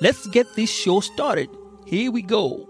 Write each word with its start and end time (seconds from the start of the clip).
let's 0.00 0.26
get 0.28 0.54
this 0.54 0.70
show 0.70 1.00
started. 1.00 1.50
Here 1.86 2.10
we 2.10 2.22
go. 2.22 2.69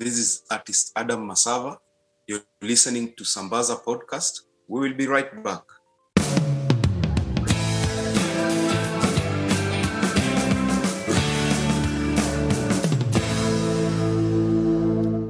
This 0.00 0.16
is 0.16 0.44
artist 0.50 0.92
Adam 0.96 1.28
Masava. 1.28 1.76
You're 2.26 2.40
listening 2.62 3.12
to 3.18 3.22
Sambaza 3.22 3.84
podcast. 3.84 4.44
We 4.66 4.80
will 4.80 4.94
be 4.94 5.06
right 5.06 5.30
back. 5.44 5.60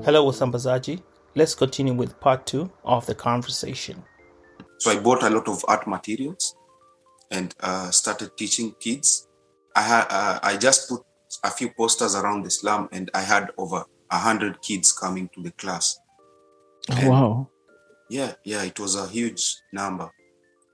Hello, 0.05 0.31
Wasambazaji. 0.31 1.03
Let's 1.35 1.57
continue 1.57 1.95
with 1.95 2.21
part 2.21 2.47
two 2.47 2.71
of 2.85 3.07
the 3.07 3.15
conversation. 3.17 4.05
So 4.79 4.93
I 4.93 5.01
bought 5.01 5.25
a 5.25 5.31
lot 5.31 5.49
of 5.49 5.65
art 5.67 5.89
materials 5.89 6.55
and 7.33 7.53
uh, 7.59 7.91
started 7.91 8.37
teaching 8.37 8.77
kids. 8.79 9.27
I 9.75 9.83
had 9.83 10.07
uh, 10.11 10.39
I 10.45 10.57
just 10.57 10.89
put 10.89 11.03
a 11.43 11.51
few 11.51 11.71
posters 11.71 12.15
around 12.15 12.45
the 12.45 12.53
slum, 12.53 12.89
and 12.93 13.11
I 13.13 13.23
had 13.23 13.51
over 13.59 13.85
a 14.11 14.19
hundred 14.19 14.61
kids 14.63 14.93
coming 14.93 15.29
to 15.35 15.43
the 15.43 15.53
class. 15.53 15.99
Oh, 16.91 16.97
and 16.97 17.09
wow. 17.09 17.49
Yeah, 18.09 18.33
yeah, 18.45 18.65
it 18.65 18.79
was 18.81 18.97
a 18.97 19.07
huge 19.07 19.57
number. 19.73 20.11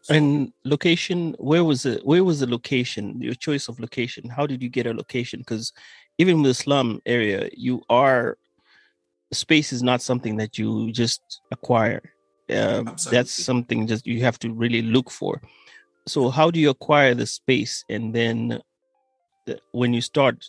And 0.09 0.53
location, 0.65 1.35
where 1.39 1.65
was 1.65 1.85
it? 1.85 2.07
Where 2.07 2.25
was 2.25 2.41
the 2.41 2.47
location? 2.47 3.21
Your 3.21 3.35
choice 3.35 3.69
of 3.69 3.81
location. 3.81 4.31
How 4.31 4.47
did 4.47 4.63
you 4.63 4.69
get 4.69 4.87
a 4.87 4.95
location? 4.95 5.41
Because 5.41 5.73
even 6.19 6.41
with 6.41 6.51
the 6.51 6.55
slum 6.55 7.01
area, 7.05 7.51
you 7.53 7.83
are 7.91 8.39
space 9.33 9.73
is 9.73 9.83
not 9.83 10.01
something 10.01 10.37
that 10.37 10.59
you 10.59 10.93
just 10.93 11.21
acquire. 11.51 12.01
Um, 12.49 12.89
Absolutely. 12.89 13.19
that's 13.19 13.33
something 13.33 13.87
just 13.87 14.07
you 14.07 14.21
have 14.23 14.39
to 14.39 14.53
really 14.53 14.83
look 14.83 15.11
for. 15.11 15.43
So 16.07 16.31
how 16.31 16.51
do 16.51 16.61
you 16.61 16.71
acquire 16.71 17.15
the 17.15 17.27
space? 17.27 17.85
And 17.89 18.15
then 18.15 18.61
the, 19.47 19.59
when 19.73 19.93
you 19.93 20.01
start, 20.01 20.47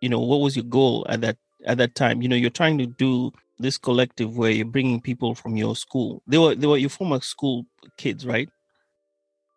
you 0.00 0.08
know, 0.08 0.20
what 0.20 0.40
was 0.40 0.56
your 0.56 0.64
goal 0.64 1.06
at 1.08 1.20
that 1.20 1.36
at 1.64 1.78
that 1.78 1.94
time? 1.94 2.22
You 2.22 2.28
know, 2.28 2.36
you're 2.36 2.50
trying 2.50 2.78
to 2.78 2.86
do 2.86 3.32
this 3.58 3.78
collective 3.78 4.36
where 4.36 4.50
you're 4.50 4.64
bringing 4.66 5.00
people 5.00 5.34
from 5.34 5.56
your 5.56 5.74
school. 5.76 6.22
They 6.26 6.38
were 6.38 6.54
they 6.54 6.66
were 6.66 6.76
your 6.78 6.90
former 6.90 7.20
school 7.20 7.66
kids, 7.96 8.24
right? 8.26 8.48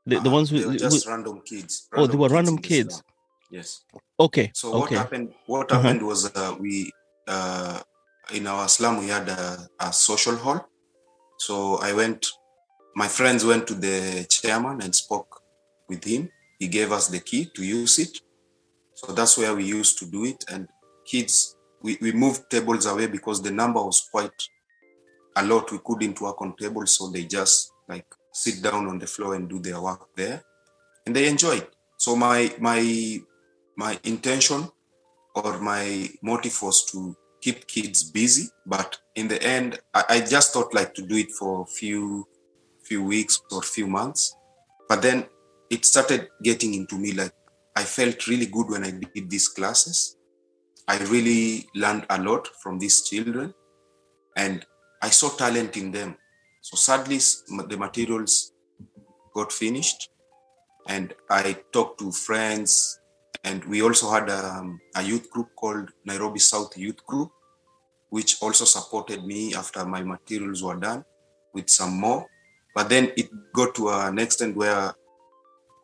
The, 0.06 0.20
the 0.20 0.30
Uh, 0.30 0.34
ones 0.34 0.50
who, 0.50 0.58
were 0.58 0.74
who- 0.74 0.78
just 0.80 1.08
random 1.08 1.42
kids. 1.46 1.88
oh 1.94 2.08
they 2.08 2.18
were 2.18 2.30
random 2.30 2.58
kids. 2.58 3.04
Yes. 3.52 3.84
Okay. 4.20 4.52
So 4.54 4.72
what 4.72 4.84
okay. 4.86 4.96
happened? 4.96 5.34
What 5.46 5.72
Uh-huh. 5.72 5.82
happened 5.82 6.06
was 6.06 6.26
uh, 6.36 6.56
we 6.60 6.92
uh, 7.28 7.80
in 8.34 8.48
our 8.48 8.68
slum 8.68 8.98
we 9.00 9.08
had 9.08 9.28
a, 9.30 9.68
a 9.80 9.94
social 9.94 10.36
hall. 10.36 10.68
So 11.38 11.78
I 11.78 11.94
went. 11.94 12.28
My 12.96 13.08
friends 13.08 13.46
went 13.46 13.68
to 13.68 13.74
the 13.74 14.26
chairman 14.30 14.82
and 14.82 14.94
spoke 14.94 15.42
with 15.88 16.04
him. 16.04 16.30
He 16.60 16.68
gave 16.68 16.92
us 16.92 17.08
the 17.08 17.20
key 17.20 17.46
to 17.56 17.64
use 17.64 18.00
it. 18.00 18.18
So 18.96 19.14
that's 19.14 19.38
where 19.38 19.56
we 19.56 19.64
used 19.64 19.98
to 20.00 20.06
do 20.06 20.26
it. 20.26 20.44
And 20.52 20.68
kids, 21.06 21.56
we, 21.82 21.98
we 22.02 22.12
moved 22.12 22.50
tables 22.50 22.86
away 22.86 23.08
because 23.08 23.42
the 23.42 23.52
number 23.52 23.82
was 23.82 24.08
quite 24.12 24.32
a 25.36 25.46
lot. 25.46 25.72
We 25.72 25.80
couldn't 25.84 26.22
work 26.22 26.42
on 26.42 26.56
tables, 26.56 26.98
so 26.98 27.10
they 27.10 27.24
just 27.24 27.72
like 27.88 28.06
sit 28.32 28.62
down 28.62 28.88
on 28.88 29.00
the 29.00 29.08
floor 29.08 29.36
and 29.36 29.50
do 29.50 29.60
their 29.60 29.82
work 29.82 30.08
there, 30.16 30.42
and 31.06 31.16
they 31.16 31.28
enjoyed. 31.28 31.68
So 31.98 32.16
my 32.16 32.54
my 32.60 33.22
my 33.78 34.00
intention 34.04 34.70
or 35.36 35.60
my 35.60 36.10
motive 36.22 36.62
was 36.62 36.86
to 36.92 37.16
keep 37.42 37.66
kids 37.68 38.04
busy 38.04 38.48
but 38.66 38.98
in 39.16 39.28
the 39.28 39.42
end 39.42 39.80
I, 39.94 40.04
I 40.10 40.20
just 40.22 40.54
thought 40.54 40.74
like 40.74 40.94
to 40.96 41.02
do 41.02 41.16
it 41.16 41.32
for 41.32 41.62
a 41.62 41.66
few 41.66 42.28
few 42.84 43.04
weeks 43.04 43.42
or 43.52 43.62
few 43.62 43.88
months 43.88 44.36
but 44.88 45.02
then 45.02 45.26
it 45.70 45.86
started 45.86 46.28
getting 46.44 46.74
into 46.74 46.98
me 46.98 47.14
like 47.14 47.34
i 47.76 47.84
felt 47.84 48.28
really 48.28 48.46
good 48.46 48.70
when 48.70 48.84
i 48.84 48.92
did 48.92 49.30
these 49.30 49.48
classes 49.48 50.18
i 50.94 50.98
really 51.14 51.68
learned 51.84 52.06
a 52.10 52.22
lot 52.28 52.48
from 52.62 52.80
these 52.84 52.98
children 53.10 53.54
and 54.46 54.66
i 55.02 55.10
saw 55.20 55.30
talent 55.44 55.78
in 55.82 55.92
them 55.98 56.16
so 56.70 56.76
sadly 56.88 57.20
the 57.74 57.78
materials 57.86 58.54
got 59.36 59.52
finished 59.52 60.10
and 60.88 61.14
i 61.30 61.56
talked 61.72 62.00
to 62.00 62.12
friends 62.12 63.02
and 63.44 63.64
we 63.66 63.82
also 63.82 64.12
had 64.12 64.30
um, 64.30 64.80
a 64.96 65.02
youth 65.02 65.30
group 65.30 65.50
called 65.56 65.90
Nairobi 66.06 66.40
South 66.40 66.78
Youth 66.78 67.04
Group, 67.06 67.32
which 68.10 68.42
also 68.42 68.66
supported 68.66 69.26
me 69.26 69.56
after 69.56 69.86
my 69.86 70.04
materials 70.04 70.64
were 70.64 70.76
done 70.76 71.04
with 71.54 71.70
some 71.70 72.00
more. 72.00 72.28
But 72.76 72.90
then 72.90 73.12
it 73.18 73.30
got 73.54 73.74
to 73.76 73.90
an 73.90 74.20
extent 74.20 74.56
where 74.56 74.94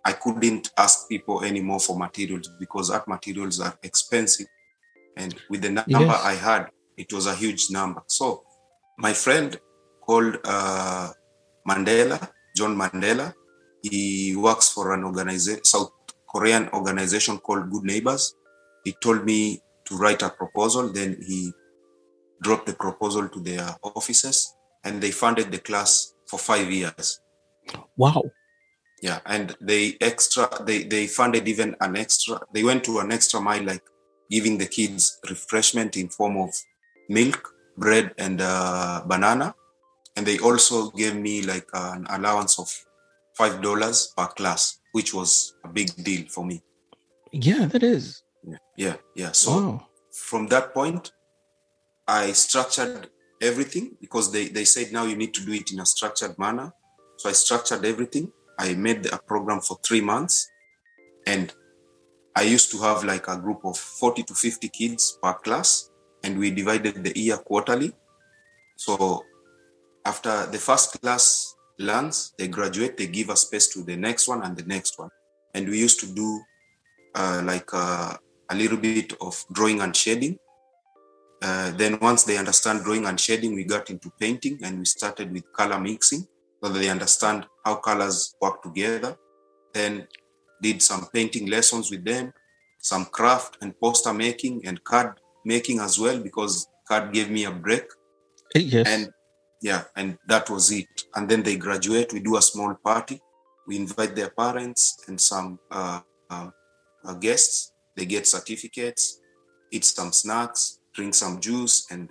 I 0.06 0.14
couldn't 0.14 0.72
ask 0.78 1.10
people 1.10 1.44
anymore 1.44 1.80
for 1.80 1.98
materials 1.98 2.50
because 2.60 2.92
art 2.92 3.08
materials 3.08 3.60
are 3.60 3.78
expensive. 3.82 4.48
And 5.18 5.36
with 5.50 5.62
the 5.62 5.70
number 5.70 6.14
Yes. 6.14 6.24
I 6.24 6.36
had, 6.36 6.68
it 6.96 7.12
was 7.12 7.26
a 7.28 7.36
huge 7.36 7.70
number. 7.72 8.02
So 8.08 8.44
my 8.98 9.14
friend 9.14 9.60
called 10.02 10.38
uh, 10.46 11.12
Mandela, 11.68 12.30
John 12.56 12.76
Mandela, 12.76 13.34
he 13.82 14.36
works 14.36 14.70
for 14.70 14.94
an 14.94 15.04
organization, 15.04 15.64
South 15.64 15.92
Korean 16.30 16.70
organization 16.70 17.38
called 17.40 17.70
Good 17.72 17.84
Neighbors. 17.84 18.36
He 18.84 18.96
told 19.02 19.26
me 19.26 19.62
to 19.86 19.98
write 19.98 20.22
a 20.22 20.30
proposal. 20.30 20.90
Then 20.90 21.18
he 21.26 21.52
dropped 22.42 22.68
the 22.68 22.74
proposal 22.74 23.28
to 23.30 23.40
their 23.40 23.76
offices 23.84 24.54
and 24.84 25.02
they 25.02 25.12
funded 25.12 25.52
the 25.52 25.60
class 25.60 26.14
for 26.28 26.40
five 26.40 26.72
years. 26.72 27.20
Wow. 27.96 28.24
Yeah. 29.02 29.20
And 29.26 29.56
they 29.62 29.98
extra, 30.02 30.50
they, 30.64 30.84
they 30.84 31.08
funded 31.08 31.48
even 31.48 31.76
an 31.82 31.96
extra, 31.96 32.40
they 32.54 32.64
went 32.64 32.84
to 32.86 33.00
an 33.00 33.12
extra 33.12 33.40
mile, 33.40 33.64
like 33.64 33.84
giving 34.30 34.58
the 34.58 34.66
kids 34.66 35.20
refreshment 35.30 35.98
in 35.98 36.10
form 36.10 36.38
of 36.38 36.50
milk, 37.10 37.54
bread, 37.78 38.14
and 38.18 38.42
uh, 38.42 39.02
banana. 39.06 39.56
And 40.16 40.26
they 40.26 40.40
also 40.40 40.90
gave 40.92 41.16
me 41.16 41.42
like 41.42 41.68
an 41.74 42.08
allowance 42.10 42.60
of 42.60 42.70
five 43.36 43.62
dollars 43.62 44.14
per 44.18 44.28
class, 44.28 44.80
which 44.92 45.14
was 45.14 45.54
a 45.64 45.68
big 45.68 45.94
deal 46.04 46.28
for 46.28 46.46
me. 46.46 46.64
Yeah, 47.32 47.66
that 47.68 47.84
is. 47.84 48.24
Yeah, 48.44 48.58
yeah, 48.76 48.96
yeah. 49.16 49.32
So 49.32 49.52
wow. 49.52 49.88
from 50.12 50.48
that 50.48 50.74
point, 50.74 51.12
I 52.08 52.32
structured 52.32 53.10
everything 53.42 53.98
because 54.02 54.32
they, 54.32 54.48
they 54.48 54.66
said 54.66 54.92
now 54.92 55.06
you 55.06 55.16
need 55.16 55.34
to 55.36 55.46
do 55.46 55.54
it 55.54 55.72
in 55.72 55.80
a 55.80 55.86
structured 55.86 56.38
manner. 56.40 56.74
So 57.18 57.30
I 57.30 57.34
structured 57.34 57.86
everything. 57.86 58.32
I 58.58 58.74
made 58.74 59.06
a 59.08 59.18
program 59.20 59.62
for 59.62 59.78
three 59.86 60.02
months 60.02 60.50
and 61.28 61.54
I 62.38 62.44
used 62.44 62.70
to 62.74 62.78
have 62.84 63.04
like 63.04 63.28
a 63.28 63.36
group 63.36 63.66
of 63.66 63.76
40 63.76 64.22
to 64.22 64.36
50 64.36 64.70
kids 64.70 65.18
per 65.24 65.34
class 65.34 65.90
and 66.24 66.38
we 66.38 66.52
divided 66.52 67.04
the 67.04 67.20
year 67.20 67.38
quarterly. 67.38 67.94
So 68.76 69.24
after 70.06 70.46
the 70.46 70.60
first 70.60 71.02
class 71.02 71.56
learns, 71.80 72.34
they 72.38 72.48
graduate, 72.48 72.96
they 72.96 73.08
give 73.08 73.30
a 73.30 73.36
space 73.36 73.70
to 73.70 73.82
the 73.82 73.96
next 73.96 74.28
one 74.28 74.44
and 74.44 74.56
the 74.56 74.66
next 74.66 75.00
one. 75.00 75.10
And 75.56 75.68
we 75.68 75.80
used 75.80 76.00
to 76.02 76.06
do 76.14 76.40
uh, 77.16 77.42
like 77.44 77.74
uh, 77.74 78.14
a 78.52 78.56
little 78.56 78.78
bit 78.78 79.14
of 79.20 79.44
drawing 79.52 79.82
and 79.82 79.96
shading. 79.96 80.38
Uh, 81.42 81.72
then 81.72 81.98
once 82.00 82.24
they 82.24 82.38
understand 82.38 82.84
drawing 82.84 83.08
and 83.08 83.20
shading, 83.20 83.56
we 83.56 83.64
got 83.64 83.90
into 83.90 84.12
painting 84.20 84.60
and 84.64 84.78
we 84.78 84.86
started 84.86 85.32
with 85.32 85.52
color 85.54 85.80
mixing 85.80 86.28
so 86.64 86.70
that 86.70 86.78
they 86.78 86.90
understand 86.90 87.48
how 87.66 87.78
colors 87.78 88.36
work 88.40 88.62
together. 88.62 89.18
Then 89.74 90.08
did 90.62 90.82
some 90.82 91.08
painting 91.14 91.48
lessons 91.48 91.92
with 91.92 92.04
them. 92.06 92.34
some 92.80 93.06
craft 93.06 93.58
and 93.62 93.78
poster 93.80 94.14
making 94.14 94.66
and 94.66 94.84
card 94.84 95.20
making 95.46 95.80
as 95.80 96.00
well 96.00 96.20
because 96.20 96.68
card 96.88 97.12
gave 97.14 97.30
me 97.30 97.46
a 97.46 97.52
break. 97.52 97.86
Yes. 98.56 98.88
And 98.88 99.10
yeah, 99.62 99.84
and 99.96 100.18
that 100.28 100.50
was 100.50 100.72
it. 100.72 100.88
And 101.16 101.28
then 101.28 101.44
they 101.44 101.58
graduate. 101.58 102.14
We 102.14 102.20
do 102.20 102.38
a 102.38 102.42
small 102.42 102.76
party. 102.76 103.20
We 103.68 103.76
invite 103.78 104.16
their 104.16 104.30
parents 104.30 105.04
and 105.08 105.20
some 105.20 105.60
uh, 105.72 106.02
uh, 106.30 106.50
uh, 107.04 107.14
guests. 107.16 107.74
They 107.96 108.06
get 108.06 108.28
certificates, 108.28 109.20
eat 109.72 109.84
some 109.84 110.12
snacks, 110.12 110.80
drink 110.94 111.16
some 111.16 111.40
juice, 111.42 111.88
and 111.90 112.10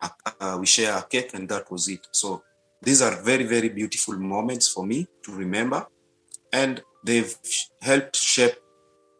uh, 0.00 0.08
uh, 0.40 0.56
we 0.60 0.66
share 0.66 0.96
a 0.96 1.02
cake, 1.02 1.34
and 1.34 1.48
that 1.48 1.70
was 1.70 1.88
it. 1.88 2.06
So 2.12 2.42
these 2.80 3.02
are 3.02 3.20
very, 3.22 3.44
very 3.44 3.68
beautiful 3.68 4.16
moments 4.16 4.68
for 4.68 4.86
me 4.86 5.08
to 5.24 5.32
remember. 5.32 5.86
And 6.52 6.82
they've 7.04 7.34
helped 7.82 8.16
shape 8.16 8.56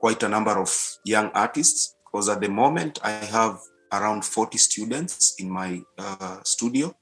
quite 0.00 0.22
a 0.22 0.28
number 0.28 0.58
of 0.58 0.70
young 1.04 1.30
artists 1.34 1.96
because 2.04 2.28
at 2.28 2.40
the 2.40 2.48
moment 2.48 2.98
I 3.02 3.10
have 3.10 3.58
around 3.92 4.24
40 4.24 4.58
students 4.58 5.34
in 5.38 5.50
my 5.50 5.82
uh, 5.98 6.38
studio, 6.44 6.94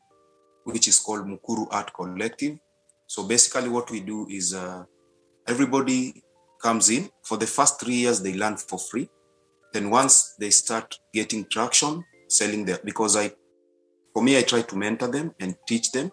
which 0.64 0.88
is 0.88 0.98
called 0.98 1.26
Mukuru 1.26 1.66
Art 1.70 1.92
Collective. 1.94 2.58
So 3.06 3.26
basically, 3.26 3.68
what 3.68 3.90
we 3.90 4.00
do 4.00 4.26
is 4.30 4.54
uh, 4.54 4.84
everybody 5.46 6.22
comes 6.62 6.90
in. 6.90 7.10
For 7.24 7.36
the 7.36 7.46
first 7.46 7.80
three 7.80 7.94
years, 7.94 8.22
they 8.22 8.34
learn 8.34 8.56
for 8.56 8.78
free. 8.78 9.08
Then 9.72 9.90
once 9.90 10.34
they 10.38 10.50
start 10.50 10.98
getting 11.12 11.46
traction, 11.46 12.04
selling 12.28 12.64
their 12.64 12.78
because 12.84 13.16
I, 13.16 13.32
for 14.12 14.22
me, 14.22 14.38
I 14.38 14.42
try 14.42 14.62
to 14.62 14.76
mentor 14.76 15.08
them 15.08 15.34
and 15.40 15.56
teach 15.66 15.92
them 15.92 16.10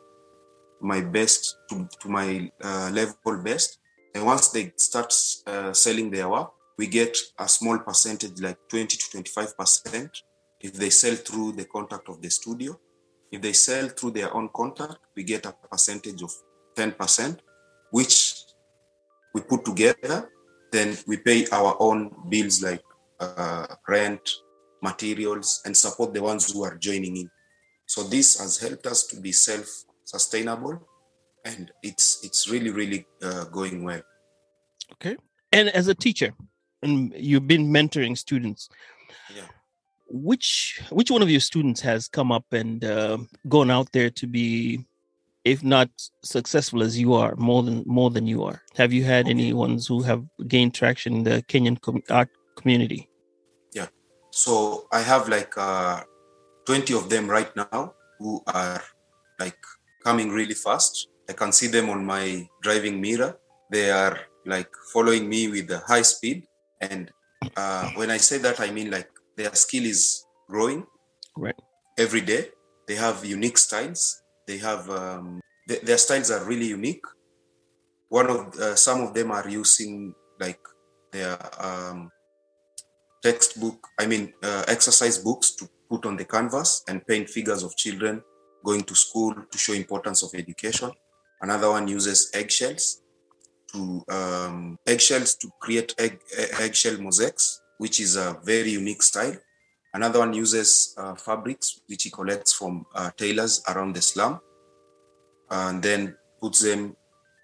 my 0.81 1.01
best 1.01 1.57
to, 1.69 1.87
to 2.01 2.09
my 2.09 2.49
uh, 2.63 2.89
level 2.93 3.43
best. 3.43 3.78
And 4.15 4.25
once 4.25 4.49
they 4.49 4.73
start 4.77 5.13
uh, 5.45 5.73
selling 5.73 6.09
their 6.09 6.29
work, 6.29 6.51
we 6.77 6.87
get 6.87 7.17
a 7.37 7.47
small 7.47 7.77
percentage, 7.79 8.39
like 8.41 8.57
20 8.69 8.97
to 8.97 9.11
25 9.11 9.57
percent, 9.57 10.23
if 10.61 10.73
they 10.73 10.89
sell 10.89 11.15
through 11.15 11.53
the 11.53 11.65
contact 11.65 12.09
of 12.09 12.21
the 12.21 12.29
studio. 12.29 12.79
If 13.31 13.41
they 13.41 13.53
sell 13.53 13.89
through 13.89 14.11
their 14.11 14.33
own 14.33 14.49
contact, 14.55 14.97
we 15.15 15.23
get 15.23 15.45
a 15.45 15.53
percentage 15.69 16.21
of 16.23 16.31
10%, 16.75 17.39
which 17.91 18.43
we 19.33 19.41
put 19.41 19.65
together. 19.65 20.29
Then 20.71 20.97
we 21.05 21.17
pay 21.17 21.45
our 21.51 21.75
own 21.79 22.11
bills 22.29 22.63
like 22.63 22.81
uh, 23.19 23.67
rent, 23.87 24.21
materials, 24.81 25.61
and 25.65 25.75
support 25.75 26.13
the 26.13 26.21
ones 26.21 26.51
who 26.51 26.63
are 26.63 26.75
joining 26.77 27.17
in. 27.17 27.29
So 27.85 28.03
this 28.03 28.39
has 28.39 28.57
helped 28.59 28.85
us 28.87 29.05
to 29.07 29.19
be 29.19 29.31
self-sustainable, 29.31 30.87
and 31.45 31.71
it's 31.83 32.19
it's 32.23 32.49
really 32.49 32.69
really 32.71 33.05
uh, 33.23 33.45
going 33.45 33.83
well. 33.83 34.01
Okay. 34.93 35.15
And 35.51 35.69
as 35.69 35.87
a 35.87 35.95
teacher, 35.95 36.33
and 36.81 37.13
you've 37.15 37.47
been 37.47 37.67
mentoring 37.67 38.17
students. 38.17 38.69
Yeah. 39.35 39.47
Which 40.07 40.81
which 40.89 41.11
one 41.11 41.21
of 41.21 41.29
your 41.29 41.39
students 41.39 41.81
has 41.81 42.07
come 42.07 42.31
up 42.31 42.45
and 42.51 42.83
uh, 42.83 43.17
gone 43.47 43.69
out 43.69 43.91
there 43.91 44.09
to 44.11 44.25
be, 44.27 44.85
if 45.45 45.63
not 45.63 45.89
successful 46.23 46.81
as 46.81 46.99
you 46.99 47.13
are, 47.13 47.35
more 47.35 47.61
than 47.63 47.83
more 47.85 48.09
than 48.09 48.25
you 48.25 48.43
are? 48.43 48.61
Have 48.75 48.91
you 48.91 49.03
had 49.03 49.25
Okay. 49.25 49.31
any 49.31 49.53
ones 49.53 49.85
who 49.87 50.01
have 50.01 50.23
gained 50.47 50.73
traction 50.73 51.13
in 51.17 51.23
the 51.23 51.43
Kenyan 51.43 51.79
com- 51.79 52.01
art 52.09 52.29
community? 52.55 53.07
Yeah. 53.73 53.87
So 54.31 54.87
I 54.91 55.01
have 55.01 55.29
like 55.29 55.53
uh, 55.57 56.01
20 56.65 56.93
of 56.95 57.09
them 57.09 57.27
right 57.29 57.55
now 57.55 57.93
who 58.17 58.41
are 58.47 58.81
like 59.39 59.57
coming 60.03 60.31
really 60.31 60.55
fast. 60.55 61.07
I 61.29 61.33
can 61.33 61.51
see 61.51 61.67
them 61.67 61.89
on 61.89 62.05
my 62.05 62.47
driving 62.61 62.99
mirror. 62.99 63.37
They 63.71 63.91
are 63.91 64.17
like 64.45 64.69
following 64.93 65.29
me 65.29 65.47
with 65.49 65.69
a 65.71 65.79
high 65.79 66.01
speed. 66.01 66.47
And 66.81 67.11
uh, 67.55 67.91
when 67.95 68.09
I 68.09 68.17
say 68.17 68.37
that, 68.39 68.59
I 68.59 68.71
mean 68.71 68.89
like 68.89 69.09
their 69.37 69.53
skill 69.53 69.85
is 69.85 70.25
growing 70.49 70.85
Right. 71.37 71.55
every 71.97 72.21
day. 72.21 72.49
They 72.87 72.95
have 72.95 73.23
unique 73.23 73.57
styles. 73.57 74.23
They 74.47 74.57
have 74.57 74.89
um, 74.89 75.39
th- 75.67 75.81
their 75.81 75.97
styles 75.99 76.31
are 76.31 76.43
really 76.43 76.67
unique. 76.67 77.05
One 78.09 78.27
of 78.29 78.39
uh, 78.59 78.75
some 78.75 79.01
of 79.01 79.13
them 79.13 79.29
are 79.31 79.47
using 79.47 80.15
like 80.39 80.59
their 81.11 81.37
um, 81.63 82.09
textbook, 83.21 83.87
I 83.99 84.07
mean, 84.07 84.33
uh, 84.43 84.63
exercise 84.67 85.17
books 85.19 85.51
to 85.57 85.69
put 85.89 86.05
on 86.05 86.17
the 86.17 86.25
canvas 86.25 86.83
and 86.87 87.05
paint 87.05 87.29
figures 87.29 87.63
of 87.63 87.75
children 87.75 88.21
going 88.65 88.83
to 88.83 88.95
school 88.95 89.33
to 89.51 89.57
show 89.57 89.73
importance 89.73 90.23
of 90.23 90.31
education. 90.33 90.91
Another 91.41 91.69
one 91.69 91.87
uses 91.87 92.31
eggshells 92.33 93.01
to 93.71 94.03
um, 94.09 94.77
eggshells 94.85 95.35
to 95.35 95.49
create 95.59 95.93
egg, 95.97 96.19
eggshell 96.59 96.97
mosaics, 96.97 97.61
which 97.77 97.99
is 97.99 98.15
a 98.15 98.37
very 98.43 98.71
unique 98.71 99.03
style. 99.03 99.35
Another 99.93 100.19
one 100.19 100.33
uses 100.33 100.93
uh, 100.97 101.15
fabrics, 101.15 101.79
which 101.87 102.03
he 102.03 102.09
collects 102.09 102.53
from 102.53 102.85
uh, 102.93 103.09
tailors 103.17 103.63
around 103.69 103.95
the 103.95 104.01
slum, 104.01 104.39
and 105.49 105.81
then 105.81 106.15
puts 106.41 106.61
them, 106.61 106.95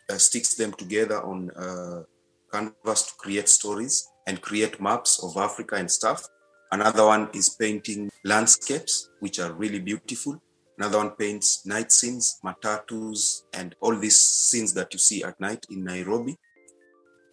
uh, 0.10 0.18
sticks 0.18 0.56
them 0.56 0.74
together 0.74 1.24
on 1.24 1.50
uh, 1.52 2.04
canvas 2.52 3.04
to 3.04 3.14
create 3.18 3.50
stories 3.50 4.08
and 4.28 4.42
create 4.42 4.80
maps 4.82 5.24
of 5.24 5.38
Africa 5.38 5.76
and 5.76 5.90
stuff. 5.90 6.28
Another 6.72 7.06
one 7.06 7.30
is 7.34 7.50
painting 7.50 8.10
landscapes, 8.24 9.10
which 9.20 9.40
are 9.40 9.54
really 9.54 9.80
beautiful. 9.80 10.42
Another 10.78 10.98
one 10.98 11.12
paints 11.12 11.66
night 11.66 11.92
scenes, 11.92 12.40
matatus, 12.44 13.44
and 13.54 13.76
all 13.80 13.96
these 13.96 14.20
scenes 14.20 14.74
that 14.74 14.92
you 14.94 15.00
see 15.00 15.24
at 15.24 15.40
night 15.40 15.66
in 15.70 15.84
Nairobi. 15.84 16.38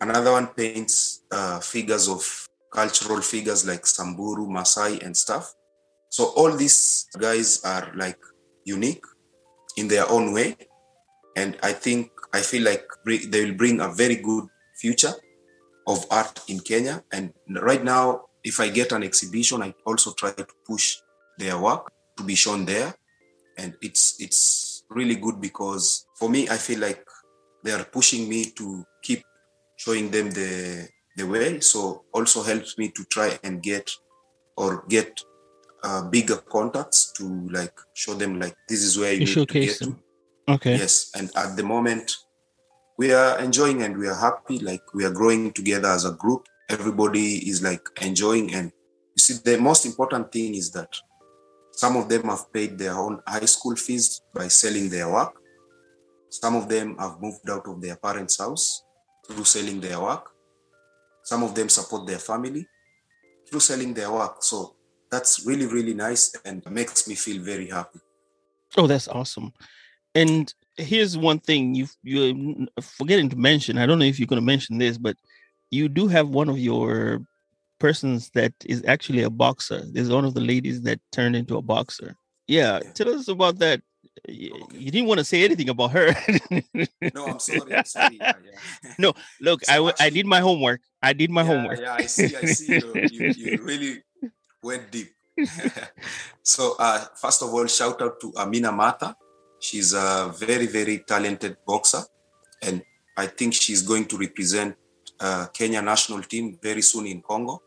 Another 0.00 0.32
one 0.32 0.48
paints 0.48 1.22
uh, 1.30 1.58
figures 1.60 2.08
of 2.08 2.48
cultural 2.72 3.20
figures 3.20 3.66
like 3.66 3.86
Samburu, 3.86 4.48
Masai, 4.48 5.00
and 5.02 5.16
stuff. 5.16 5.54
So 6.08 6.26
all 6.36 6.52
these 6.56 7.06
guys 7.18 7.62
are 7.64 7.92
like 7.96 8.18
unique 8.64 9.04
in 9.76 9.88
their 9.88 10.08
own 10.08 10.32
way, 10.32 10.56
and 11.36 11.56
I 11.62 11.72
think 11.72 12.10
I 12.32 12.40
feel 12.40 12.62
like 12.62 12.86
they 13.04 13.44
will 13.44 13.54
bring 13.54 13.80
a 13.80 13.88
very 13.88 14.16
good 14.16 14.44
future 14.78 15.14
of 15.86 16.06
art 16.10 16.40
in 16.48 16.60
Kenya. 16.60 17.02
And 17.12 17.32
right 17.60 17.82
now, 17.82 18.26
if 18.44 18.60
I 18.60 18.68
get 18.68 18.92
an 18.92 19.02
exhibition, 19.02 19.62
I 19.62 19.74
also 19.86 20.12
try 20.12 20.32
to 20.32 20.46
push 20.66 20.98
their 21.38 21.58
work 21.58 21.92
to 22.16 22.22
be 22.22 22.34
shown 22.34 22.64
there. 22.64 22.94
And 23.58 23.76
it's 23.82 24.20
it's 24.20 24.84
really 24.90 25.16
good 25.16 25.40
because 25.40 26.06
for 26.18 26.28
me, 26.28 26.48
I 26.48 26.56
feel 26.56 26.80
like 26.80 27.04
they 27.62 27.72
are 27.72 27.84
pushing 27.84 28.28
me 28.28 28.46
to 28.56 28.84
keep 29.02 29.22
showing 29.76 30.10
them 30.10 30.30
the 30.30 30.88
the 31.16 31.26
way. 31.26 31.60
So 31.60 32.04
also 32.12 32.42
helps 32.42 32.78
me 32.78 32.90
to 32.90 33.04
try 33.04 33.38
and 33.42 33.62
get 33.62 33.90
or 34.56 34.84
get 34.88 35.20
uh, 35.82 36.02
bigger 36.08 36.36
contacts 36.36 37.12
to 37.12 37.48
like 37.50 37.74
show 37.94 38.14
them 38.14 38.38
like 38.38 38.54
this 38.68 38.82
is 38.82 38.98
where 38.98 39.12
you, 39.12 39.20
You 39.20 39.26
need 39.26 39.26
to 39.26 39.40
showcase 39.40 39.78
get 39.78 39.88
to. 39.88 39.98
Okay. 40.48 40.76
Yes, 40.76 41.10
and 41.14 41.30
at 41.36 41.56
the 41.56 41.62
moment, 41.62 42.12
we 42.98 43.12
are 43.12 43.38
enjoying 43.38 43.82
and 43.82 43.96
we 43.96 44.08
are 44.08 44.14
happy. 44.14 44.58
Like 44.58 44.82
we 44.94 45.04
are 45.04 45.10
growing 45.10 45.52
together 45.52 45.88
as 45.88 46.04
a 46.04 46.12
group. 46.12 46.46
Everybody 46.68 47.48
is 47.48 47.62
like 47.62 47.82
enjoying, 48.00 48.54
and 48.54 48.72
you 49.16 49.20
see, 49.20 49.34
the 49.44 49.58
most 49.58 49.86
important 49.86 50.32
thing 50.32 50.54
is 50.54 50.70
that 50.72 50.88
some 51.82 51.96
of 51.96 52.08
them 52.08 52.22
have 52.28 52.44
paid 52.52 52.78
their 52.78 52.96
own 52.96 53.20
high 53.26 53.50
school 53.54 53.74
fees 53.74 54.20
by 54.32 54.46
selling 54.46 54.88
their 54.88 55.08
work. 55.10 55.34
Some 56.30 56.54
of 56.54 56.68
them 56.68 56.96
have 56.96 57.20
moved 57.20 57.50
out 57.50 57.66
of 57.66 57.82
their 57.82 57.96
parents' 57.96 58.38
house 58.38 58.84
through 59.26 59.42
selling 59.42 59.80
their 59.80 60.00
work. 60.00 60.30
Some 61.24 61.42
of 61.42 61.56
them 61.56 61.68
support 61.68 62.06
their 62.06 62.20
family 62.20 62.64
through 63.48 63.58
selling 63.58 63.92
their 63.94 64.12
work. 64.12 64.36
So 64.44 64.76
that's 65.10 65.44
really, 65.44 65.66
really 65.66 65.92
nice 65.92 66.32
and 66.44 66.64
makes 66.70 67.08
me 67.08 67.16
feel 67.16 67.42
very 67.42 67.68
happy. 67.68 67.98
Oh, 68.76 68.86
that's 68.86 69.08
awesome. 69.08 69.52
And 70.14 70.54
here's 70.76 71.18
one 71.18 71.40
thing 71.40 71.74
you 71.74 71.88
you're 72.04 72.32
forgetting 72.80 73.28
to 73.30 73.36
mention. 73.50 73.76
I 73.76 73.86
don't 73.86 73.98
know 73.98 74.04
if 74.12 74.20
you're 74.20 74.32
going 74.32 74.40
to 74.40 74.52
mention 74.54 74.78
this, 74.78 74.98
but 74.98 75.16
you 75.72 75.88
do 75.88 76.06
have 76.06 76.28
one 76.28 76.48
of 76.48 76.60
your 76.60 77.26
persons 77.86 78.30
that 78.38 78.52
is 78.74 78.80
actually 78.94 79.22
a 79.30 79.30
boxer. 79.44 79.80
There's 79.94 80.10
one 80.18 80.24
of 80.28 80.34
the 80.38 80.44
ladies 80.52 80.78
that 80.86 80.98
turned 81.16 81.34
into 81.40 81.54
a 81.62 81.64
boxer. 81.74 82.10
Yeah, 82.58 82.74
Yeah. 82.82 82.92
tell 82.98 83.10
us 83.18 83.28
about 83.36 83.56
that. 83.64 83.78
Y- 84.28 84.50
Okay. 84.62 84.78
You 84.84 84.90
didn't 84.94 85.08
want 85.10 85.20
to 85.24 85.28
say 85.32 85.40
anything 85.48 85.68
about 85.74 85.90
her. 85.98 86.06
No, 87.16 87.22
I'm 87.32 87.40
sorry. 87.48 87.70
I'm 87.78 87.88
sorry. 87.96 88.16
Yeah, 88.22 88.34
yeah. 88.48 88.94
No, 89.04 89.08
Look, 89.46 89.60
I 89.68 89.76
So 89.76 89.86
I 89.86 89.90
actually- 89.90 90.10
did 90.18 90.26
my 90.36 90.40
homework. 90.48 90.80
I 91.02 91.12
did 91.22 91.30
my 91.38 91.44
homework. 91.50 91.78
Yeah, 91.84 91.94
I 92.04 92.06
see. 92.16 92.30
I 92.42 92.44
see. 92.58 92.72
You, 92.82 92.90
you, 93.14 93.24
you 93.42 93.52
really 93.70 93.92
went 94.68 94.84
deep. 94.94 95.10
so, 96.54 96.62
uh, 96.78 97.00
first 97.22 97.42
of 97.42 97.48
all, 97.54 97.66
shout 97.66 97.98
out 98.04 98.20
to 98.22 98.32
Amina 98.42 98.70
Mata. 98.72 99.16
She's 99.66 99.90
a 99.94 100.32
very, 100.44 100.66
very 100.78 100.96
talented 101.12 101.56
boxer, 101.66 102.02
and 102.66 102.76
I 103.16 103.26
think 103.38 103.54
she's 103.54 103.82
going 103.82 104.04
to 104.12 104.16
represent 104.26 104.76
uh, 105.26 105.46
Kenya 105.58 105.80
national 105.82 106.22
team 106.32 106.58
very 106.62 106.82
soon 106.82 107.06
in 107.06 107.22
Congo. 107.22 107.62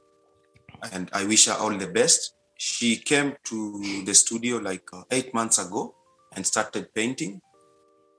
And 0.92 1.10
I 1.13 1.25
wish 1.25 1.46
her 1.48 1.54
all 1.54 1.75
the 1.75 1.88
best. 1.88 2.34
She 2.58 2.98
came 2.98 3.36
to 3.46 4.04
the 4.06 4.13
studio 4.13 4.58
like 4.58 4.88
uh, 4.94 5.04
eight 5.12 5.34
months 5.34 5.58
ago 5.58 5.94
and 6.36 6.46
started 6.46 6.94
painting, 6.94 7.42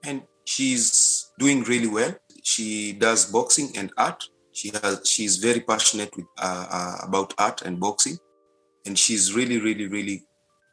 and 0.04 0.22
she's 0.44 1.30
doing 1.38 1.62
really 1.64 1.88
well. 1.88 2.14
She 2.42 2.92
does 2.92 3.26
boxing 3.26 3.76
and 3.76 3.92
art 3.96 4.22
She 4.56 4.70
has 4.70 5.06
she's 5.06 5.36
very 5.36 5.60
passionate 5.60 6.16
with 6.16 6.24
uh, 6.38 6.66
uh, 6.70 7.06
about 7.06 7.34
art 7.36 7.60
and 7.60 7.78
boxing, 7.78 8.16
and 8.86 8.98
she's 8.98 9.34
really, 9.34 9.58
really, 9.60 9.86
really 9.86 10.24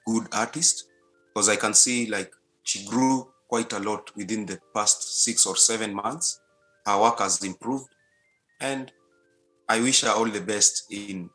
good 0.08 0.26
artist 0.32 0.88
because 1.28 1.50
I 1.50 1.58
can 1.58 1.74
see 1.74 2.08
like 2.08 2.32
she 2.64 2.86
grew 2.86 3.28
quite 3.50 3.74
a 3.74 3.80
lot 3.80 4.10
within 4.16 4.46
the 4.46 4.58
past 4.74 5.24
six 5.26 5.46
or 5.46 5.58
seven 5.58 5.94
months. 5.94 6.40
Her 6.86 6.98
work 7.02 7.20
has 7.20 7.44
improved, 7.44 7.90
and 8.62 8.90
I 9.68 9.82
wish 9.82 10.04
her 10.04 10.12
all 10.12 10.30
the 10.30 10.42
best 10.42 10.86
in 10.90 11.30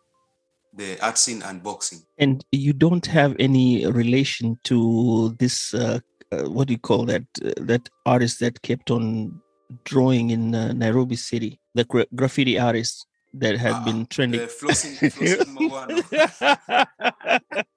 the 0.78 0.98
art 1.04 1.18
scene 1.18 1.42
and 1.42 1.62
boxing. 1.62 2.00
And 2.18 2.44
you 2.52 2.72
don't 2.72 3.04
have 3.06 3.36
any 3.38 3.86
relation 3.86 4.56
to 4.64 5.36
this. 5.38 5.74
Uh, 5.74 5.98
uh, 6.32 6.44
what 6.44 6.68
do 6.68 6.72
you 6.74 6.78
call 6.78 7.04
that? 7.06 7.22
Uh, 7.44 7.52
that 7.70 7.88
artist 8.06 8.40
that 8.40 8.60
kept 8.62 8.90
on 8.90 9.40
drawing 9.84 10.30
in 10.30 10.54
uh, 10.54 10.72
Nairobi 10.72 11.16
City, 11.16 11.60
the 11.74 11.84
gra- 11.84 12.06
graffiti 12.14 12.58
artist 12.58 13.06
that 13.34 13.56
had 13.58 13.72
Ah, 13.74 13.84
been 13.84 14.06
trending. 14.06 14.40
Flossing, 14.40 14.94
Flossing 15.12 15.56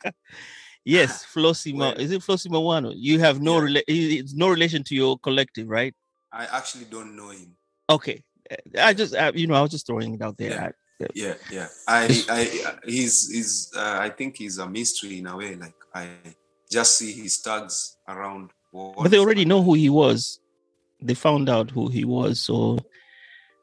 yes, 0.85 1.25
Flossie. 1.33 1.73
Well- 1.75 1.93
is 1.93 2.11
it 2.11 2.21
Flossie 2.21 2.49
Mawano? 2.49 2.93
You 2.95 3.19
have 3.19 3.41
no 3.41 3.55
Yeah. 3.59 3.67
rela- 3.81 3.83
It's 3.87 4.33
no 4.33 4.49
relation 4.49 4.83
to 4.85 4.95
your 4.95 5.17
collective, 5.19 5.67
right? 5.67 5.93
I 6.31 6.45
actually 6.45 6.85
don't 6.85 7.15
know 7.15 7.29
him. 7.29 7.55
Okay. 7.89 8.23
I 8.77 8.93
just, 8.93 9.13
you 9.35 9.47
know, 9.47 9.55
I 9.55 9.61
was 9.61 9.71
just 9.71 9.87
throwing 9.87 10.13
it 10.13 10.21
out 10.21 10.37
there. 10.37 10.51
Yeah. 10.51 10.69
Yeah, 11.13 11.35
yeah. 11.51 11.67
I, 11.87 12.05
I, 12.29 12.75
he's, 12.85 13.29
he's. 13.31 13.71
Uh, 13.75 13.97
I 14.01 14.09
think 14.09 14.37
he's 14.37 14.57
a 14.57 14.67
mystery 14.67 15.19
in 15.19 15.27
a 15.27 15.35
way. 15.37 15.55
Like 15.55 15.73
I 15.93 16.09
just 16.71 16.97
see 16.97 17.11
his 17.11 17.39
tags 17.41 17.97
around. 18.07 18.51
but 18.73 19.09
they 19.09 19.19
already 19.19 19.45
know 19.45 19.61
who 19.61 19.73
he 19.73 19.89
was. 19.89 20.39
They 21.01 21.13
found 21.13 21.49
out 21.49 21.71
who 21.71 21.89
he 21.89 22.05
was, 22.05 22.39
so 22.39 22.77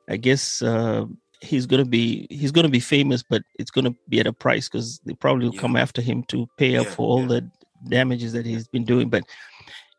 I 0.09 0.16
guess 0.16 0.61
uh, 0.62 1.04
he's 1.40 1.66
gonna 1.66 1.85
be 1.85 2.26
he's 2.30 2.50
gonna 2.52 2.68
be 2.68 2.80
famous, 2.80 3.23
but 3.23 3.42
it's 3.59 3.71
gonna 3.71 3.95
be 4.09 4.21
at 4.21 4.26
a 4.26 4.33
price 4.33 4.68
because 4.68 5.00
they 5.04 5.14
probably 5.14 5.47
will 5.47 5.54
Yeah. 5.54 5.61
come 5.61 5.76
after 5.76 6.02
him 6.02 6.25
to 6.25 6.47
pay 6.59 6.76
up 6.76 6.87
Yeah, 6.87 6.92
for 6.92 7.07
all 7.07 7.21
yeah. 7.23 7.28
the 7.28 7.50
damages 7.88 8.33
that 8.33 8.45
he's 8.45 8.66
been 8.66 8.85
doing. 8.85 9.09
But 9.09 9.23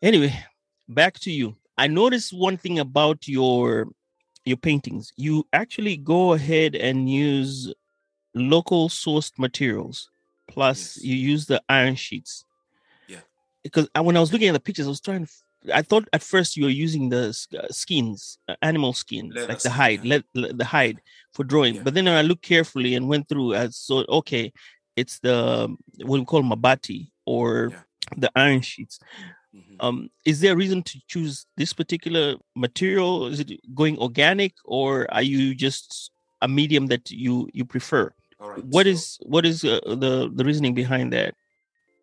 anyway, 0.01 0.33
back 0.89 1.19
to 1.21 1.31
you. 1.31 1.55
I 1.77 1.87
noticed 1.87 2.33
one 2.33 2.57
thing 2.57 2.79
about 2.79 3.25
your 3.27 3.87
your 4.49 4.57
paintings. 4.57 5.13
You 5.15 5.45
actually 5.53 5.95
go 5.97 6.33
ahead 6.33 6.75
and 6.75 7.09
use 7.09 7.73
local 8.33 8.89
sourced 8.89 9.31
materials. 9.37 10.09
Plus, 10.47 10.97
Yes. 10.97 11.05
you 11.05 11.15
use 11.15 11.45
the 11.45 11.61
iron 11.69 11.95
sheets. 11.95 12.43
Yeah. 13.07 13.21
Because 13.63 13.87
I, 13.93 14.01
when 14.01 14.17
I 14.17 14.19
was 14.19 14.33
looking 14.33 14.47
at 14.49 14.53
the 14.53 14.59
pictures, 14.59 14.87
I 14.87 14.89
was 14.89 14.99
trying. 15.01 15.25
To, 15.27 15.31
I 15.79 15.81
thought 15.83 16.07
at 16.11 16.23
first 16.23 16.57
you 16.57 16.63
were 16.63 16.69
using 16.85 17.09
the 17.09 17.23
uh, 17.57 17.67
skins, 17.69 18.39
uh, 18.47 18.55
animal 18.61 18.93
skins, 18.93 19.35
Leather 19.35 19.47
like 19.49 19.59
the 19.61 19.69
hide, 19.69 20.03
yeah. 20.03 20.19
le- 20.33 20.41
le- 20.41 20.53
the 20.53 20.65
hide 20.65 21.01
for 21.33 21.43
drawing. 21.43 21.75
Yeah. 21.75 21.83
But 21.83 21.93
then 21.93 22.07
I 22.07 22.21
looked 22.23 22.41
carefully 22.43 22.95
and 22.95 23.07
went 23.07 23.27
through, 23.29 23.55
I 23.55 23.67
saw 23.69 24.03
okay, 24.09 24.51
it's 24.95 25.19
the 25.19 25.75
what 26.03 26.19
we 26.19 26.25
call 26.25 26.41
mabati 26.43 27.11
or 27.25 27.69
Yeah. 27.71 27.81
the 28.17 28.31
iron 28.35 28.61
sheets. 28.61 28.99
Mhm. 29.55 29.75
Um, 29.79 30.09
is 30.25 30.41
there 30.41 30.53
a 30.53 30.55
reason 30.55 30.83
to 30.83 30.99
choose 31.07 31.45
this 31.57 31.73
particular 31.73 32.35
material? 32.55 33.27
Is 33.27 33.39
it 33.39 33.59
going 33.73 33.97
organic, 33.97 34.53
or 34.63 35.11
are 35.13 35.23
you 35.23 35.55
just 35.55 36.11
a 36.41 36.47
medium 36.47 36.87
that 36.87 37.09
you 37.09 37.49
you 37.53 37.65
prefer? 37.65 38.13
All 38.39 38.49
right. 38.49 38.63
What 38.65 38.85
so- 38.85 38.89
is 38.91 39.17
what 39.25 39.45
is 39.45 39.63
uh, 39.63 39.79
the 39.85 40.29
the 40.33 40.45
reasoning 40.45 40.75
behind 40.75 41.13
that? 41.13 41.33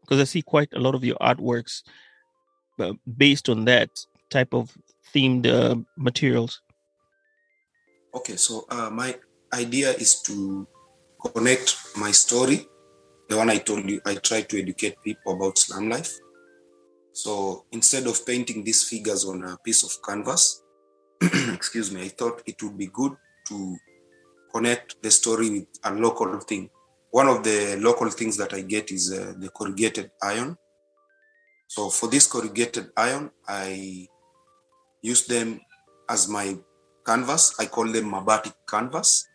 Because 0.01 0.21
I 0.21 0.25
see 0.25 0.43
quite 0.43 0.73
a 0.73 0.81
lot 0.81 0.95
of 0.95 1.05
your 1.05 1.17
artworks 1.21 1.83
uh, 2.79 2.95
based 3.17 3.49
on 3.49 3.65
that 3.67 3.91
type 4.31 4.53
of 4.55 4.77
themed 5.15 5.47
uh, 5.47 5.77
materials. 5.97 6.61
Okay, 8.15 8.37
so 8.37 8.65
uh, 8.71 8.91
my 8.91 9.15
idea 9.53 9.91
is 9.91 10.23
to 10.23 10.67
connect 11.21 11.77
my 11.97 12.11
story, 12.11 12.67
the 13.29 13.37
one 13.37 13.51
I 13.51 13.59
told 13.59 13.89
you, 13.89 14.01
I 14.07 14.15
try 14.15 14.43
to 14.43 14.59
educate 14.59 14.97
people 15.03 15.35
about 15.35 15.59
slum 15.59 15.89
life. 15.91 16.17
So 17.17 17.65
instead 17.73 18.07
of 18.07 18.27
painting 18.27 18.63
these 18.63 18.83
figures 18.83 19.25
on 19.25 19.43
a 19.43 19.57
piece 19.65 19.83
of 19.83 20.03
canvas, 20.07 20.63
excuse 21.23 21.91
me, 21.91 22.03
I 22.03 22.09
thought 22.09 22.43
it 22.45 22.63
would 22.63 22.77
be 22.77 22.89
good 22.89 23.17
to 23.49 23.77
connect 24.53 25.03
the 25.03 25.11
story 25.11 25.49
with 25.49 25.67
a 25.85 25.95
local 25.95 26.39
thing. 26.41 26.69
One 27.11 27.27
of 27.27 27.43
the 27.43 27.79
local 27.81 28.11
things 28.11 28.37
that 28.37 28.53
I 28.53 28.61
get 28.61 28.91
is 28.93 29.11
uh, 29.11 29.33
the 29.39 29.49
corrugated 29.49 30.11
iron. 30.23 30.59
So 31.69 31.89
for 31.89 32.11
this 32.11 32.27
corrugated 32.27 32.91
iron, 32.95 33.31
I 33.49 34.09
use 35.01 35.27
them 35.27 35.63
as 36.11 36.29
my 36.29 36.59
canvas. 37.07 37.55
I 37.59 37.65
call 37.65 37.87
them 37.91 38.13
Mabati 38.13 38.53
canvas, 38.69 39.27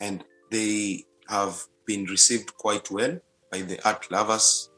and 0.00 0.22
they 0.52 1.02
have 1.28 1.60
been 1.84 2.04
received 2.04 2.56
quite 2.56 2.92
well 2.92 3.18
by 3.50 3.62
the 3.62 3.84
art 3.84 4.08
lovers, 4.12 4.70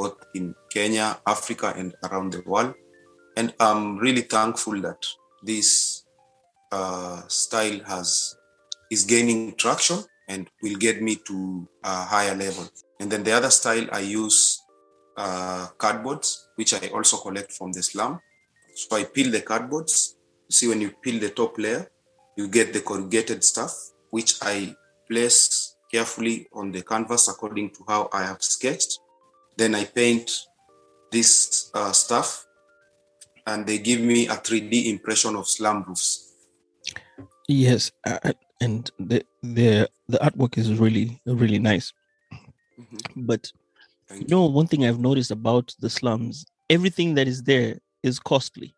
both 0.00 0.16
in 0.34 0.54
Kenya, 0.74 1.08
Africa, 1.26 1.68
and 1.76 1.94
around 2.06 2.32
the 2.32 2.42
world. 2.52 2.74
And 3.36 3.52
I'm 3.60 3.98
really 3.98 4.22
thankful 4.36 4.80
that 4.86 5.00
this 5.42 6.04
uh, 6.72 7.22
style 7.28 7.80
has 7.92 8.36
is 8.90 9.04
gaining 9.04 9.54
traction 9.62 9.98
and 10.28 10.48
will 10.62 10.78
get 10.86 11.02
me 11.02 11.16
to 11.28 11.36
a 11.84 11.96
higher 12.12 12.34
level. 12.34 12.66
And 13.00 13.10
then 13.10 13.22
the 13.24 13.32
other 13.32 13.50
style 13.50 13.86
I 13.92 14.00
use 14.00 14.62
uh, 15.16 15.68
cardboards, 15.78 16.28
which 16.56 16.72
I 16.74 16.88
also 16.88 17.16
collect 17.18 17.52
from 17.52 17.72
the 17.72 17.82
slum. 17.82 18.20
So 18.74 18.96
I 18.96 19.04
peel 19.04 19.30
the 19.30 19.42
cardboards. 19.42 20.14
You 20.48 20.54
see, 20.58 20.68
when 20.68 20.80
you 20.80 20.90
peel 21.02 21.20
the 21.20 21.30
top 21.30 21.58
layer, 21.58 21.90
you 22.36 22.48
get 22.48 22.72
the 22.72 22.80
corrugated 22.80 23.44
stuff, 23.44 23.74
which 24.10 24.34
I 24.42 24.74
place 25.08 25.76
carefully 25.92 26.48
on 26.52 26.72
the 26.72 26.82
canvas 26.82 27.28
according 27.28 27.70
to 27.70 27.80
how 27.88 28.08
I 28.12 28.22
have 28.30 28.42
sketched. 28.42 28.98
Then 29.60 29.74
I 29.74 29.84
paint 29.84 30.30
this 31.12 31.70
uh, 31.74 31.92
stuff, 31.92 32.46
and 33.46 33.66
they 33.66 33.76
give 33.78 34.00
me 34.00 34.26
a 34.26 34.36
3D 34.36 34.88
impression 34.88 35.36
of 35.36 35.46
slum 35.46 35.84
roofs. 35.86 36.32
Yes, 37.46 37.92
uh, 38.06 38.32
and 38.60 38.90
the 38.98 39.22
the 39.42 39.90
the 40.08 40.18
artwork 40.18 40.56
is 40.56 40.72
really 40.78 41.20
really 41.26 41.58
nice. 41.58 41.92
Mhm. 42.78 43.26
But 43.26 43.52
Thank 44.08 44.22
you 44.22 44.28
know, 44.30 44.46
one 44.46 44.66
thing 44.66 44.84
I've 44.86 44.98
noticed 45.00 45.30
about 45.30 45.74
the 45.80 45.90
slums, 45.90 46.46
everything 46.70 47.14
that 47.16 47.28
is 47.28 47.42
there 47.42 47.80
is 48.02 48.18
costly. 48.18 48.74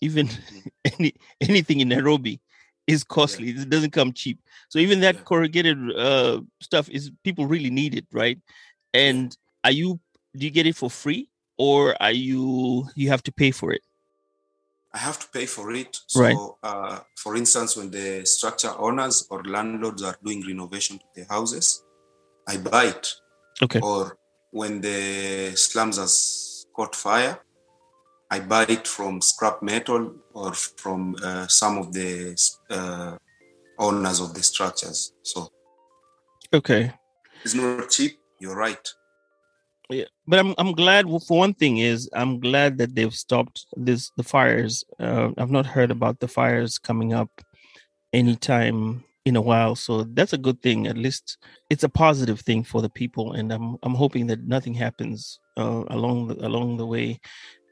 Even 0.00 0.30
any 0.98 1.12
anything 1.40 1.80
in 1.80 1.88
Nairobi 1.88 2.40
is 2.86 3.04
costly. 3.04 3.50
It 3.50 3.68
doesn't 3.68 3.92
come 3.92 4.12
cheap. 4.12 4.38
So 4.70 4.78
even 4.78 5.00
that 5.00 5.16
Yeah. 5.16 5.22
corrugated 5.24 5.78
uh, 5.96 6.40
stuff 6.62 6.88
is 6.88 7.10
people 7.22 7.46
really 7.46 7.70
need 7.70 7.94
it, 7.94 8.06
right? 8.12 8.38
And 8.94 9.36
are 9.64 9.72
you 9.72 10.00
do 10.36 10.44
you 10.44 10.50
get 10.50 10.66
it 10.66 10.76
for 10.76 10.90
free 10.90 11.28
or 11.58 12.00
are 12.02 12.12
you 12.12 12.88
you 12.94 13.08
have 13.10 13.22
to 13.24 13.32
pay 13.32 13.50
for 13.50 13.72
it? 13.72 13.82
I 14.94 14.98
have 14.98 15.18
to 15.20 15.28
pay 15.28 15.46
for 15.46 15.72
it. 15.72 15.96
So, 16.06 16.20
Right. 16.20 16.36
uh, 16.62 17.00
for 17.16 17.34
instance, 17.36 17.76
when 17.76 17.90
the 17.90 18.26
structure 18.26 18.74
owners 18.78 19.26
or 19.30 19.42
landlords 19.44 20.02
are 20.02 20.18
doing 20.22 20.46
renovation 20.46 20.98
to 20.98 21.04
their 21.14 21.26
houses, 21.30 21.82
I 22.46 22.58
buy 22.58 22.84
it. 22.86 23.08
Okay. 23.62 23.80
Or 23.80 24.18
when 24.50 24.80
the 24.82 25.52
slums 25.56 25.96
has 25.96 26.66
caught 26.76 26.94
fire, 26.94 27.40
I 28.30 28.40
buy 28.40 28.64
it 28.68 28.86
from 28.86 29.20
scrap 29.22 29.62
metal 29.62 30.14
or 30.34 30.52
from 30.54 31.16
uh, 31.22 31.46
some 31.46 31.78
of 31.78 31.92
the 31.92 32.36
uh, 32.70 33.16
owners 33.78 34.20
of 34.20 34.34
the 34.34 34.42
structures. 34.42 35.12
So 35.22 35.48
Okay. 36.52 36.92
it's 37.44 37.54
not 37.54 37.88
cheap. 37.88 38.18
You're 38.40 38.56
right. 38.56 38.86
Yeah, 39.92 40.04
but 40.26 40.38
I'm 40.38 40.54
I'm 40.58 40.72
glad. 40.72 41.06
For 41.26 41.38
one 41.38 41.54
thing, 41.54 41.78
is 41.78 42.08
I'm 42.14 42.40
glad 42.40 42.78
that 42.78 42.94
they've 42.94 43.14
stopped 43.14 43.66
this 43.76 44.10
the 44.16 44.22
fires. 44.22 44.84
Uh, 44.98 45.30
I've 45.36 45.50
not 45.50 45.66
heard 45.66 45.90
about 45.90 46.20
the 46.20 46.28
fires 46.28 46.78
coming 46.78 47.12
up 47.12 47.28
anytime 48.12 49.04
in 49.24 49.36
a 49.36 49.40
while, 49.40 49.76
so 49.76 50.04
that's 50.04 50.32
a 50.32 50.38
good 50.38 50.62
thing. 50.62 50.86
At 50.86 50.96
least 50.96 51.36
it's 51.68 51.84
a 51.84 51.88
positive 51.88 52.40
thing 52.40 52.64
for 52.64 52.80
the 52.80 52.88
people, 52.88 53.32
and 53.34 53.52
I'm 53.52 53.76
I'm 53.82 53.94
hoping 53.94 54.26
that 54.28 54.44
nothing 54.46 54.74
happens 54.74 55.38
uh, 55.58 55.84
along 55.88 56.28
the, 56.28 56.46
along 56.46 56.78
the 56.78 56.86
way, 56.86 57.20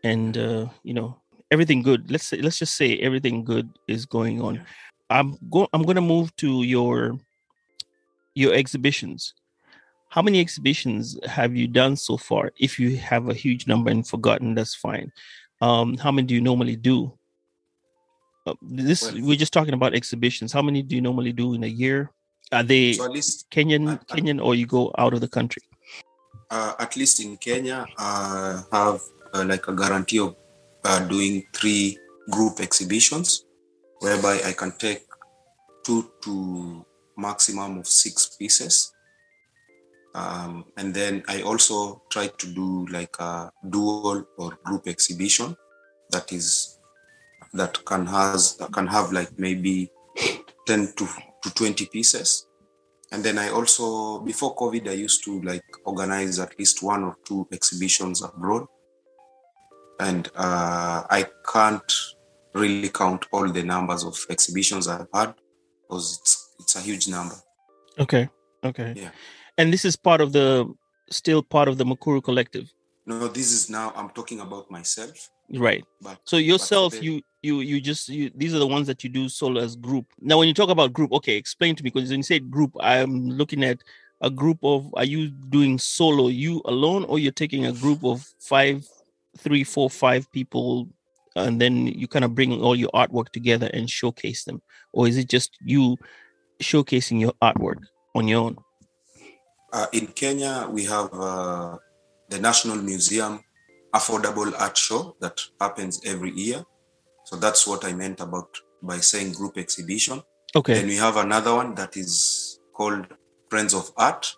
and 0.05 0.37
uh, 0.37 0.67
you 0.83 0.93
know 0.93 1.17
everything 1.51 1.81
good. 1.83 2.11
Let's 2.11 2.27
say, 2.27 2.43
let's 2.43 2.59
just 2.59 2.77
say 2.77 2.99
everything 2.99 3.45
good 3.45 3.71
is 3.89 4.05
going 4.05 4.43
on. 4.43 4.63
I'm 5.09 5.39
go 5.51 5.69
I'm 5.73 5.83
gonna 5.83 6.03
move 6.03 6.37
to 6.37 6.65
your 6.65 7.19
your 8.35 8.53
exhibitions 8.55 9.35
how 10.11 10.21
many 10.23 10.41
exhibitions 10.41 11.17
have 11.25 11.55
you 11.57 11.67
done 11.69 11.95
so 11.97 12.17
far 12.19 12.51
if 12.59 12.79
you 12.79 12.97
have 12.99 13.29
a 13.31 13.35
huge 13.35 13.67
number 13.67 13.91
and 13.91 14.07
forgotten? 14.07 14.55
That's 14.55 14.75
fine. 14.75 15.13
Um 15.61 15.97
how 15.97 16.11
many 16.13 16.27
do 16.27 16.35
you 16.35 16.41
normally 16.51 16.77
do? 16.77 17.13
Uh, 18.47 18.55
this 18.63 19.03
Well, 19.03 19.23
we're 19.27 19.43
just 19.45 19.53
talking 19.53 19.75
about 19.75 19.95
exhibitions. 19.95 20.53
How 20.53 20.63
many 20.63 20.83
do 20.83 20.95
you 20.97 21.03
normally 21.09 21.33
do 21.33 21.55
in 21.55 21.63
a 21.65 21.73
year? 21.85 22.11
Are 22.53 22.65
they 22.67 22.95
So 22.95 23.05
at 23.05 23.13
least 23.13 23.47
kenyan 23.55 23.85
I- 23.89 23.93
I- 23.95 24.17
kenyan 24.17 24.39
or 24.45 24.55
you 24.55 24.67
go 24.67 24.93
out 24.99 25.15
of 25.15 25.21
the 25.21 25.29
country? 25.39 25.63
Uh, 26.51 26.75
at 26.81 26.97
least 26.97 27.21
in 27.23 27.37
Kenya, 27.37 27.87
uh, 27.97 28.63
have 28.73 28.99
uh, 29.35 29.45
like 29.47 29.69
a 29.69 29.75
guarantee 29.81 30.19
of 30.19 30.35
uh, 30.85 30.99
doing 31.07 31.47
three 31.55 31.97
group 32.35 32.59
exhibitions, 32.59 33.45
whereby 34.03 34.41
I 34.45 34.53
can 34.61 34.73
take 34.77 35.07
two 35.87 36.11
to 36.25 36.85
maximum 37.17 37.79
of 37.79 37.87
six 37.87 38.35
pieces. 38.35 38.91
Um, 40.15 40.65
and 40.77 40.93
then 40.93 41.23
I 41.29 41.43
also 41.43 42.03
try 42.11 42.27
to 42.27 42.47
do 42.49 42.87
like 42.87 43.15
a 43.21 43.51
dual 43.69 44.25
or 44.39 44.59
group 44.65 44.89
exhibition 44.89 45.57
that 46.11 46.33
is 46.33 46.79
that 47.53 47.85
can 47.85 48.07
has 48.07 48.57
that 48.57 48.73
can 48.73 48.87
have 48.87 49.13
like 49.13 49.39
maybe 49.39 49.91
10 50.67 50.93
to, 50.97 51.07
to 51.43 51.55
20 51.55 51.87
pieces 51.87 52.47
and 53.11 53.25
then 53.25 53.39
i 53.39 53.49
also 53.49 54.21
before 54.21 54.55
covid 54.55 54.89
i 54.89 54.93
used 54.93 55.25
to 55.25 55.41
like 55.43 55.65
organize 55.85 56.39
at 56.39 56.57
least 56.59 56.81
one 56.83 57.03
or 57.03 57.17
two 57.25 57.49
exhibitions 57.51 58.23
abroad 58.23 58.67
and 59.99 60.31
uh, 60.37 61.03
i 61.11 61.27
can't 61.53 61.93
really 62.55 62.89
count 62.89 63.27
all 63.33 63.49
the 63.49 63.63
numbers 63.63 64.05
of 64.05 64.17
exhibitions 64.31 64.87
i've 64.87 65.09
had 65.13 65.35
because 65.83 66.19
it's, 66.21 66.55
it's 66.61 66.77
a 66.77 66.81
huge 66.81 67.09
number 67.09 67.35
Okay. 68.01 68.29
Okay. 68.65 68.95
Yeah. 68.97 69.11
And 69.61 69.73
this 69.75 69.85
is 69.85 69.95
part 69.95 70.21
of 70.23 70.33
the 70.33 70.73
still 71.11 71.43
part 71.43 71.69
of 71.69 71.77
the 71.77 71.85
Mukuru 71.85 72.23
collective. 72.29 72.67
no 73.07 73.27
this 73.39 73.51
is 73.57 73.63
now 73.79 73.87
i'm 73.99 74.11
talking 74.19 74.41
about 74.47 74.71
myself 74.71 75.17
Right. 75.67 75.85
but 76.07 76.19
So 76.31 76.37
yourself, 76.37 76.93
the- 76.93 77.05
you 77.07 77.13
you 77.43 77.55
you 77.71 77.77
just 77.91 78.09
you 78.09 78.31
these 78.41 78.55
are 78.55 78.63
the 78.65 78.73
ones 78.77 78.87
that 78.91 79.03
you 79.05 79.11
do 79.11 79.29
solo 79.29 79.61
as 79.67 79.75
group. 79.89 80.07
Now 80.31 80.37
when 80.39 80.49
you 80.51 80.55
talk 80.61 80.71
about 80.77 80.93
group, 80.99 81.11
okay, 81.19 81.37
explain 81.37 81.73
to 81.77 81.83
me 81.83 81.91
because 81.91 82.09
when 82.11 82.21
you 82.21 82.29
say 82.33 82.39
group, 82.57 82.73
I'm 82.93 83.15
looking 83.41 83.63
at 83.65 83.79
a 84.29 84.31
group 84.31 84.59
of 84.63 84.79
are 85.01 85.09
you 85.15 85.23
doing 85.57 85.79
solo 85.79 86.29
you 86.29 86.63
alone 86.75 87.03
or 87.11 87.19
you're 87.19 87.41
taking 87.45 87.67
a 87.67 87.73
group 87.85 88.01
of 88.13 88.17
five, 88.53 88.87
three, 89.45 89.65
four, 89.75 89.89
five 89.91 90.31
people 90.39 90.89
and 91.43 91.61
then 91.63 91.75
you 92.01 92.07
kind 92.15 92.25
of 92.27 92.35
bring 92.39 92.51
all 92.65 92.77
your 92.77 92.93
artwork 93.03 93.29
together 93.39 93.69
and 93.77 93.91
showcase 93.91 94.45
them? 94.45 94.59
Or 94.93 95.09
is 95.11 95.17
it 95.23 95.29
just 95.37 95.51
you 95.75 95.97
showcasing 96.63 97.19
your 97.25 97.35
artwork 97.43 97.81
on 98.15 98.29
your 98.29 98.41
own? 98.47 98.57
Uh, 99.73 99.87
in 99.93 100.09
Kenya, 100.09 100.69
we 100.71 100.85
have 100.85 101.09
uh, 101.13 101.77
the 102.29 102.39
National 102.41 102.77
Museum 102.77 103.41
Affordable 103.95 104.53
Art 104.59 104.77
Show 104.77 105.17
that 105.21 105.41
happens 105.61 106.01
every 106.05 106.33
year. 106.33 106.65
So 107.25 107.37
that's 107.37 107.67
what 107.67 107.85
I 107.85 107.93
meant 107.93 108.21
about 108.21 108.49
by 108.83 108.99
saying 108.99 109.33
group 109.33 109.59
exhibition. 109.59 110.23
Okay. 110.55 110.75
Then 110.75 110.89
we 110.89 110.97
have 110.97 111.17
another 111.17 111.55
one 111.55 111.75
that 111.77 111.97
is 111.97 112.59
called 112.75 113.07
Friends 113.49 113.75
of 113.75 113.93
Art, 113.97 114.35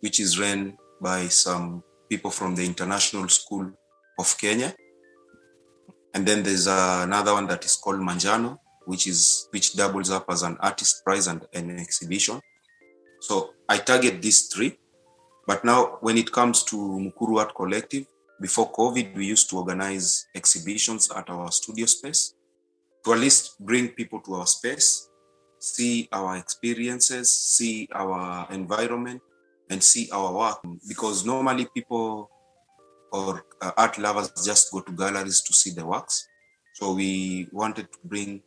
which 0.00 0.20
is 0.20 0.38
run 0.38 0.78
by 1.00 1.28
some 1.28 1.82
people 2.08 2.30
from 2.30 2.54
the 2.54 2.64
International 2.64 3.28
School 3.28 3.70
of 4.18 4.38
Kenya. 4.38 4.74
And 6.14 6.26
then 6.26 6.42
there's 6.42 6.66
uh, 6.66 7.02
another 7.04 7.34
one 7.34 7.46
that 7.48 7.64
is 7.64 7.76
called 7.76 8.00
Manjano, 8.00 8.58
which 8.86 9.06
is 9.06 9.48
which 9.50 9.74
doubles 9.74 10.10
up 10.10 10.24
as 10.30 10.42
an 10.42 10.56
artist 10.60 11.04
prize 11.04 11.26
and 11.26 11.46
an 11.52 11.78
exhibition. 11.78 12.40
So 13.20 13.54
I 13.68 13.78
target 13.78 14.20
these 14.20 14.48
three. 14.48 14.78
But 15.46 15.64
now, 15.64 15.98
when 16.00 16.16
it 16.16 16.32
comes 16.32 16.64
to 16.64 16.76
Mukuru 16.76 17.38
Art 17.38 17.54
Collective, 17.54 18.06
before 18.40 18.72
COVID, 18.72 19.14
we 19.14 19.26
used 19.26 19.50
to 19.50 19.58
organize 19.58 20.26
exhibitions 20.34 21.10
at 21.10 21.28
our 21.28 21.52
studio 21.52 21.86
space 21.86 22.34
to 23.04 23.12
at 23.12 23.18
least 23.18 23.58
bring 23.60 23.88
people 23.88 24.20
to 24.20 24.34
our 24.34 24.46
space, 24.46 25.08
see 25.58 26.08
our 26.12 26.36
experiences, 26.36 27.30
see 27.30 27.88
our 27.92 28.46
environment, 28.50 29.20
and 29.70 29.82
see 29.82 30.08
our 30.12 30.32
work. 30.32 30.58
Because 30.88 31.26
normally 31.26 31.66
people 31.74 32.30
or 33.12 33.44
uh, 33.60 33.72
art 33.76 33.98
lovers 33.98 34.30
just 34.44 34.72
go 34.72 34.80
to 34.80 34.92
galleries 34.92 35.42
to 35.42 35.52
see 35.52 35.70
the 35.70 35.84
works. 35.84 36.26
So 36.74 36.94
we 36.94 37.48
wanted 37.52 37.92
to 37.92 37.98
bring 38.04 38.42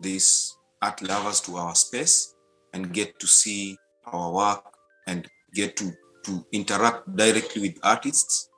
these 0.00 0.56
art 0.82 1.00
lovers 1.02 1.40
to 1.42 1.56
our 1.56 1.74
space 1.74 2.34
and 2.72 2.92
get 2.92 3.18
to 3.20 3.26
see 3.26 3.78
our 4.06 4.32
work 4.32 4.64
and 5.06 5.28
get 5.52 5.76
to, 5.76 5.92
to 6.24 6.44
interact 6.52 7.14
directly 7.16 7.62
with 7.62 7.78
artists 7.82 8.48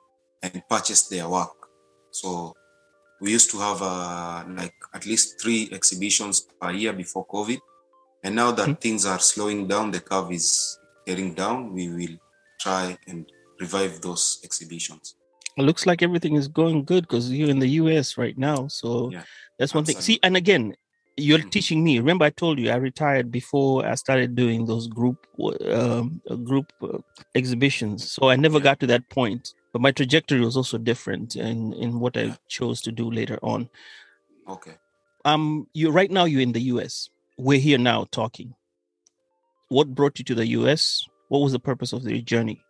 and 0.43 0.61
purchase 0.69 1.07
their 1.07 1.27
work. 1.27 1.51
So 2.11 2.53
we 3.21 3.31
used 3.31 3.51
to 3.51 3.57
have 3.59 3.81
uh, 3.81 4.43
like 4.49 4.73
at 4.93 5.05
least 5.05 5.41
three 5.41 5.69
exhibitions 5.71 6.47
per 6.61 6.71
year 6.71 6.93
before 6.93 7.25
COVID. 7.27 7.59
And 8.23 8.35
now 8.35 8.51
that 8.51 8.67
Mhm. 8.67 8.81
things 8.81 9.05
are 9.05 9.19
slowing 9.19 9.67
down, 9.67 9.91
the 9.91 9.99
curve 10.01 10.31
is 10.31 10.79
getting 11.05 11.33
down, 11.33 11.73
we 11.73 11.89
will 11.89 12.17
try 12.59 12.97
and 13.07 13.31
revive 13.59 14.01
those 14.01 14.39
exhibitions. 14.43 15.15
It 15.55 15.63
looks 15.63 15.85
like 15.85 16.03
everything 16.03 16.35
is 16.35 16.47
going 16.47 16.83
good 16.83 17.03
because 17.07 17.31
you're 17.31 17.49
in 17.49 17.59
the 17.59 17.69
US 17.81 18.17
right 18.17 18.37
now. 18.37 18.67
So 18.67 19.11
Yeah, 19.11 19.23
that's 19.57 19.73
one 19.73 19.85
thing. 19.85 19.99
See, 20.01 20.19
and 20.21 20.37
again, 20.37 20.75
you're 21.17 21.39
teaching 21.41 21.83
me. 21.83 21.97
Remember, 21.97 22.25
I 22.25 22.29
told 22.29 22.59
you 22.59 22.69
I 22.69 22.75
retired 22.75 23.31
before 23.31 23.85
I 23.85 23.95
started 23.95 24.35
doing 24.35 24.65
those 24.65 24.87
group 24.87 25.25
um, 25.69 26.21
group 26.43 26.71
uh, 26.81 26.99
exhibitions. 27.33 28.11
So 28.11 28.29
I 28.29 28.35
never 28.35 28.59
got 28.59 28.79
to 28.81 28.87
that 28.87 29.09
point. 29.09 29.53
But 29.73 29.81
my 29.81 29.91
trajectory 29.91 30.39
was 30.41 30.55
also 30.55 30.77
different 30.77 31.35
in 31.35 31.73
in 31.73 31.99
what 31.99 32.15
I 32.15 32.37
chose 32.47 32.81
to 32.81 32.91
do 32.91 33.09
later 33.09 33.39
on. 33.41 33.69
Okay. 34.47 34.75
Um, 35.25 35.67
you 35.73 35.89
right 35.89 36.11
now 36.11 36.25
you're 36.25 36.41
in 36.41 36.53
the 36.53 36.69
US. 36.73 37.09
We're 37.37 37.59
here 37.59 37.79
now 37.79 38.05
talking. 38.11 38.53
What 39.69 39.95
brought 39.95 40.19
you 40.19 40.25
to 40.25 40.35
the 40.35 40.47
US? 40.59 41.03
What 41.29 41.39
was 41.39 41.51
the 41.51 41.59
purpose 41.59 41.93
of 41.93 42.03
your 42.07 42.21
journey? 42.21 42.61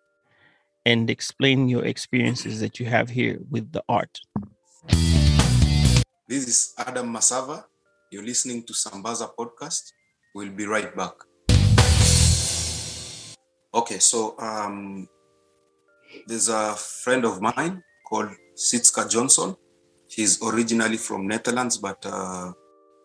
And 0.86 1.10
explain 1.10 1.68
your 1.68 1.86
experiences 1.86 2.62
that 2.62 2.80
you 2.80 2.86
have 2.86 3.10
here 3.10 3.40
with 3.52 3.74
the 3.74 3.84
art. 3.90 4.20
This 6.28 6.48
is 6.48 6.74
Adam 6.78 7.14
Masava. 7.14 7.66
You're 8.10 8.24
listening 8.24 8.64
to 8.64 8.72
Sambaza 8.72 9.36
podcast. 9.36 9.92
We'll 10.34 10.52
be 10.52 10.66
right 10.66 10.96
back. 10.96 11.12
Okay, 13.74 14.00
so 14.00 14.34
um, 14.40 15.10
there's 16.26 16.48
a 16.48 16.74
friend 16.76 17.26
of 17.26 17.42
mine 17.42 17.84
called 18.08 18.30
Sitska 18.56 19.10
Johnson. 19.12 19.58
She's 20.08 20.42
originally 20.42 20.96
from 20.96 21.28
Netherlands, 21.28 21.78
but 21.78 21.98
uh, 22.06 22.54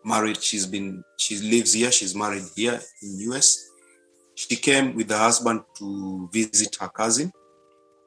married. 0.05 0.41
She's 0.41 0.65
been 0.65 1.03
she 1.17 1.35
lives 1.37 1.73
here. 1.73 1.91
She's 1.91 2.15
married 2.15 2.45
here 2.55 2.79
in 3.01 3.31
US. 3.31 3.57
She 4.35 4.55
came 4.55 4.95
with 4.95 5.09
her 5.09 5.17
husband 5.17 5.63
to 5.79 6.29
visit 6.31 6.77
her 6.79 6.87
cousin 6.87 7.29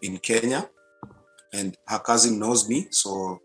in 0.00 0.16
Kenya, 0.16 0.66
and 1.52 1.76
her 1.86 1.98
cousin 1.98 2.38
knows 2.38 2.66
me, 2.70 2.86
so 2.90 3.38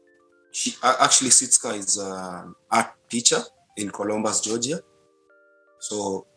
she 0.51 0.75
actually 0.83 1.29
Sitska 1.29 1.77
is 1.77 1.97
an 1.97 2.53
art 2.69 2.91
teacher 3.09 3.41
in 3.77 3.89
Columbus, 3.89 4.41
Georgia. 4.41 4.79
So 5.79 6.27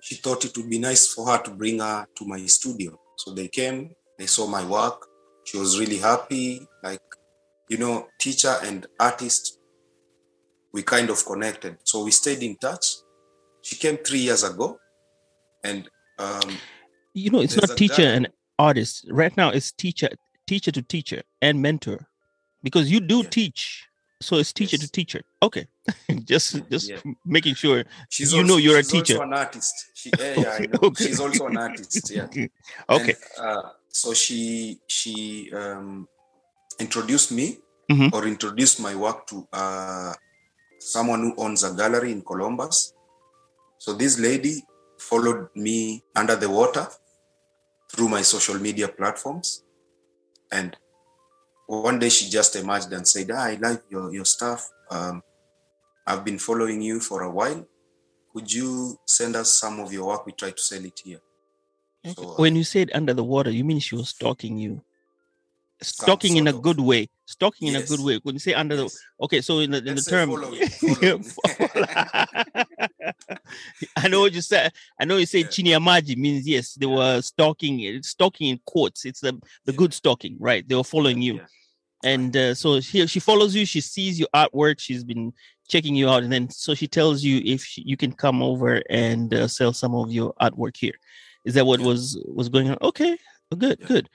she 0.00 0.16
thought 0.16 0.44
it 0.44 0.56
would 0.56 0.68
be 0.68 0.78
nice 0.78 1.12
for 1.12 1.26
her 1.26 1.38
to 1.42 1.50
bring 1.50 1.80
her 1.80 2.06
to 2.16 2.24
my 2.26 2.44
studio. 2.46 2.98
So 3.16 3.32
they 3.32 3.48
came, 3.48 3.90
they 4.18 4.26
saw 4.26 4.46
my 4.46 4.64
work. 4.64 5.06
She 5.44 5.58
was 5.58 5.78
really 5.78 5.98
happy. 5.98 6.66
Like, 6.82 7.02
you 7.68 7.78
know, 7.78 8.08
teacher 8.18 8.56
and 8.62 8.86
artist, 8.98 9.58
we 10.72 10.82
kind 10.82 11.10
of 11.10 11.24
connected. 11.24 11.78
So 11.84 12.04
we 12.04 12.10
stayed 12.10 12.42
in 12.42 12.56
touch. 12.56 12.86
She 13.62 13.76
came 13.76 13.96
three 13.98 14.20
years 14.20 14.44
ago. 14.44 14.78
And 15.64 15.88
um, 16.18 16.56
you 17.14 17.30
know 17.30 17.40
it's 17.40 17.56
not 17.56 17.76
teacher 17.76 18.02
guy- 18.02 18.10
and 18.10 18.28
artist 18.58 19.06
right 19.10 19.36
now 19.36 19.50
it's 19.50 19.72
teacher 19.72 20.10
teacher 20.46 20.70
to 20.70 20.82
teacher 20.82 21.22
and 21.40 21.60
mentor 21.60 22.06
because 22.62 22.90
you 22.90 23.00
do 23.00 23.22
Yeah. 23.22 23.28
teach 23.30 23.86
so 24.20 24.36
it's 24.36 24.52
teacher 24.52 24.76
Yes. 24.76 24.84
to 24.86 24.90
teacher 24.92 25.22
okay 25.42 25.66
just 26.24 26.60
just 26.70 26.90
Yeah. 26.90 27.00
making 27.24 27.54
sure 27.54 27.84
she's 28.08 28.32
You 28.32 28.40
also, 28.40 28.48
know 28.48 28.58
you're 28.58 28.78
a 28.78 28.82
teacher. 28.82 29.14
she's 29.14 29.16
also 29.16 29.22
an 29.26 29.32
artist. 29.34 29.74
She, 29.94 30.10
yeah, 30.18 30.34
yeah, 30.34 30.52
I 30.60 30.66
know. 30.66 30.78
Okay. 30.88 31.04
She's 31.06 31.20
also 31.20 31.46
an 31.46 31.56
artist. 31.56 32.10
Yeah. 32.10 32.28
okay 32.88 33.16
And, 33.16 33.46
uh, 33.46 33.68
so 33.88 34.14
she 34.14 34.78
she 34.86 35.50
um, 35.52 36.06
introduced 36.78 37.32
me 37.32 37.58
Mhm. 37.90 38.12
or 38.14 38.26
introduced 38.26 38.78
my 38.80 38.94
work 38.94 39.26
to 39.30 39.36
uh, 39.52 40.12
someone 40.78 41.20
who 41.24 41.32
owns 41.44 41.64
a 41.64 41.72
gallery 41.74 42.12
in 42.12 42.22
Columbus. 42.22 42.92
So 43.78 43.94
this 43.94 44.18
lady 44.20 44.62
followed 44.98 45.48
me 45.56 46.04
under 46.14 46.36
the 46.36 46.48
water 46.48 46.86
through 47.90 48.08
my 48.08 48.22
social 48.22 48.58
media 48.60 48.86
platforms, 48.88 49.64
and 50.52 50.76
one 51.78 51.98
day 52.00 52.08
she 52.08 52.28
just 52.28 52.56
emerged 52.56 52.92
and 52.92 53.06
said, 53.06 53.30
ah, 53.32 53.44
"I 53.46 53.54
like 53.54 53.82
your 53.88 54.12
your 54.12 54.24
stuff. 54.24 54.68
Um, 54.90 55.22
I've 56.06 56.24
been 56.24 56.38
following 56.38 56.82
you 56.82 56.98
for 57.00 57.22
a 57.22 57.30
while. 57.30 57.64
Could 58.34 58.52
you 58.52 58.96
send 59.06 59.36
us 59.36 59.56
some 59.58 59.78
of 59.80 59.92
your 59.92 60.06
work? 60.08 60.26
We 60.26 60.32
try 60.32 60.50
to 60.50 60.60
sell 60.60 60.84
it 60.84 61.00
here." 61.04 61.20
So, 62.16 62.22
uh, 62.22 62.34
when 62.42 62.56
you 62.56 62.64
said 62.64 62.90
under 62.94 63.12
the 63.14 63.22
water 63.22 63.50
you 63.50 63.62
mean 63.62 63.78
she 63.78 63.94
was 63.94 64.08
stalking 64.08 64.56
you 64.56 64.82
stalking 65.82 66.36
in 66.38 66.46
a 66.46 66.50
of. 66.50 66.62
good 66.62 66.80
way 66.80 67.08
stalking 67.26 67.68
in 67.68 67.76
a 67.76 67.82
good 67.82 68.00
way 68.00 68.18
when 68.22 68.34
you 68.34 68.38
say 68.38 68.54
under 68.54 68.74
Yes. 68.76 68.94
the 69.18 69.24
okay 69.24 69.40
so 69.42 69.58
in 69.60 69.70
the, 69.70 69.78
in 69.84 69.94
the 69.96 70.02
term 70.02 70.30
following, 70.30 70.62
following. 70.70 71.24
i 73.96 74.08
know 74.08 74.20
what 74.20 74.32
you 74.32 74.40
said 74.40 74.72
i 74.98 75.04
know 75.04 75.18
you 75.18 75.26
said 75.26 75.44
Yeah. 75.44 75.50
chiniamaji 75.78 76.16
means 76.16 76.46
yes 76.48 76.72
they 76.74 76.86
were 76.86 77.20
stalking 77.20 78.02
stalking 78.02 78.48
in 78.48 78.60
quotes 78.64 79.04
it's 79.04 79.20
the 79.20 79.32
the 79.66 79.72
Yeah. 79.72 79.76
good 79.76 79.92
stalking 79.94 80.36
right 80.38 80.66
they 80.68 80.74
were 80.74 80.84
following 80.84 81.20
you 81.20 81.34
Yeah. 81.34 81.46
And 82.04 82.36
uh, 82.36 82.54
so 82.54 82.80
she 82.80 83.06
she 83.06 83.20
follows 83.20 83.54
you 83.54 83.66
she 83.66 83.80
sees 83.80 84.18
your 84.18 84.28
artwork 84.34 84.80
she's 84.80 85.04
been 85.04 85.32
checking 85.68 85.94
you 85.94 86.08
out, 86.08 86.22
and 86.22 86.32
then 86.32 86.50
so 86.50 86.74
she 86.74 86.88
tells 86.88 87.22
you 87.22 87.40
if 87.44 87.62
she, 87.64 87.82
you 87.86 87.96
can 87.96 88.12
come 88.12 88.42
over 88.42 88.82
and 88.90 89.32
uh, 89.32 89.46
sell 89.46 89.72
some 89.72 89.94
of 89.94 90.10
your 90.10 90.34
artwork 90.40 90.76
here. 90.76 90.94
Is 91.44 91.54
that 91.54 91.64
what 91.64 91.80
Yeah. 91.80 91.86
was 91.86 92.18
was 92.26 92.48
going 92.48 92.70
on? 92.70 92.78
Okay, 92.82 93.16
good, 93.56 93.78
Yeah. 93.80 93.86
good. 93.86 94.08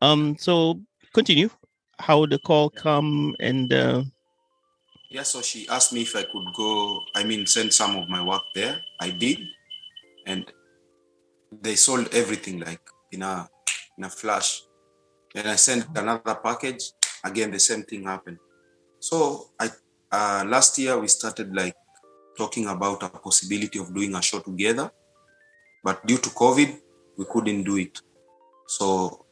Um, 0.00 0.36
so 0.38 0.80
continue. 1.12 1.50
How 1.98 2.20
would 2.20 2.30
the 2.30 2.38
call 2.38 2.70
come? 2.70 3.34
And 3.40 3.72
uh, 3.72 4.02
Yeah, 5.10 5.24
so 5.24 5.42
she 5.42 5.68
asked 5.68 5.92
me 5.92 6.02
if 6.02 6.16
I 6.16 6.22
could 6.22 6.48
go, 6.56 7.00
I 7.14 7.22
mean, 7.24 7.46
send 7.46 7.72
some 7.72 7.96
of 7.96 8.08
my 8.08 8.22
work 8.22 8.42
there. 8.54 8.80
I 9.00 9.10
did. 9.10 9.38
And 10.26 10.50
they 11.60 11.76
sold 11.76 12.08
everything 12.14 12.60
like 12.60 12.80
in 13.12 13.22
a 13.22 13.46
in 13.98 14.04
a 14.04 14.08
flash. 14.10 14.62
And 15.34 15.48
I 15.48 15.56
sent 15.56 15.86
another 15.96 16.34
package. 16.42 16.92
Again, 17.24 17.50
the 17.50 17.60
same 17.60 17.82
thing 17.82 18.04
happened. 18.04 18.38
So 18.98 19.48
I 19.58 19.70
uh, 20.10 20.44
last 20.46 20.78
year 20.78 20.98
we 20.98 21.08
started 21.08 21.54
like 21.54 21.74
talking 22.36 22.66
about 22.68 23.02
a 23.02 23.08
possibility 23.08 23.78
of 23.78 23.94
doing 23.94 24.14
a 24.14 24.22
show 24.22 24.40
together, 24.40 24.90
but 25.82 26.06
due 26.06 26.18
to 26.18 26.30
COVID, 26.30 26.78
we 27.16 27.24
couldn't 27.24 27.64
do 27.64 27.76
it. 27.76 28.00
So 28.66 29.26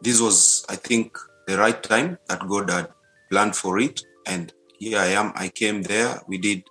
this 0.00 0.20
was, 0.20 0.64
I 0.68 0.76
think, 0.76 1.16
the 1.46 1.58
right 1.58 1.82
time 1.82 2.18
that 2.28 2.46
God 2.46 2.70
had 2.70 2.88
planned 3.30 3.56
for 3.56 3.78
it, 3.78 4.00
and 4.26 4.52
here 4.78 4.98
I 4.98 5.08
am. 5.08 5.32
I 5.34 5.48
came 5.48 5.82
there. 5.82 6.20
We 6.26 6.38
did 6.38 6.64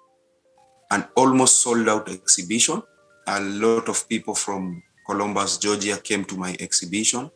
an 0.91 1.05
almost 1.15 1.61
sold 1.61 1.87
out 1.87 2.09
exhibition. 2.09 2.81
A 3.27 3.39
lot 3.39 3.89
of 3.89 4.07
people 4.09 4.33
from 4.33 4.81
Columbus, 5.05 5.57
Georgia 5.57 5.97
came 5.97 6.25
to 6.25 6.37
my 6.37 6.55
exhibition. 6.59 7.29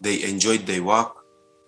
They 0.00 0.22
enjoyed 0.24 0.66
the 0.66 0.80
work. 0.80 1.16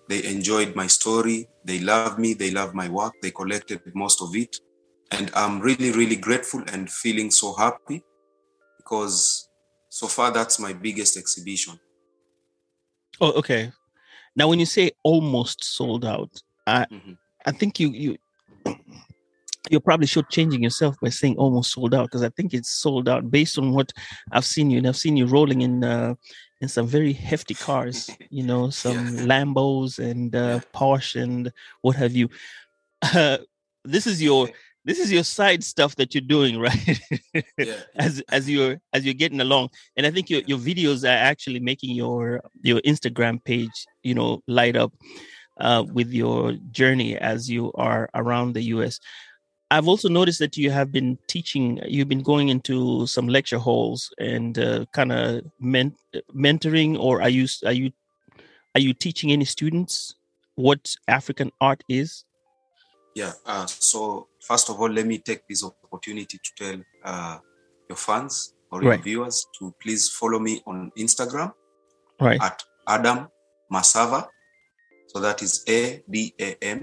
They 0.07 0.23
enjoyed 0.25 0.75
my 0.75 0.87
story. 0.87 1.47
They 1.63 1.79
love 1.79 2.19
me. 2.19 2.33
They 2.33 2.51
love 2.51 2.73
my 2.73 2.89
work. 2.89 3.13
They 3.21 3.31
collected 3.31 3.81
most 3.93 4.21
of 4.21 4.35
it. 4.35 4.55
And 5.11 5.31
I'm 5.35 5.59
really, 5.59 5.91
really 5.91 6.15
grateful 6.15 6.63
and 6.71 6.89
feeling 6.89 7.31
so 7.31 7.53
happy 7.53 8.03
because 8.77 9.49
so 9.89 10.07
far 10.07 10.31
that's 10.31 10.59
my 10.59 10.73
biggest 10.73 11.17
exhibition. 11.17 11.79
oh, 13.21 13.31
okay. 13.33 13.71
Now, 14.35 14.49
when 14.49 14.59
you 14.59 14.65
say 14.65 14.91
almost 15.03 15.63
sold 15.63 16.05
out, 16.05 16.31
I 16.67 16.85
Mhm. 16.91 17.17
I 17.45 17.51
think 17.51 17.79
you 17.79 17.89
you 17.91 18.17
you're 19.69 19.81
probably 19.81 20.07
shortchanging 20.07 20.61
yourself 20.61 20.95
by 21.01 21.09
saying 21.09 21.37
almost 21.37 21.71
sold 21.71 21.93
out 21.93 22.05
because 22.07 22.23
I 22.23 22.29
think 22.29 22.53
it's 22.53 22.69
sold 22.69 23.07
out 23.09 23.31
based 23.31 23.57
on 23.57 23.71
what 23.71 23.91
I've 24.31 24.45
seen 24.45 24.69
you 24.69 24.77
and 24.79 24.87
I've 24.87 24.97
seen 24.97 25.17
you 25.17 25.25
rolling 25.25 25.61
in 25.61 25.83
uh, 25.83 26.15
in 26.61 26.67
some 26.67 26.87
very 26.87 27.13
hefty 27.13 27.53
cars, 27.53 28.09
you 28.29 28.43
know, 28.43 28.69
some 28.83 29.15
Yeah. 29.17 29.23
Lambos 29.23 29.99
and 29.99 30.35
uh, 30.35 30.59
Porsche 30.73 31.21
and 31.21 31.51
what 31.81 31.95
have 31.95 32.13
you. 32.13 32.29
Uh, 33.01 33.37
this 33.83 34.07
is 34.07 34.21
your 34.21 34.49
this 34.85 34.99
is 34.99 35.11
your 35.11 35.23
side 35.23 35.63
stuff 35.63 35.95
that 35.95 36.13
you're 36.13 36.21
doing, 36.21 36.59
right? 36.67 36.99
yeah. 37.57 37.75
as 37.95 38.21
as 38.29 38.49
you're 38.49 38.79
as 38.93 39.03
you're 39.03 39.13
getting 39.13 39.41
along 39.41 39.69
and 39.97 40.05
i 40.05 40.11
think 40.11 40.29
your, 40.29 40.41
your 40.45 40.57
videos 40.57 41.03
are 41.03 41.07
actually 41.31 41.59
making 41.59 41.91
your 41.95 42.41
your 42.61 42.79
instagram 42.81 43.43
page 43.43 43.85
you 44.03 44.13
know 44.13 44.41
light 44.47 44.75
up 44.75 44.93
uh, 45.59 45.83
with 45.93 46.11
your 46.11 46.53
journey 46.71 47.17
as 47.17 47.49
you 47.49 47.71
are 47.75 48.09
around 48.13 48.53
the 48.53 48.61
us 48.63 48.99
i've 49.71 49.87
also 49.87 50.09
noticed 50.09 50.39
that 50.39 50.57
you 50.57 50.69
have 50.71 50.91
been 50.91 51.17
teaching 51.27 51.79
you've 51.87 52.07
been 52.09 52.23
going 52.23 52.49
into 52.49 53.05
some 53.07 53.27
lecture 53.27 53.57
halls 53.57 54.11
and 54.19 54.59
uh, 54.59 54.85
kind 54.93 55.11
of 55.11 55.41
men- 55.59 55.95
mentoring 56.33 56.97
or 56.99 57.21
are 57.21 57.29
you 57.29 57.47
are 57.65 57.71
you 57.73 57.91
are 58.75 58.81
you 58.81 58.93
teaching 58.93 59.31
any 59.31 59.45
students 59.45 60.15
what 60.55 60.95
african 61.07 61.51
art 61.61 61.83
is 61.89 62.25
Yeah. 63.15 63.31
Uh, 63.45 63.65
so 63.65 64.27
first 64.43 64.67
of 64.69 64.75
all, 64.81 64.91
let 64.91 65.05
me 65.07 65.17
take 65.19 65.47
this 65.47 65.63
opportunity 65.63 66.37
to 66.37 66.51
tell 66.59 66.77
uh, 67.11 67.37
your 67.89 67.95
fans 67.95 68.53
or 68.71 68.83
your 68.83 68.91
Right. 68.91 69.03
viewers 69.03 69.37
to 69.59 69.71
please 69.81 70.09
follow 70.19 70.39
me 70.47 70.59
on 70.67 70.91
Instagram 70.99 71.53
right 72.19 72.41
at 72.41 72.59
Adam 72.87 73.31
Masava. 73.71 74.27
So 75.07 75.21
that 75.23 75.39
is 75.41 75.63
A 75.69 76.03
D 76.11 76.33
A 76.47 76.49
M 76.61 76.79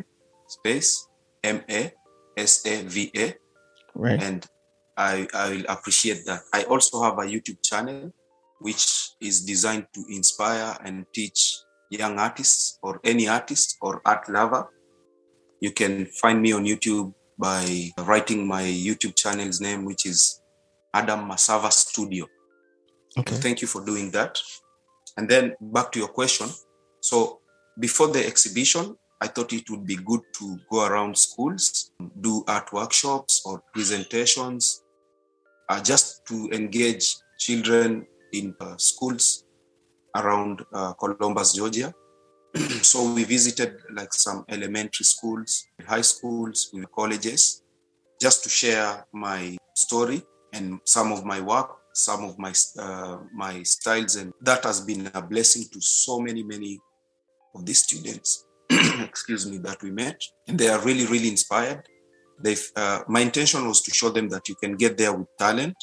space 0.48 1.06
M 1.44 1.60
A 1.68 1.92
S 2.36 2.66
A 2.66 2.82
V 2.82 3.10
A, 3.16 3.34
right 3.94 4.22
and 4.22 4.46
I 4.96 5.26
I 5.34 5.50
will 5.50 5.66
appreciate 5.68 6.24
that. 6.26 6.42
I 6.52 6.64
also 6.64 7.02
have 7.02 7.18
a 7.18 7.26
YouTube 7.26 7.62
channel 7.62 8.12
which 8.60 9.10
is 9.20 9.44
designed 9.44 9.86
to 9.94 10.04
inspire 10.08 10.76
and 10.84 11.04
teach 11.12 11.58
young 11.90 12.18
artists 12.18 12.78
or 12.82 13.00
any 13.04 13.28
artist 13.28 13.76
or 13.82 14.00
art 14.04 14.28
lover. 14.28 14.70
You 15.60 15.72
can 15.72 16.06
find 16.06 16.40
me 16.40 16.52
on 16.52 16.64
YouTube 16.64 17.12
by 17.38 17.90
writing 17.98 18.46
my 18.46 18.62
YouTube 18.62 19.16
channel's 19.16 19.60
name, 19.60 19.84
which 19.84 20.06
is 20.06 20.40
Adam 20.94 21.28
Masava 21.28 21.72
Studio. 21.72 22.26
okay 23.18 23.36
Thank 23.36 23.62
you 23.62 23.68
for 23.68 23.84
doing 23.84 24.10
that. 24.12 24.38
And 25.16 25.28
then 25.28 25.54
back 25.60 25.92
to 25.92 25.98
your 25.98 26.08
question. 26.08 26.48
So 27.00 27.40
before 27.78 28.08
the 28.08 28.24
exhibition, 28.24 28.96
I 29.22 29.28
thought 29.28 29.52
it 29.52 29.70
would 29.70 29.86
be 29.86 29.94
good 29.94 30.22
to 30.38 30.58
go 30.68 30.84
around 30.84 31.16
schools, 31.16 31.92
do 32.20 32.42
art 32.48 32.72
workshops 32.72 33.42
or 33.44 33.62
presentations, 33.72 34.82
uh, 35.68 35.80
just 35.80 36.26
to 36.26 36.50
engage 36.50 37.14
children 37.38 38.04
in 38.32 38.52
uh, 38.60 38.76
schools 38.78 39.44
around 40.16 40.64
uh, 40.74 40.94
Columbus, 40.94 41.52
Georgia. 41.52 41.94
so 42.82 43.12
we 43.12 43.22
visited 43.22 43.76
like 43.94 44.12
some 44.12 44.44
elementary 44.48 45.04
schools, 45.04 45.68
high 45.86 46.00
schools, 46.00 46.74
colleges, 46.92 47.62
just 48.20 48.42
to 48.42 48.48
share 48.48 49.06
my 49.12 49.56
story 49.74 50.20
and 50.52 50.80
some 50.84 51.12
of 51.12 51.24
my 51.24 51.40
work, 51.40 51.70
some 51.94 52.24
of 52.24 52.36
my 52.40 52.52
uh, 52.76 53.18
my 53.32 53.62
styles, 53.62 54.16
and 54.16 54.32
that 54.40 54.64
has 54.64 54.80
been 54.80 55.08
a 55.14 55.22
blessing 55.22 55.62
to 55.72 55.80
so 55.80 56.18
many 56.18 56.42
many 56.42 56.80
of 57.54 57.64
these 57.64 57.82
students. 57.84 58.46
excuse 59.08 59.50
me, 59.50 59.58
that 59.58 59.82
we 59.82 59.90
met, 59.90 60.20
and 60.48 60.58
they 60.58 60.68
are 60.68 60.80
really 60.80 61.06
really 61.06 61.28
inspired. 61.28 61.82
They, 62.42 62.56
uh, 62.76 63.00
my 63.08 63.20
intention 63.20 63.68
was 63.68 63.82
to 63.82 63.90
show 63.92 64.10
them 64.10 64.28
that 64.30 64.48
you 64.48 64.56
can 64.56 64.74
get 64.76 64.98
there 64.98 65.12
with 65.12 65.28
talent 65.38 65.76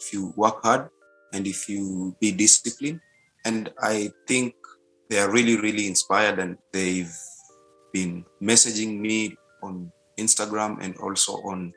if 0.00 0.12
you 0.12 0.32
work 0.36 0.62
hard 0.62 0.88
and 1.34 1.46
if 1.46 1.68
you 1.68 2.16
be 2.20 2.32
disciplined. 2.32 3.00
And 3.44 3.70
I 3.80 4.10
think 4.26 4.54
they 5.10 5.18
are 5.18 5.30
really 5.30 5.56
really 5.60 5.86
inspired, 5.86 6.38
and 6.38 6.56
they've 6.72 7.12
been 7.92 8.24
messaging 8.42 9.00
me 9.00 9.36
on 9.62 9.90
Instagram 10.18 10.82
and 10.82 10.96
also 10.98 11.34
on 11.44 11.72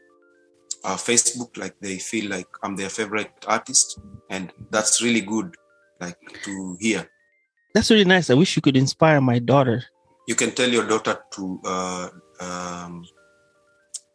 uh, 0.84 0.96
Facebook, 0.96 1.58
like 1.58 1.76
they 1.82 1.98
feel 2.00 2.30
like 2.30 2.48
I'm 2.64 2.76
their 2.76 2.90
favorite 2.90 3.32
artist, 3.48 4.00
and 4.30 4.52
that's 4.72 5.02
really 5.02 5.22
good, 5.22 5.56
like 6.00 6.18
to 6.44 6.78
hear. 6.80 7.08
that's 7.74 7.90
really 7.90 8.04
nice 8.04 8.30
i 8.30 8.34
wish 8.34 8.56
you 8.56 8.62
could 8.62 8.76
inspire 8.76 9.22
my 9.22 9.40
daughter 9.40 9.84
You 10.32 10.36
can 10.36 10.52
tell 10.52 10.70
your 10.70 10.88
daughter 10.88 11.16
to 11.36 11.60
uh, 11.66 12.08
um, 12.40 13.04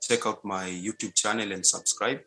check 0.01 0.25
out 0.27 0.43
my 0.45 0.65
YouTube 0.87 1.15
channel 1.15 1.53
and 1.53 1.65
subscribe. 1.75 2.21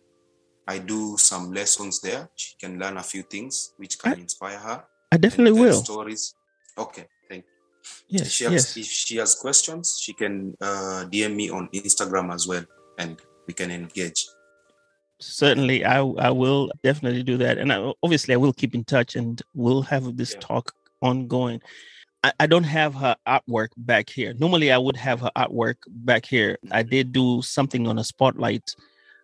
I 0.68 0.78
do 0.78 1.18
some 1.18 1.52
lessons 1.52 2.00
there. 2.00 2.30
She 2.36 2.54
can 2.62 2.78
learn 2.78 2.98
a 2.98 3.02
few 3.12 3.24
things 3.24 3.74
which 3.78 3.98
can 3.98 4.14
I- 4.14 4.22
inspire 4.26 4.60
her. 4.68 4.78
i 5.12 5.18
definitely 5.18 5.60
will 5.60 5.82
Stories. 5.82 6.36
Okay, 6.78 7.06
thank 7.30 7.44
you. 7.46 8.20
yes 8.20 8.28
if 8.28 8.32
she 8.38 8.44
has, 8.44 8.54
yes 8.54 8.78
if 8.78 8.86
she 9.06 9.16
has 9.22 9.32
questions, 9.46 9.98
she 10.04 10.14
can 10.22 10.36
uh, 10.62 11.02
DM 11.12 11.34
me 11.42 11.50
on 11.50 11.64
Instagram 11.74 12.28
as 12.38 12.44
well, 12.52 12.66
and 13.02 13.18
we 13.48 13.54
can 13.60 13.72
engage. 13.82 14.22
certainly 15.42 15.78
i 15.96 15.98
i 16.28 16.32
will 16.42 16.62
definitely 16.90 17.24
do 17.32 17.36
that 17.44 17.56
and 17.62 17.70
I, 17.76 17.78
obviously 18.06 18.32
i 18.36 18.40
will 18.44 18.54
keep 18.62 18.74
in 18.80 18.84
touch 18.96 19.12
and 19.22 19.34
we'll 19.64 19.86
have 19.94 20.06
this 20.20 20.32
Yeah. 20.34 20.46
talk 20.50 20.66
ongoing 21.10 21.60
I, 22.24 22.34
I 22.42 22.48
don't 22.48 22.64
have 22.64 22.94
her 22.96 23.16
artwork 23.28 23.70
back 23.78 24.10
here. 24.10 24.34
Normally 24.38 24.72
i 24.72 24.78
would 24.78 24.98
have 24.98 25.22
her 25.22 25.32
artwork 25.36 25.76
back 25.88 26.26
here. 26.26 26.58
I 26.72 26.84
did 26.84 27.12
do 27.12 27.42
something 27.42 27.88
on 27.88 28.00
a 28.00 28.04
spotlight 28.04 28.76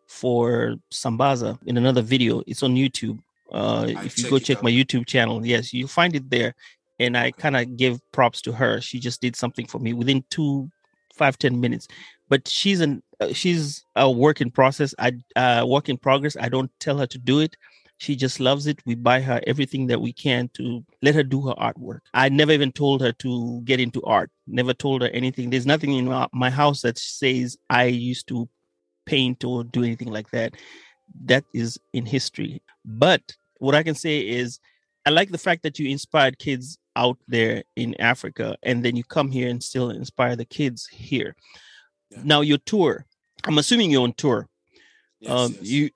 for 0.07 0.75
sambaza 0.91 1.57
in 1.65 1.77
another 1.77 2.01
video. 2.01 2.41
It's 2.47 2.63
on 2.63 2.75
youtube. 2.75 3.19
Uh 3.51 3.91
I 3.95 4.05
if 4.05 4.17
you 4.17 4.29
go 4.29 4.39
check 4.39 4.57
out. 4.57 4.63
my 4.63 4.71
youtube 4.71 5.05
channel 5.05 5.45
yes 5.45 5.73
you 5.73 5.87
find 5.87 6.15
it 6.15 6.29
there. 6.29 6.55
And 6.99 7.17
i 7.17 7.31
kind 7.31 7.57
of 7.57 7.75
give 7.75 7.99
props 8.11 8.41
to 8.43 8.51
her. 8.53 8.79
She 8.81 8.99
just 8.99 9.21
did 9.21 9.35
something 9.35 9.67
for 9.67 9.79
me 9.79 9.93
within 9.93 10.23
two 10.29 10.69
five 11.13 11.37
ten 11.37 11.59
minutes. 11.59 11.87
But 12.29 12.47
she's 12.47 12.79
an 12.81 13.03
uh, 13.19 13.33
she's 13.33 13.83
a 13.95 14.09
work 14.09 14.41
in 14.41 14.51
process. 14.51 14.95
I 14.97 15.13
uh 15.35 15.65
work 15.67 15.89
in 15.89 15.97
progress. 15.97 16.37
I 16.39 16.49
don't 16.49 16.71
tell 16.79 16.97
her 16.97 17.07
to 17.07 17.17
do 17.17 17.39
it 17.39 17.57
she 17.97 18.15
just 18.15 18.39
loves 18.39 18.67
it. 18.67 18.79
We 18.85 18.95
buy 18.95 19.21
her 19.21 19.41
everything 19.47 19.87
that 19.87 20.01
we 20.01 20.11
can 20.11 20.49
to 20.55 20.83
let 21.01 21.15
her 21.15 21.23
do 21.23 21.47
her 21.47 21.53
artwork. 21.53 21.99
I 22.13 22.29
never 22.29 22.51
even 22.51 22.71
told 22.71 23.01
her 23.01 23.11
to 23.13 23.61
get 23.61 23.79
into 23.79 24.03
art. 24.03 24.29
Never 24.47 24.73
told 24.73 25.01
her 25.01 25.09
anything. 25.09 25.49
There's 25.49 25.65
nothing 25.65 25.93
in 25.93 26.27
my, 26.33 26.49
house 26.49 26.81
that 26.81 26.97
says 26.97 27.57
i 27.69 27.85
used 27.85 28.27
to 28.27 28.47
paint 29.05 29.43
or 29.43 29.63
do 29.63 29.83
anything 29.83 30.11
like 30.11 30.29
that. 30.31 30.53
That 31.25 31.43
is 31.53 31.79
in 31.93 32.05
history. 32.05 32.61
But 32.83 33.21
what 33.59 33.73
i 33.73 33.83
can 33.83 33.95
say 33.95 34.19
is 34.19 34.59
i 35.05 35.09
like 35.09 35.31
the 35.31 35.37
fact 35.37 35.63
that 35.63 35.79
you 35.79 35.89
inspired 35.89 36.37
kids 36.37 36.77
out 36.97 37.17
there 37.27 37.63
in 37.77 37.95
africa 38.01 38.57
and 38.63 38.83
then 38.83 38.97
you 38.97 39.03
come 39.03 39.31
here 39.31 39.47
and 39.47 39.63
still 39.63 39.89
inspire 39.89 40.35
the 40.35 40.45
kids 40.45 40.87
here. 40.87 41.35
Yeah. 42.11 42.21
now 42.23 42.41
your 42.41 42.59
tour. 42.59 43.05
I'm 43.45 43.57
assuming 43.57 43.91
you're 43.91 44.03
on 44.03 44.13
tour. 44.13 44.47
Yes, 45.19 45.31
um, 45.31 45.51
yes. 45.53 45.63
You, 45.63 45.89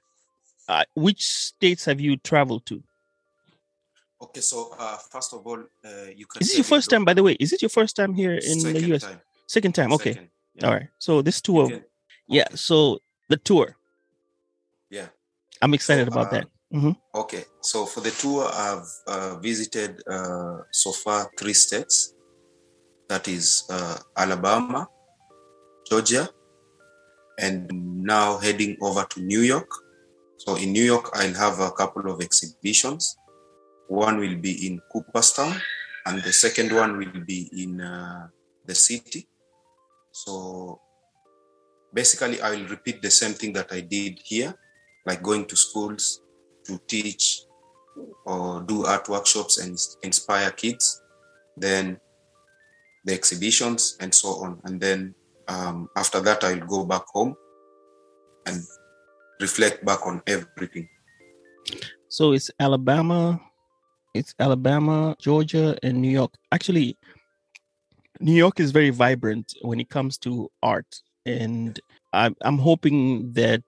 uh, 0.70 0.84
which 0.96 1.24
states 1.26 1.84
have 1.86 2.00
you 2.00 2.16
traveled 2.18 2.66
to? 2.68 2.82
Okay, 4.22 4.42
so 4.42 4.74
uh, 4.78 4.98
first 5.12 5.34
of 5.34 5.46
all, 5.46 5.60
uh, 5.60 5.90
you 6.16 6.26
can. 6.26 6.42
Is 6.42 6.52
say 6.52 6.58
your 6.58 6.64
first 6.64 6.90
time, 6.90 7.04
by 7.04 7.14
the 7.14 7.24
way? 7.24 7.34
Is 7.40 7.52
it 7.54 7.62
your 7.62 7.70
first 7.70 7.96
time 7.96 8.14
here 8.14 8.34
in 8.34 8.60
second 8.60 8.74
the 8.74 8.94
US? 8.94 9.04
time, 9.04 9.22
Second 9.48 9.74
time. 9.76 9.92
Okay. 9.94 10.14
second, 10.14 10.30
yeah. 10.56 10.68
All 10.68 10.74
right. 10.74 10.90
So 11.00 11.22
this 11.22 11.42
tour, 11.42 11.70
can- 11.70 11.84
yeah. 12.28 12.48
So 12.54 13.00
the 13.30 13.38
tour, 13.38 13.76
yeah. 14.92 15.08
I'm 15.62 15.74
excited 15.74 16.08
So, 16.08 16.14
about 16.14 16.28
uh, 16.28 16.32
that. 16.38 16.48
hmm 16.72 16.92
Okay, 17.16 17.44
so 17.62 17.86
for 17.88 18.02
the 18.02 18.12
tour, 18.12 18.48
I've 18.54 18.86
uh, 19.08 19.40
visited 19.40 20.00
uh, 20.08 20.58
so 20.72 20.92
far 20.92 21.28
three 21.40 21.54
states. 21.54 22.14
That 23.10 23.28
is 23.28 23.66
uh, 23.72 23.98
Alabama, 24.16 24.88
Georgia, 25.90 26.30
and 27.40 27.66
now 28.06 28.38
heading 28.38 28.78
over 28.82 29.04
to 29.10 29.22
New 29.22 29.42
York. 29.42 29.68
So 30.40 30.56
in 30.56 30.72
New 30.72 30.84
York, 30.84 31.12
I'll 31.14 31.36
have 31.36 31.60
a 31.60 31.72
couple 31.72 32.10
of 32.10 32.22
exhibitions. 32.22 33.18
One 33.88 34.20
will 34.20 34.38
be 34.38 34.68
in 34.68 34.80
Cooperstown, 34.92 35.56
and 36.06 36.24
the 36.24 36.34
second 36.34 36.72
one 36.72 36.98
will 36.98 37.22
be 37.26 37.50
in 37.52 37.82
uh, 37.82 38.28
the 38.66 38.76
city. 38.76 39.28
So 40.12 40.80
basically, 41.94 42.42
I 42.42 42.52
will 42.52 42.68
repeat 42.68 43.02
the 43.02 43.12
same 43.12 43.34
thing 43.34 43.54
that 43.54 43.72
I 43.72 43.82
did 43.82 44.20
here, 44.24 44.56
like 45.06 45.22
going 45.22 45.46
to 45.46 45.56
schools, 45.56 46.22
to 46.70 46.80
teach 46.88 47.42
or 48.26 48.62
do 48.62 48.86
art 48.86 49.10
workshops 49.10 49.58
and 49.58 49.78
inspire 50.04 50.52
kids 50.52 51.02
then 51.58 52.00
the 53.06 53.14
exhibitions 53.14 53.98
and 54.00 54.14
so 54.14 54.30
on 54.44 54.62
and 54.66 54.80
then 54.80 55.14
um, 55.48 55.90
after 55.98 56.20
that 56.22 56.44
i'll 56.44 56.68
go 56.68 56.86
back 56.86 57.04
home 57.08 57.36
and 58.46 58.62
reflect 59.40 59.84
back 59.86 60.06
on 60.06 60.22
everything. 60.28 60.88
So 62.10 62.34
it's 62.34 62.52
Alabama, 62.60 63.40
it's 64.14 64.34
Alabama, 64.40 65.16
Georgia, 65.20 65.78
and 65.84 66.02
New 66.02 66.10
York. 66.10 66.34
Actually, 66.52 66.98
New 68.20 68.34
York 68.34 68.60
is 68.60 68.72
very 68.72 68.90
vibrant 68.90 69.54
when 69.62 69.80
it 69.80 69.90
comes 69.90 70.18
to 70.20 70.52
art, 70.64 71.02
and 71.26 71.80
I'm 72.14 72.36
I'm 72.42 72.58
hoping 72.58 73.32
that 73.34 73.64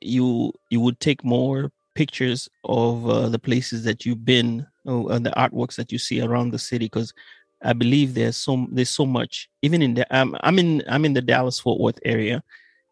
you 0.00 0.52
you 0.70 0.80
would 0.80 0.98
take 1.00 1.24
more 1.24 1.70
pictures 1.94 2.48
of 2.64 3.08
uh, 3.08 3.28
the 3.28 3.38
places 3.38 3.84
that 3.84 4.06
you've 4.06 4.24
been 4.24 4.66
uh, 4.86 5.06
and 5.08 5.26
the 5.26 5.30
artworks 5.30 5.76
that 5.76 5.92
you 5.92 5.98
see 5.98 6.20
around 6.22 6.50
the 6.50 6.58
city 6.58 6.86
because 6.86 7.12
I 7.62 7.74
believe 7.74 8.14
there's 8.14 8.36
so 8.36 8.66
there's 8.70 8.90
so 8.90 9.04
much. 9.04 9.48
Even 9.62 9.82
in 9.82 9.94
the 9.94 10.16
um, 10.16 10.36
I'm 10.40 10.58
in 10.58 10.82
I'm 10.88 11.04
in 11.04 11.12
the 11.12 11.22
Dallas 11.22 11.60
Fort 11.60 11.80
Worth 11.80 11.98
area 12.04 12.42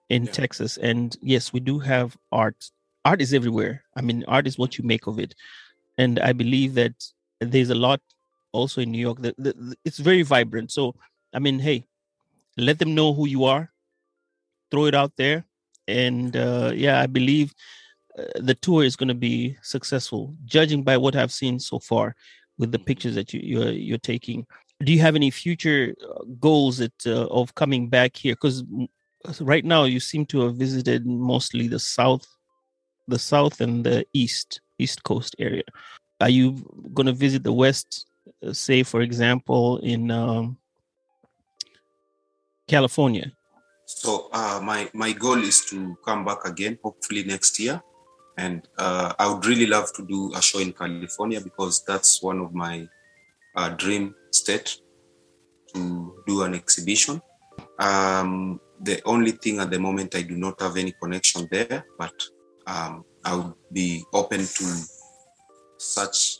in 0.08 0.24
Yeah. 0.24 0.32
Texas 0.32 0.78
and 0.78 1.16
yes 1.20 1.52
we 1.52 1.60
do 1.60 1.78
have 1.78 2.16
art. 2.32 2.70
Art 3.04 3.20
is 3.20 3.32
everywhere. 3.34 3.84
I 3.96 4.00
mean 4.02 4.24
art 4.26 4.46
is 4.46 4.58
what 4.58 4.78
you 4.78 4.84
make 4.84 5.06
of 5.06 5.18
it. 5.18 5.34
And 5.98 6.18
I 6.20 6.32
believe 6.32 6.74
that 6.74 6.94
there's 7.40 7.70
a 7.70 7.74
lot 7.74 8.00
also 8.52 8.80
in 8.80 8.90
New 8.90 9.00
York 9.08 9.18
that, 9.22 9.36
that 9.38 9.56
that 9.56 9.78
it's 9.84 9.98
very 9.98 10.22
vibrant. 10.22 10.70
So 10.72 10.94
I 11.34 11.38
mean 11.38 11.58
hey 11.58 11.84
let 12.56 12.78
them 12.78 12.94
know 12.94 13.12
who 13.14 13.26
you 13.28 13.44
are 13.44 13.70
throw 14.70 14.84
it 14.86 14.94
out 14.94 15.12
there 15.16 15.44
and 15.86 16.36
uh, 16.36 16.72
yeah 16.74 17.00
I 17.00 17.06
believe 17.06 17.54
uh, 18.18 18.24
the 18.36 18.54
tour 18.54 18.84
is 18.84 18.96
going 18.96 19.08
to 19.08 19.14
be 19.30 19.56
successful 19.62 20.34
judging 20.44 20.82
by 20.82 20.96
what 20.96 21.16
I've 21.16 21.32
seen 21.32 21.58
so 21.60 21.78
far 21.78 22.14
with 22.58 22.72
the 22.72 22.78
Mhm. 22.78 22.86
pictures 22.86 23.14
that 23.14 23.32
you, 23.32 23.40
you're 23.42 23.72
you're 23.72 23.98
taking. 24.12 24.46
Do 24.86 24.92
you 24.92 25.00
have 25.00 25.16
any 25.16 25.30
future 25.30 25.94
uh, 26.08 26.24
goals 26.40 26.78
that 26.78 27.06
uh, 27.06 27.26
of 27.40 27.54
coming 27.54 27.88
back 27.88 28.16
here? 28.16 28.34
Because 28.34 28.64
right 29.40 29.64
now 29.64 29.84
you 29.84 30.00
seem 30.00 30.24
to 30.26 30.40
have 30.42 30.56
visited 30.56 31.06
mostly 31.06 31.68
the 31.68 31.78
south 31.78 32.26
the 33.08 33.18
south 33.18 33.60
and 33.60 33.84
the 33.84 34.06
east 34.12 34.60
east 34.78 35.02
coast 35.02 35.34
area. 35.38 35.64
Are 36.20 36.28
you 36.28 36.52
going 36.94 37.06
to 37.06 37.12
visit 37.12 37.42
the 37.42 37.52
west 37.52 38.06
uh, 38.46 38.52
say 38.52 38.82
for 38.82 39.00
example 39.00 39.78
in 39.78 40.10
um, 40.10 40.58
california? 42.68 43.32
So 43.86 44.28
uh, 44.32 44.60
my 44.62 44.90
my 44.94 45.12
goal 45.12 45.42
is 45.42 45.64
to 45.70 45.96
come 46.04 46.24
back 46.24 46.44
again 46.44 46.78
hopefully 46.82 47.24
next 47.24 47.58
year. 47.58 47.80
And 48.36 48.68
uh, 48.78 49.14
i 49.18 49.26
would 49.26 49.44
really 49.46 49.66
love 49.66 49.92
to 49.94 50.06
do 50.06 50.32
a 50.34 50.40
show 50.40 50.60
in 50.60 50.72
california 50.72 51.40
because 51.40 51.82
that's 51.84 52.22
one 52.22 52.38
of 52.38 52.54
my 52.54 52.86
uh, 53.56 53.70
dream 53.70 54.14
state 54.30 54.78
to 55.74 56.14
do 56.26 56.42
an 56.42 56.54
exhibition. 56.54 57.20
Um, 57.80 58.60
the 58.82 59.00
only 59.04 59.32
thing 59.32 59.58
at 59.58 59.70
the 59.70 59.78
moment 59.78 60.14
i 60.14 60.22
do 60.22 60.36
not 60.36 60.60
have 60.60 60.76
any 60.76 60.92
connection 61.02 61.46
there 61.50 61.84
but 61.98 62.14
um, 62.66 63.04
i 63.24 63.34
would 63.34 63.54
be 63.72 64.04
open 64.12 64.40
to 64.40 64.64
such 65.78 66.38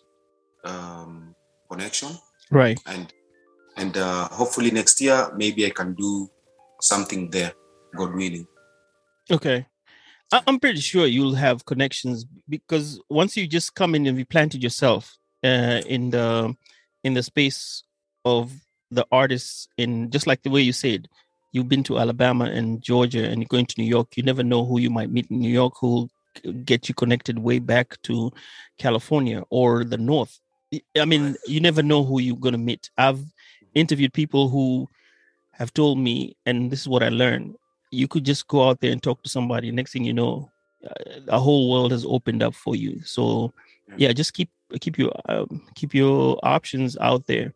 um, 0.65 1.35
connection. 1.71 2.11
Right. 2.51 2.79
And 2.87 3.13
and 3.77 3.97
uh, 3.97 4.29
hopefully 4.29 4.71
next 4.71 5.01
year 5.01 5.31
maybe 5.37 5.65
i 5.65 5.71
can 5.71 5.95
do 5.95 6.29
something 6.81 7.31
there 7.31 7.53
god 7.97 8.15
willing. 8.15 8.47
Okay. 9.31 9.67
I'm 10.31 10.61
pretty 10.61 10.81
sure 10.81 11.07
you'll 11.07 11.37
have 11.37 11.65
connections 11.65 12.27
because 12.51 13.01
once 13.09 13.35
you 13.35 13.47
just 13.47 13.75
come 13.75 13.95
in 13.95 14.07
and 14.07 14.19
you 14.19 14.27
planted 14.27 14.63
yourself 14.63 15.17
uh, 15.43 15.81
in 15.87 16.11
the 16.11 16.55
in 17.03 17.15
the 17.15 17.23
space 17.23 17.83
of 18.27 18.53
the 18.91 19.07
artists 19.11 19.69
in 19.79 20.11
just 20.11 20.27
like 20.27 20.43
the 20.43 20.51
way 20.51 20.61
you 20.61 20.73
said, 20.75 21.09
you've 21.53 21.69
been 21.69 21.83
to 21.85 21.99
Alabama 21.99 22.45
and 22.47 22.83
Georgia 22.83 23.25
and 23.25 23.41
you're 23.41 23.49
going 23.49 23.67
to 23.67 23.81
New 23.81 23.87
York. 23.87 24.17
You 24.17 24.23
never 24.23 24.43
know 24.43 24.65
who 24.65 24.79
you 24.81 24.91
might 24.91 25.11
meet 25.11 25.31
in 25.31 25.41
New 25.41 25.51
York 25.51 25.75
who'll 25.81 26.11
get 26.65 26.89
you 26.89 26.95
connected 26.95 27.39
way 27.39 27.59
back 27.59 28.01
to 28.03 28.33
California 28.79 29.43
or 29.51 29.85
the 29.85 29.99
North. 29.99 30.39
I- 30.97 31.05
mean, 31.05 31.37
you 31.47 31.61
never 31.61 31.83
know 31.83 32.05
who 32.05 32.21
you're 32.21 32.37
going 32.37 32.53
to 32.53 32.59
meet. 32.59 32.91
I've 32.99 33.21
interviewed 33.75 34.13
people 34.13 34.49
who 34.49 34.89
have 35.53 35.73
told 35.73 35.99
me, 35.99 36.37
and 36.47 36.71
this 36.71 36.81
is 36.83 36.89
what 36.89 37.03
I 37.03 37.09
learned 37.09 37.57
you 37.91 38.07
could 38.07 38.25
just 38.25 38.47
go 38.49 38.69
out 38.69 38.81
there 38.81 38.93
and 38.93 39.03
talk 39.03 39.23
to 39.23 39.31
somebody. 39.31 39.71
Next 39.71 39.93
thing 39.93 40.05
you 40.05 40.13
know, 40.13 40.51
uh, 40.85 41.21
a 41.29 41.39
whole 41.41 41.71
world 41.71 41.91
has 41.91 42.05
opened 42.05 42.43
up 42.43 42.55
for 42.55 42.77
you. 42.77 43.03
So, 43.05 43.53
Yeah. 43.89 43.95
yeah, 44.09 44.13
just 44.13 44.35
keep 44.35 44.51
keep 44.81 44.99
your 44.99 45.13
um, 45.29 45.63
keep 45.75 45.95
your 45.95 46.39
options 46.43 46.99
out 47.01 47.27
there. 47.27 47.55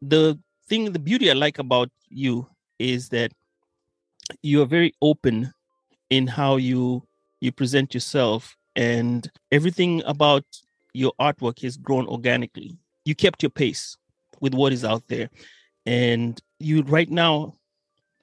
The 0.00 0.38
thing, 0.68 0.90
the 0.92 0.98
beauty 0.98 1.30
I 1.30 1.34
like 1.34 1.58
about 1.58 1.90
you 2.08 2.48
is 2.78 3.08
that 3.10 3.32
you 4.42 4.62
are 4.62 4.66
very 4.66 4.92
open 5.02 5.52
in 6.10 6.26
how 6.26 6.56
you 6.56 7.02
you 7.40 7.52
present 7.52 7.94
yourself, 7.94 8.56
and 8.74 9.30
everything 9.52 10.02
about 10.06 10.44
your 10.94 11.12
artwork 11.20 11.60
has 11.62 11.76
grown 11.76 12.06
organically. 12.06 12.78
You 13.04 13.14
kept 13.14 13.42
your 13.42 13.50
pace 13.50 13.96
with 14.40 14.54
what 14.54 14.72
is 14.72 14.84
out 14.84 15.06
there, 15.08 15.28
and 15.84 16.40
you 16.58 16.82
right 16.82 17.10
now 17.10 17.54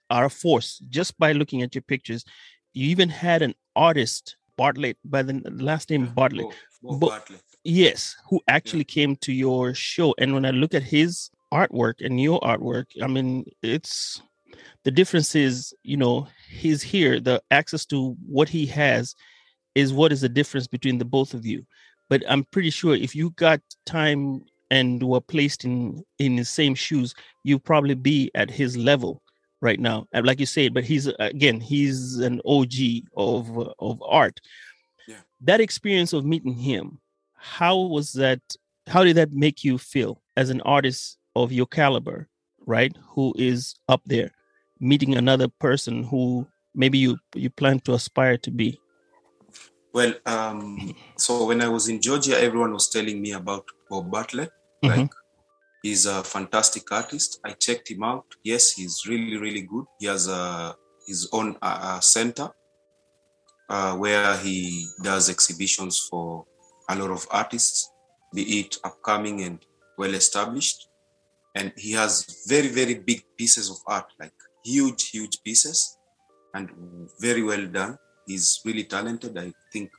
are 0.09 0.25
a 0.25 0.29
force 0.29 0.79
just 0.89 1.17
by 1.17 1.31
looking 1.31 1.61
at 1.61 1.75
your 1.75 1.81
pictures. 1.83 2.23
You 2.73 2.89
even 2.89 3.09
had 3.09 3.41
an 3.41 3.53
artist, 3.75 4.35
Bartlett, 4.57 4.97
by 5.05 5.23
the 5.23 5.41
last 5.51 5.89
name 5.89 6.07
Bartlett. 6.15 6.47
Bo, 6.81 6.97
Bo 6.97 7.09
Bartlett. 7.09 7.41
Yes, 7.63 8.15
who 8.29 8.41
actually 8.47 8.83
came 8.83 9.15
to 9.17 9.31
your 9.31 9.73
show. 9.73 10.13
And 10.17 10.33
when 10.33 10.45
I 10.45 10.51
look 10.51 10.73
at 10.73 10.83
his 10.83 11.29
artwork 11.53 12.05
and 12.05 12.19
your 12.19 12.41
artwork, 12.41 12.85
I 13.01 13.07
mean, 13.07 13.45
it's 13.61 14.21
the 14.83 14.91
difference 14.91 15.35
is, 15.35 15.73
you 15.83 15.97
know, 15.97 16.27
he's 16.49 16.81
here. 16.81 17.19
The 17.19 17.41
access 17.51 17.85
to 17.87 18.15
what 18.25 18.49
he 18.49 18.65
has 18.67 19.15
is 19.75 19.93
what 19.93 20.11
is 20.11 20.21
the 20.21 20.29
difference 20.29 20.67
between 20.67 20.97
the 20.97 21.05
both 21.05 21.33
of 21.33 21.45
you. 21.45 21.65
But 22.09 22.23
I'm 22.27 22.43
pretty 22.45 22.69
sure 22.69 22.95
if 22.95 23.15
you 23.15 23.31
got 23.31 23.61
time 23.85 24.43
and 24.69 25.01
were 25.03 25.21
placed 25.21 25.65
in 25.65 26.03
in 26.19 26.35
the 26.35 26.45
same 26.45 26.75
shoes, 26.75 27.13
you 27.43 27.59
probably 27.59 27.95
be 27.95 28.31
at 28.35 28.49
his 28.49 28.75
level 28.75 29.21
right 29.61 29.79
now. 29.79 30.05
And 30.13 30.25
like 30.25 30.39
you 30.39 30.45
said, 30.45 30.73
but 30.73 30.83
he's 30.83 31.07
again, 31.19 31.59
he's 31.59 32.17
an 32.17 32.41
OG 32.45 32.73
of 33.15 33.57
uh, 33.57 33.73
of 33.79 34.01
art. 34.03 34.39
Yeah. 35.07 35.21
That 35.41 35.61
experience 35.61 36.13
of 36.13 36.25
meeting 36.25 36.53
him, 36.53 36.99
how 37.35 37.77
was 37.77 38.13
that? 38.13 38.41
How 38.87 39.03
did 39.03 39.15
that 39.17 39.31
make 39.31 39.63
you 39.63 39.77
feel 39.77 40.21
as 40.35 40.49
an 40.49 40.61
artist 40.61 41.17
of 41.35 41.51
your 41.51 41.67
caliber, 41.67 42.27
right? 42.65 42.95
Who 43.15 43.33
is 43.37 43.75
up 43.87 44.01
there, 44.05 44.31
meeting 44.83 45.15
another 45.15 45.47
person 45.47 46.03
who 46.03 46.45
maybe 46.75 46.97
you 46.97 47.17
you 47.35 47.49
plan 47.49 47.79
to 47.81 47.93
aspire 47.93 48.37
to 48.37 48.51
be. 48.51 48.79
Well, 49.93 50.13
um, 50.25 50.95
so 51.17 51.45
when 51.45 51.61
I 51.61 51.69
was 51.69 51.87
in 51.87 52.01
Georgia, 52.01 52.39
everyone 52.39 52.73
was 52.73 52.89
telling 52.89 53.21
me 53.21 53.31
about 53.33 53.65
Bo 53.89 54.01
Bartlett. 54.01 54.51
Mhm. 54.83 54.89
Like, 54.89 55.11
he's 55.83 56.05
a 56.05 56.23
fantastic 56.23 56.91
artist. 56.91 57.39
I 57.45 57.51
checked 57.51 57.91
him 57.91 58.03
out. 58.03 58.25
Yes, 58.43 58.71
he's 58.71 59.05
really, 59.07 59.37
really 59.37 59.61
good. 59.61 59.85
He 59.99 60.07
has 60.07 60.27
a, 60.27 60.75
his 61.07 61.29
own 61.31 61.57
uh, 61.61 61.79
uh, 61.89 61.99
center 61.99 62.49
uh, 63.69 63.95
where 63.95 64.35
he 64.37 64.87
does 65.01 65.29
exhibitions 65.29 66.07
for 66.09 66.45
a 66.89 66.95
lot 66.95 67.11
of 67.11 67.27
artists, 67.29 67.91
be 68.33 68.43
it 68.59 68.77
upcoming 68.83 69.41
and 69.41 69.59
well 69.97 70.13
established. 70.15 70.89
And 71.55 71.71
he 71.77 71.91
has 71.91 72.43
very, 72.47 72.69
very 72.69 72.95
big 72.95 73.23
pieces 73.37 73.69
of 73.69 73.77
art, 73.85 74.11
like 74.19 74.33
huge, 74.63 75.09
huge 75.11 75.41
pieces. 75.43 75.97
and 76.53 76.69
very 77.19 77.43
well 77.43 77.65
done. 77.67 77.97
He's 78.27 78.61
really 78.65 78.83
talented. 78.83 79.37
I 79.37 79.51
think 79.71 79.91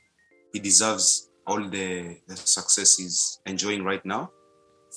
he 0.53 0.59
deserves 0.59 1.29
all 1.45 1.61
the, 1.69 2.17
the 2.27 2.35
success 2.35 2.97
he's 2.97 3.39
enjoying 3.45 3.83
right 3.83 4.03
now. 4.05 4.31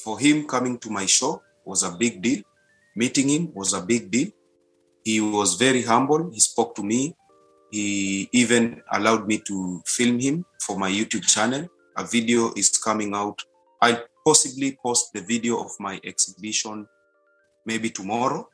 For 0.05 0.19
him 0.19 0.47
coming 0.47 0.79
to 0.79 0.91
my 0.91 1.07
show 1.07 1.43
was 1.65 1.83
a 1.83 1.91
big 1.91 2.23
deal. 2.23 2.43
Meeting 2.97 3.29
him 3.29 3.55
was 3.55 3.75
a 3.75 3.81
big 3.81 4.11
deal. 4.11 4.29
He 5.05 5.21
was 5.21 5.55
very 5.55 5.83
humble. 5.83 6.31
He 6.33 6.41
spoke 6.41 6.75
to 6.77 6.83
me. 6.83 7.15
He 7.71 8.29
even 8.33 8.81
allowed 8.93 9.27
me 9.27 9.39
to 9.47 9.83
film 9.85 10.19
him 10.19 10.45
for 10.63 10.79
my 10.79 10.91
YouTube 10.91 11.27
channel. 11.27 11.69
A 11.97 12.05
video 12.05 12.53
is 12.55 12.71
coming 12.79 13.15
out. 13.15 13.43
I'll 13.83 14.05
possibly 14.25 14.79
post 14.83 15.13
the 15.13 15.21
video 15.21 15.61
of 15.61 15.73
my 15.79 16.01
exhibition 16.05 16.87
maybe 17.67 17.91
tomorrow 17.91 18.49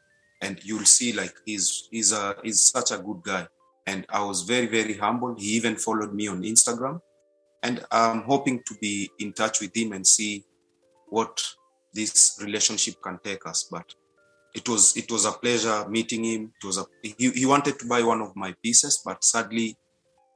and 0.45 0.61
you'll 0.63 0.91
see 0.99 1.11
like 1.13 1.35
he's 1.47 1.89
he's 1.91 2.13
a 2.13 2.37
he's 2.45 2.63
such 2.77 2.91
a 2.97 2.99
good 2.99 3.23
guy. 3.23 3.47
And 3.87 4.07
i 4.19 4.21
was 4.31 4.39
very 4.53 4.69
very 4.79 4.95
humble 5.05 5.35
he 5.43 5.49
even 5.59 5.77
followed 5.77 6.13
me 6.15 6.29
on 6.29 6.43
instagram. 6.53 7.01
And 7.67 7.77
i'm 7.91 8.23
hoping 8.33 8.63
to 8.69 8.75
be 8.81 8.95
in 9.19 9.33
touch 9.33 9.61
with 9.63 9.77
him 9.81 9.93
and 9.97 10.07
see 10.07 10.33
what 11.09 11.35
this 11.93 12.39
relationship 12.43 12.97
can 13.07 13.19
take 13.23 13.47
us. 13.47 13.69
But 13.71 13.87
it 14.55 14.69
was 14.69 14.97
it 14.97 15.11
was 15.15 15.25
a 15.25 15.33
pleasure 15.33 15.79
meeting 15.89 16.25
him. 16.25 16.53
It 16.61 16.67
was 16.67 16.79
a 16.79 16.85
he, 17.03 17.31
he 17.31 17.47
wanted 17.47 17.79
to 17.81 17.87
buy 17.87 18.03
one 18.03 18.21
of 18.27 18.35
my 18.37 18.55
pieces 18.63 19.01
but 19.05 19.25
sadly 19.25 19.69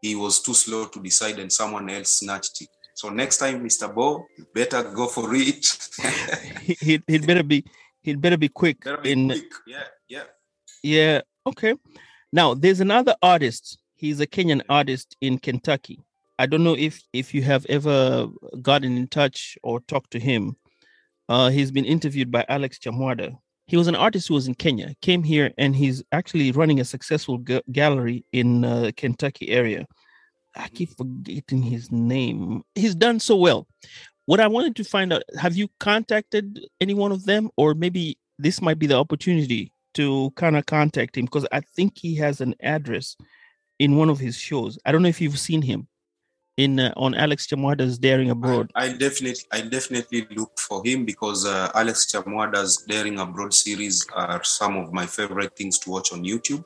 he 0.03 0.14
was 0.14 0.40
too 0.47 0.55
slow 0.55 0.87
to 0.87 1.03
decide 1.03 1.38
and 1.38 1.53
someone 1.53 1.90
else 1.90 2.11
snatched 2.21 2.62
it. 2.62 2.71
So 2.94 3.11
next 3.11 3.38
time 3.38 3.64
mr 3.64 3.92
bo 3.94 4.25
you 4.37 4.47
better 4.55 4.83
go 5.01 5.07
for 5.07 5.29
it. 5.35 5.64
He, 6.87 7.03
he'd 7.07 7.27
better 7.27 7.42
be 7.42 7.64
he'd 8.03 8.21
better 8.21 8.37
be 8.37 8.49
quick 8.49 8.85
better 8.85 8.99
be 8.99 9.12
in 9.12 9.29
quick. 9.29 9.53
yeah 9.66 9.87
yeah. 10.09 10.25
Yeah 10.83 11.21
okay. 11.49 11.75
Now 12.33 12.55
there's 12.55 12.81
another 12.81 13.16
artist. 13.23 13.79
He's 13.94 14.21
a 14.21 14.27
kenyan 14.27 14.62
artist 14.68 15.16
in 15.21 15.38
kentucky. 15.38 16.01
I 16.38 16.47
don't 16.47 16.62
know 16.62 16.77
if 16.77 17.03
if 17.12 17.35
you 17.35 17.42
have 17.42 17.66
ever 17.68 18.29
gotten 18.62 18.97
in 18.97 19.09
touch 19.09 19.59
or 19.62 19.81
talked 19.81 20.12
to 20.12 20.21
him. 20.21 20.57
Uh 21.29 21.49
he's 21.51 21.71
been 21.71 21.85
interviewed 21.85 22.31
by 22.31 22.44
alex 22.49 22.79
chamwada. 22.79 23.37
He 23.66 23.77
was 23.77 23.88
an 23.88 23.97
artist 23.97 24.29
who 24.29 24.35
was 24.35 24.47
in 24.47 24.55
kenya 24.55 24.94
came 25.03 25.23
here 25.23 25.53
and 25.59 25.75
he's 25.75 26.03
actually 26.12 26.53
running 26.53 26.81
a 26.81 26.85
successful 26.85 27.38
ga- 27.38 27.66
gallery 27.73 28.25
in 28.33 28.64
uh, 28.64 28.90
kentucky 28.97 29.49
area. 29.49 29.87
I 30.57 30.68
keep 30.68 30.97
forgetting 30.97 31.62
his 31.62 31.92
name. 31.92 32.62
He's 32.75 32.94
done 32.94 33.21
so 33.21 33.37
well. 33.37 33.66
What 34.27 34.40
i 34.40 34.47
wanted 34.47 34.77
to 34.77 34.85
find 34.85 35.12
out 35.12 35.23
have 35.38 35.57
you 35.57 35.68
contacted 35.81 36.61
any 36.81 36.94
one 36.94 37.12
of 37.12 37.25
them? 37.25 37.51
Or 37.57 37.75
maybe 37.75 38.18
this 38.38 38.61
might 38.61 38.79
be 38.79 38.87
the 38.87 38.97
opportunity 38.97 39.73
to 39.94 40.31
kind 40.37 40.57
of 40.57 40.66
contact 40.66 41.16
him 41.16 41.24
because 41.24 41.46
I 41.53 41.61
think 41.61 41.98
he 41.98 42.14
has 42.16 42.40
an 42.40 42.55
address 42.62 43.16
in 43.79 43.96
one 43.96 44.11
of 44.11 44.18
his 44.18 44.37
shows. 44.37 44.79
I 44.85 44.92
don't 44.92 45.03
know 45.03 45.09
if 45.09 45.20
you've 45.20 45.38
seen 45.38 45.62
him 45.62 45.88
in 46.57 46.81
uh, 46.81 46.92
on 46.96 47.14
Alex 47.14 47.46
Chamwada's 47.46 47.98
Daring 47.98 48.31
Abroad. 48.31 48.70
I, 48.74 48.87
I 48.87 48.92
definitely 48.96 49.44
I 49.53 49.61
definitely 49.62 50.27
look 50.33 50.59
for 50.59 50.85
him 50.85 51.05
because 51.05 51.46
uh, 51.46 51.70
Alex 51.74 52.07
Chamwada's 52.12 52.85
Daring 52.88 53.18
Abroad 53.20 53.55
series 53.55 54.07
are 54.14 54.42
some 54.44 54.77
of 54.77 54.92
my 54.92 55.07
favorite 55.07 55.57
things 55.57 55.79
to 55.81 55.90
watch 55.90 56.12
on 56.12 56.24
YouTube. 56.24 56.64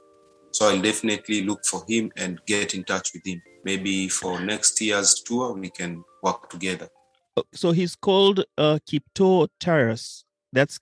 So 0.53 0.69
I'll 0.69 0.83
definitely 0.83 1.45
look 1.45 1.65
for 1.65 1.83
him 1.89 2.11
and 2.17 2.39
get 2.47 2.75
in 2.75 2.85
touch 2.85 3.13
with 3.15 3.27
him. 3.27 3.41
Maybe 3.65 4.09
for 4.09 4.41
next 4.41 4.81
year's 4.81 5.15
tour 5.15 5.53
we 5.53 5.71
can 5.71 6.03
work 6.23 6.51
together. 6.51 6.89
Uh, 7.37 7.43
So 7.55 7.73
he's 7.73 7.95
called 7.97 8.45
uh, 8.59 8.79
Kiptoo 8.87 9.49
Tarus. 9.61 10.25
That's 10.53 10.79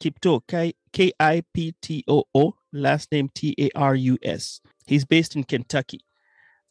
Kiptoo 0.00 0.40
K 0.46 0.74
K 0.98 1.12
I 1.20 1.44
P 1.54 1.72
T 1.80 2.02
O 2.08 2.24
O. 2.34 2.56
Last 2.72 3.12
name 3.12 3.30
T 3.32 3.54
A 3.56 3.70
R 3.76 3.94
U 3.94 4.18
S. 4.24 4.60
He's 4.84 5.04
based 5.04 5.36
in 5.36 5.44
Kentucky. 5.44 6.00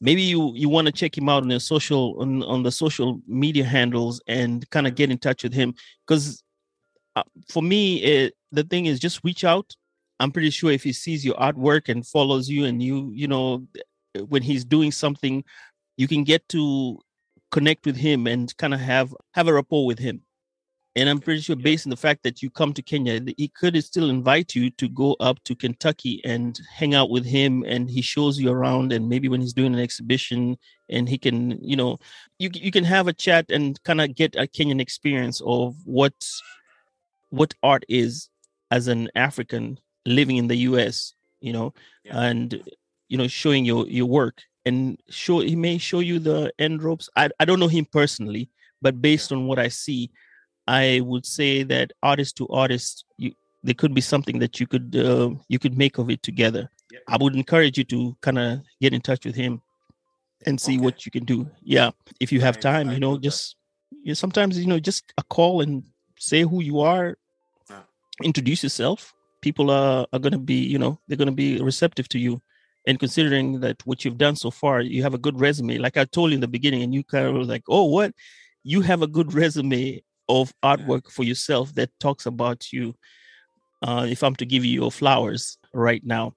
Maybe 0.01 0.21
you 0.21 0.51
you 0.53 0.67
want 0.67 0.87
to 0.87 0.91
check 0.91 1.17
him 1.17 1.29
out 1.29 1.43
on 1.43 1.47
the 1.47 1.61
social 1.61 2.19
on, 2.19 2.43
on 2.43 2.61
the 2.61 2.71
social 2.71 3.21
media 3.25 3.63
handles 3.63 4.21
and 4.27 4.69
kind 4.69 4.85
of 4.85 4.95
get 4.95 5.11
in 5.11 5.17
touch 5.17 5.43
with 5.43 5.53
him 5.53 5.73
because 6.05 6.43
uh, 7.15 7.23
for 7.49 7.63
me 7.63 8.03
it, 8.03 8.33
the 8.51 8.63
thing 8.63 8.87
is 8.87 8.99
just 8.99 9.23
reach 9.23 9.45
out. 9.45 9.73
I'm 10.19 10.33
pretty 10.33 10.49
sure 10.49 10.71
if 10.71 10.83
he 10.83 10.91
sees 10.91 11.23
your 11.23 11.35
artwork 11.35 11.87
and 11.87 12.05
follows 12.05 12.49
you 12.49 12.65
and 12.65 12.83
you 12.83 13.09
you 13.13 13.29
know 13.29 13.65
when 14.27 14.41
he's 14.41 14.65
doing 14.65 14.91
something, 14.91 15.41
you 15.95 16.09
can 16.09 16.25
get 16.25 16.45
to 16.49 16.99
connect 17.51 17.85
with 17.85 17.95
him 17.95 18.27
and 18.27 18.55
kind 18.57 18.73
of 18.73 18.81
have 18.81 19.15
have 19.35 19.47
a 19.47 19.53
rapport 19.53 19.85
with 19.85 19.99
him. 19.99 20.21
And 20.97 21.07
I'm 21.07 21.19
pretty 21.19 21.41
sure, 21.41 21.55
based 21.55 21.86
on 21.86 21.91
the 21.91 21.95
fact 21.95 22.23
that 22.23 22.41
you 22.41 22.49
come 22.49 22.73
to 22.73 22.81
Kenya, 22.81 23.21
he 23.38 23.49
could 23.49 23.81
still 23.83 24.10
invite 24.10 24.55
you 24.55 24.71
to 24.71 24.89
go 24.89 25.15
up 25.19 25.41
to 25.43 25.53
Kentucky 25.53 26.21
and 26.25 26.60
hang 26.73 26.95
out 26.95 27.12
with 27.12 27.23
him, 27.23 27.63
and 27.67 27.88
he 27.88 28.01
shows 28.01 28.39
you 28.39 28.49
around. 28.49 28.91
And 28.91 29.07
maybe 29.07 29.29
when 29.29 29.39
he's 29.39 29.53
doing 29.53 29.75
an 29.75 29.79
exhibition, 29.79 30.57
and 30.89 31.07
he 31.07 31.19
can, 31.19 31.63
you 31.63 31.75
know, 31.75 31.99
you 32.39 32.49
you 32.51 32.71
can 32.71 32.83
have 32.83 33.07
a 33.07 33.13
chat 33.13 33.51
and 33.51 33.81
kind 33.83 34.01
of 34.01 34.15
get 34.15 34.36
a 34.36 34.47
Kenyan 34.47 34.81
experience 34.81 35.39
of 35.45 35.75
what 35.86 36.15
what 37.29 37.53
art 37.62 37.86
is 37.88 38.29
as 38.71 38.88
an 38.88 39.10
African 39.15 39.79
living 40.07 40.38
in 40.38 40.47
the 40.47 40.57
U.S. 40.71 41.13
You 41.41 41.53
know, 41.53 41.73
Yeah. 42.05 42.21
and 42.21 42.63
you 43.07 43.19
know, 43.19 43.27
showing 43.27 43.65
your 43.65 43.88
your 43.88 44.07
work 44.07 44.41
and 44.65 44.99
show 45.10 45.41
he 45.41 45.55
may 45.55 45.77
show 45.77 45.99
you 45.99 46.17
the 46.17 46.51
end 46.57 46.81
ropes. 46.81 47.07
I 47.15 47.29
I 47.39 47.45
don't 47.45 47.60
know 47.60 47.67
him 47.67 47.86
personally, 47.86 48.49
but 48.81 48.99
based 48.99 49.31
on 49.31 49.45
what 49.45 49.60
I 49.60 49.67
see, 49.67 50.10
I 50.67 51.01
would 51.01 51.25
say 51.25 51.63
that 51.63 51.93
artist 52.03 52.36
to 52.38 52.47
artist, 52.49 53.06
you 53.17 53.32
there 53.63 53.73
could 53.73 53.93
be 53.93 54.01
something 54.01 54.39
that 54.39 54.60
you 54.60 54.67
could 54.67 54.95
uh, 54.95 55.32
you 55.49 55.60
could 55.60 55.77
make 55.77 55.97
of 55.97 56.10
it 56.10 56.21
together. 56.23 56.69
Yeah. 56.91 56.99
I 57.08 57.17
would 57.17 57.36
encourage 57.36 57.77
you 57.77 57.84
to 57.86 58.15
kind 58.21 58.38
of 58.39 58.60
get 58.82 58.93
in 58.93 59.01
touch 59.01 59.25
with 59.25 59.36
him 59.36 59.62
and 60.45 60.60
see 60.60 60.75
Okay. 60.75 60.84
what 60.84 61.06
you 61.06 61.12
can 61.12 61.25
do. 61.25 61.49
Yeah, 61.62 61.91
if 62.19 62.32
you 62.32 62.41
have 62.41 62.60
time, 62.60 62.89
I 62.89 62.93
you 62.93 62.99
know, 62.99 63.17
just 63.17 63.56
you 63.91 64.10
know, 64.10 64.13
sometimes 64.13 64.58
you 64.60 64.67
know, 64.67 64.80
just 64.80 65.12
a 65.17 65.23
call 65.23 65.62
and 65.62 65.84
say 66.19 66.43
who 66.43 66.62
you 66.62 66.80
are, 66.82 67.17
introduce 68.23 68.63
yourself. 68.63 69.13
People 69.41 69.69
are 69.71 70.08
are 70.13 70.19
gonna 70.19 70.39
be, 70.39 70.56
you 70.65 70.80
know, 70.80 70.99
they're 71.08 71.17
gonna 71.17 71.32
be 71.32 71.62
receptive 71.62 72.08
to 72.10 72.19
you. 72.19 72.41
And 72.86 72.99
considering 72.99 73.60
that 73.62 73.86
what 73.86 74.06
you've 74.06 74.17
done 74.17 74.36
so 74.38 74.49
far, 74.49 74.80
you 74.82 75.03
have 75.03 75.13
a 75.13 75.17
good 75.17 75.39
resume. 75.39 75.77
Like 75.77 75.97
I 75.97 76.06
told 76.06 76.32
you 76.32 76.36
in 76.36 76.41
the 76.41 76.47
beginning, 76.47 76.84
and 76.84 76.93
you 76.93 77.03
kind 77.03 77.27
of 77.27 77.34
were 77.34 77.43
like, 77.43 77.63
"Oh, 77.67 77.86
what? 77.86 78.13
You 78.63 78.82
have 78.82 79.01
a 79.01 79.08
good 79.08 79.34
resume 79.34 80.01
of 80.29 80.53
artwork 80.63 81.11
for 81.11 81.23
yourself 81.23 81.73
that 81.75 81.89
talks 81.99 82.25
about 82.25 82.71
you." 82.71 82.95
Uh, 83.81 84.07
if 84.09 84.23
I'm 84.23 84.35
to 84.35 84.45
give 84.45 84.65
you 84.65 84.73
your 84.81 84.91
flowers 84.91 85.57
right 85.73 86.03
now, 86.03 86.33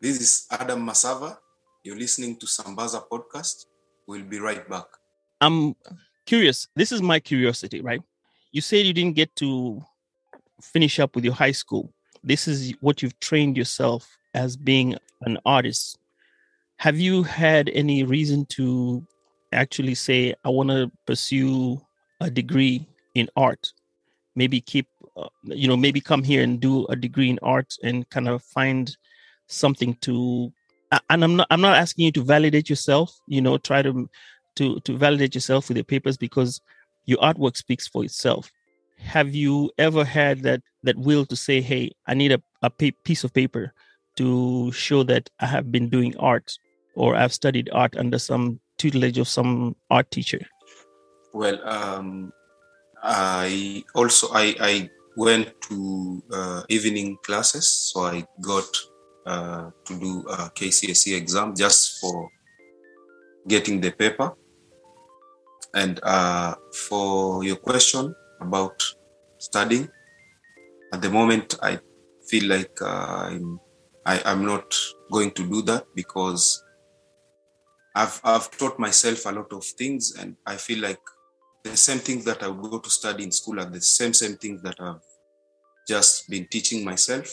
This 0.00 0.20
is 0.20 0.46
Adam 0.52 0.86
Masava. 0.86 1.38
You're 1.82 1.98
listening 1.98 2.36
to 2.36 2.46
Sambaza 2.46 3.02
podcast. 3.10 3.66
We'll 4.06 4.22
be 4.22 4.38
right 4.38 4.62
back. 4.68 4.84
I'm 5.40 5.74
curious. 6.24 6.68
This 6.76 6.92
is 6.92 7.02
my 7.02 7.18
curiosity, 7.18 7.80
right? 7.80 8.00
You 8.52 8.60
said 8.60 8.86
you 8.86 8.92
didn't 8.92 9.16
get 9.16 9.34
to 9.36 9.82
finish 10.62 11.00
up 11.00 11.16
with 11.16 11.24
your 11.24 11.34
high 11.34 11.50
school. 11.50 11.92
This 12.22 12.46
is 12.46 12.74
what 12.80 13.02
you've 13.02 13.18
trained 13.18 13.56
yourself 13.56 14.08
as 14.34 14.56
being 14.56 14.94
an 15.22 15.38
artist. 15.44 15.98
Have 16.76 17.00
you 17.00 17.24
had 17.24 17.68
any 17.70 18.04
reason 18.04 18.46
to 18.50 19.04
actually 19.52 19.94
say, 19.94 20.34
I 20.44 20.48
want 20.50 20.70
to 20.70 20.90
pursue 21.06 21.80
a 22.20 22.30
degree 22.30 22.86
in 23.14 23.28
art? 23.36 23.72
Maybe 24.34 24.60
keep, 24.60 24.86
uh, 25.16 25.28
you 25.44 25.68
know, 25.68 25.76
maybe 25.76 26.00
come 26.00 26.22
here 26.22 26.42
and 26.42 26.60
do 26.60 26.86
a 26.86 26.96
degree 26.96 27.30
in 27.30 27.38
art 27.42 27.74
and 27.82 28.08
kind 28.10 28.28
of 28.28 28.42
find 28.42 28.96
something 29.46 29.94
to. 30.02 30.52
And 31.10 31.22
I'm 31.22 31.36
not. 31.36 31.46
I'm 31.50 31.60
not 31.60 31.76
asking 31.76 32.06
you 32.06 32.12
to 32.12 32.24
validate 32.24 32.70
yourself. 32.70 33.14
You 33.26 33.42
know, 33.42 33.58
try 33.58 33.82
to 33.82 34.08
to 34.56 34.80
to 34.80 34.96
validate 34.96 35.34
yourself 35.34 35.68
with 35.68 35.76
your 35.76 35.84
papers 35.84 36.16
because 36.16 36.60
your 37.04 37.18
artwork 37.18 37.56
speaks 37.56 37.86
for 37.86 38.04
itself 38.04 38.50
have 38.98 39.34
you 39.34 39.70
ever 39.78 40.04
had 40.04 40.42
that 40.42 40.60
that 40.82 40.96
will 40.98 41.24
to 41.24 41.36
say 41.36 41.60
hey 41.60 41.90
i 42.06 42.14
need 42.14 42.32
a, 42.32 42.42
a 42.62 42.70
piece 42.70 43.24
of 43.24 43.32
paper 43.32 43.72
to 44.16 44.70
show 44.72 45.02
that 45.02 45.30
i 45.40 45.46
have 45.46 45.70
been 45.70 45.88
doing 45.88 46.16
art 46.18 46.58
or 46.94 47.14
i've 47.14 47.32
studied 47.32 47.70
art 47.72 47.96
under 47.96 48.18
some 48.18 48.60
tutelage 48.78 49.18
of 49.18 49.28
some 49.28 49.74
art 49.90 50.10
teacher 50.10 50.40
Well, 51.32 51.60
um, 51.68 52.32
I 53.02 53.84
also 53.94 54.28
I, 54.32 54.54
I 54.60 54.90
went 55.16 55.52
to 55.68 56.22
uh, 56.32 56.62
evening 56.68 57.16
classes, 57.24 57.68
so 57.92 58.06
I 58.06 58.24
got 58.40 58.68
uh, 59.26 59.70
to 59.84 60.00
do 60.00 60.24
a 60.28 60.50
KCSE 60.50 61.16
exam 61.16 61.54
just 61.54 62.00
for 62.00 62.28
getting 63.46 63.80
the 63.80 63.90
paper. 63.90 64.32
And 65.74 66.00
uh, 66.02 66.54
for 66.88 67.44
your 67.44 67.56
question 67.56 68.14
about 68.40 68.82
studying, 69.38 69.88
at 70.92 71.02
the 71.02 71.10
moment 71.10 71.56
I 71.62 71.78
feel 72.28 72.48
like 72.48 72.80
uh, 72.80 73.28
I'm 73.30 73.60
I, 74.06 74.22
I'm 74.24 74.46
not 74.46 74.74
going 75.12 75.32
to 75.32 75.46
do 75.46 75.60
that 75.62 75.84
because 75.94 76.64
I've 78.00 78.16
I've 78.32 78.48
taught 78.60 78.76
myself 78.86 79.20
a 79.26 79.32
lot 79.38 79.50
of 79.58 79.64
things, 79.80 80.02
and 80.20 80.30
I 80.46 80.56
feel 80.66 80.80
like 80.88 81.00
the 81.64 81.76
same 81.76 81.98
things 82.08 82.22
that 82.28 82.40
I 82.42 82.48
would 82.48 82.70
go 82.70 82.78
to 82.86 82.90
study 83.00 83.22
in 83.24 83.32
school 83.32 83.56
are 83.60 83.70
the 83.76 83.80
same 83.80 84.14
same 84.22 84.36
things 84.42 84.62
that 84.66 84.76
I've 84.88 85.04
just 85.92 86.28
been 86.32 86.46
teaching 86.54 86.84
myself. 86.84 87.26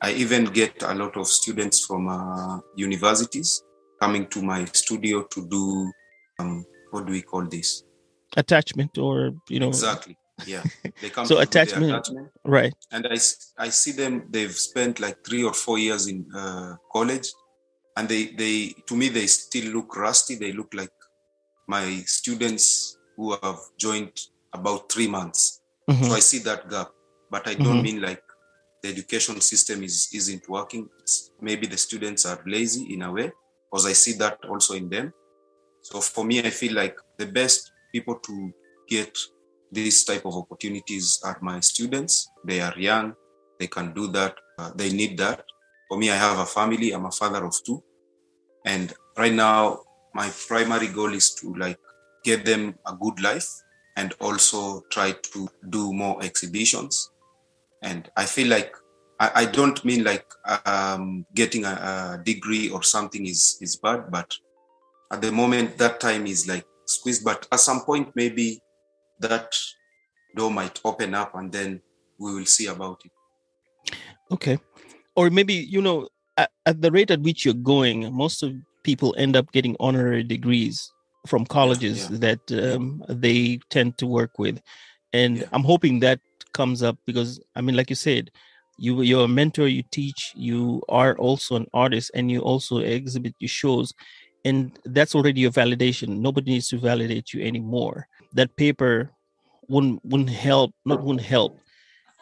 I 0.00 0.12
even 0.12 0.44
get 0.60 0.74
a 0.82 0.94
lot 0.94 1.16
of 1.16 1.26
students 1.26 1.84
from 1.86 2.02
uh, 2.08 2.60
universities 2.76 3.50
coming 4.00 4.24
to 4.28 4.38
my 4.42 4.64
studio 4.66 5.24
to 5.34 5.40
do 5.48 5.90
um, 6.38 6.64
what 6.92 7.04
do 7.06 7.12
we 7.12 7.22
call 7.22 7.44
this? 7.56 7.82
Attachment, 8.36 8.96
or 8.98 9.32
you 9.48 9.58
know, 9.62 9.68
Exactly. 9.68 10.16
Yeah. 10.46 10.62
They 11.02 11.10
come 11.10 11.26
So 11.26 11.34
to 11.36 11.40
attachment- 11.42 11.90
attachment 11.90 12.28
right? 12.44 12.74
and 12.92 13.02
I, 13.14 13.16
I 13.66 13.68
see 13.80 13.92
them 14.02 14.12
they've 14.30 14.54
spent 14.70 15.00
like 15.00 15.16
three 15.26 15.42
or 15.42 15.52
four 15.64 15.78
years 15.86 16.06
in 16.06 16.18
uh, 16.42 16.76
college 16.92 17.26
and 17.98 18.08
they 18.08 18.22
they 18.42 18.54
to 18.88 18.94
me 18.96 19.08
they 19.08 19.26
still 19.26 19.68
look 19.76 19.96
rusty. 19.96 20.34
They 20.36 20.52
look 20.52 20.72
like 20.80 20.94
my 21.66 21.86
students 22.06 22.96
who 23.16 23.36
have 23.42 23.58
joined 23.76 24.16
about 24.58 24.90
three 24.92 25.08
months. 25.18 25.40
Mhm. 25.90 26.04
so 26.06 26.12
i 26.20 26.22
see 26.30 26.40
that 26.48 26.62
gap 26.72 26.88
but 27.32 27.42
i 27.50 27.54
don't 27.64 27.78
Mhm. 27.80 27.86
mean 27.86 27.98
like 28.08 28.22
the 28.82 28.88
education 28.94 29.36
system 29.40 29.78
is 29.88 29.96
isn't 30.18 30.44
working. 30.56 30.84
It's, 31.00 31.16
maybe 31.48 31.66
the 31.74 31.80
students 31.86 32.22
are 32.30 32.40
lazy 32.56 32.82
in 32.94 33.00
a 33.08 33.10
way 33.16 33.28
because 33.64 33.84
i 33.92 33.94
see 34.02 34.14
that 34.22 34.36
also 34.52 34.72
in 34.80 34.86
them. 34.94 35.06
So 35.88 35.94
for 36.14 36.24
me 36.28 36.36
i 36.50 36.52
feel 36.60 36.74
like 36.82 36.96
the 37.22 37.28
best 37.40 37.60
people 37.94 38.16
to 38.28 38.34
get 38.94 39.12
these 39.78 39.98
type 40.10 40.24
of 40.28 40.34
opportunities 40.42 41.06
are 41.28 41.38
my 41.50 41.58
students. 41.72 42.14
They 42.48 42.60
are 42.68 42.76
young. 42.90 43.06
They 43.58 43.68
can 43.76 43.86
do 44.00 44.04
that. 44.18 44.34
Uh, 44.58 44.70
they 44.80 44.90
need 45.00 45.12
that. 45.24 45.38
For 45.88 45.96
me 46.00 46.06
i 46.16 46.18
have 46.26 46.38
a 46.46 46.48
family. 46.58 46.88
I'm 46.94 47.06
a 47.12 47.14
father 47.22 47.42
of 47.50 47.54
two 47.66 47.78
and 48.68 48.92
right 49.16 49.32
now 49.32 49.80
my 50.14 50.28
primary 50.46 50.88
goal 50.88 51.12
is 51.14 51.34
to 51.40 51.54
like 51.54 51.78
get 52.22 52.44
them 52.44 52.74
a 52.86 52.94
good 52.94 53.20
life 53.20 53.48
and 53.96 54.14
also 54.20 54.82
try 54.90 55.12
to 55.32 55.48
do 55.70 55.92
more 55.92 56.22
exhibitions. 56.22 57.10
And 57.82 58.10
i 58.16 58.24
feel 58.24 58.48
like 58.48 58.72
i, 59.20 59.28
I 59.42 59.44
don't 59.44 59.84
mean 59.84 60.02
like 60.04 60.26
um, 60.66 61.24
getting 61.34 61.64
a, 61.64 61.74
a 62.18 62.22
degree 62.30 62.70
or 62.70 62.82
something 62.82 63.24
is 63.26 63.42
is 63.60 63.76
bad 63.76 64.10
but 64.10 64.30
at 65.12 65.22
the 65.22 65.32
moment 65.32 65.78
that 65.78 66.00
time 66.00 66.26
is 66.26 66.48
like 66.48 66.66
squeezed. 66.88 67.24
But 67.24 67.46
at 67.52 67.60
some 67.60 67.80
point 67.82 68.10
maybe 68.14 68.60
that 69.20 69.54
door 70.36 70.50
might 70.50 70.80
open 70.84 71.14
up 71.14 71.34
and 71.34 71.52
then 71.52 71.80
we 72.18 72.34
will 72.34 72.46
see 72.46 72.66
about 72.66 73.02
it. 73.04 73.12
Okay. 74.30 74.58
Or 75.14 75.30
maybe, 75.30 75.54
you 75.54 75.82
know, 75.82 76.08
at, 76.38 76.50
at 76.64 76.80
the 76.80 76.90
rate 76.90 77.10
at 77.10 77.20
which 77.20 77.44
you're 77.44 77.54
going, 77.54 78.12
most 78.14 78.42
of 78.42 78.54
people 78.84 79.14
end 79.18 79.36
up 79.36 79.52
getting 79.52 79.76
honorary 79.80 80.22
degrees 80.22 80.90
from 81.26 81.44
colleges 81.44 82.08
yeah. 82.10 82.18
that 82.18 82.74
um, 82.74 83.04
they 83.08 83.58
tend 83.68 83.98
to 83.98 84.06
work 84.06 84.38
with. 84.38 84.62
And 85.12 85.38
Yeah. 85.38 85.48
I'm 85.52 85.64
hoping 85.64 86.00
that 86.00 86.20
comes 86.52 86.82
up 86.82 86.96
because, 87.04 87.40
I 87.56 87.60
mean, 87.60 87.76
like 87.76 87.90
you 87.90 87.96
said, 87.96 88.30
you, 88.78 89.02
you're 89.02 89.24
a 89.24 89.28
mentor, 89.28 89.66
you 89.66 89.82
teach, 89.90 90.32
you 90.36 90.82
are 90.88 91.16
also 91.18 91.56
an 91.56 91.66
artist, 91.74 92.12
and 92.14 92.30
you 92.30 92.40
also 92.40 92.78
exhibit 92.78 93.34
your 93.40 93.48
shows. 93.48 93.92
And 94.44 94.78
that's 94.84 95.14
already 95.16 95.40
your 95.40 95.50
validation. 95.50 96.20
Nobody 96.20 96.52
needs 96.52 96.68
to 96.68 96.78
validate 96.78 97.34
you 97.34 97.42
anymore. 97.42 98.06
That 98.34 98.54
paper 98.56 99.10
wouldn't 99.68 100.02
wouldn't 100.04 100.30
help, 100.30 100.72
not 100.86 101.02
wouldn't 101.02 101.26
help 101.26 101.58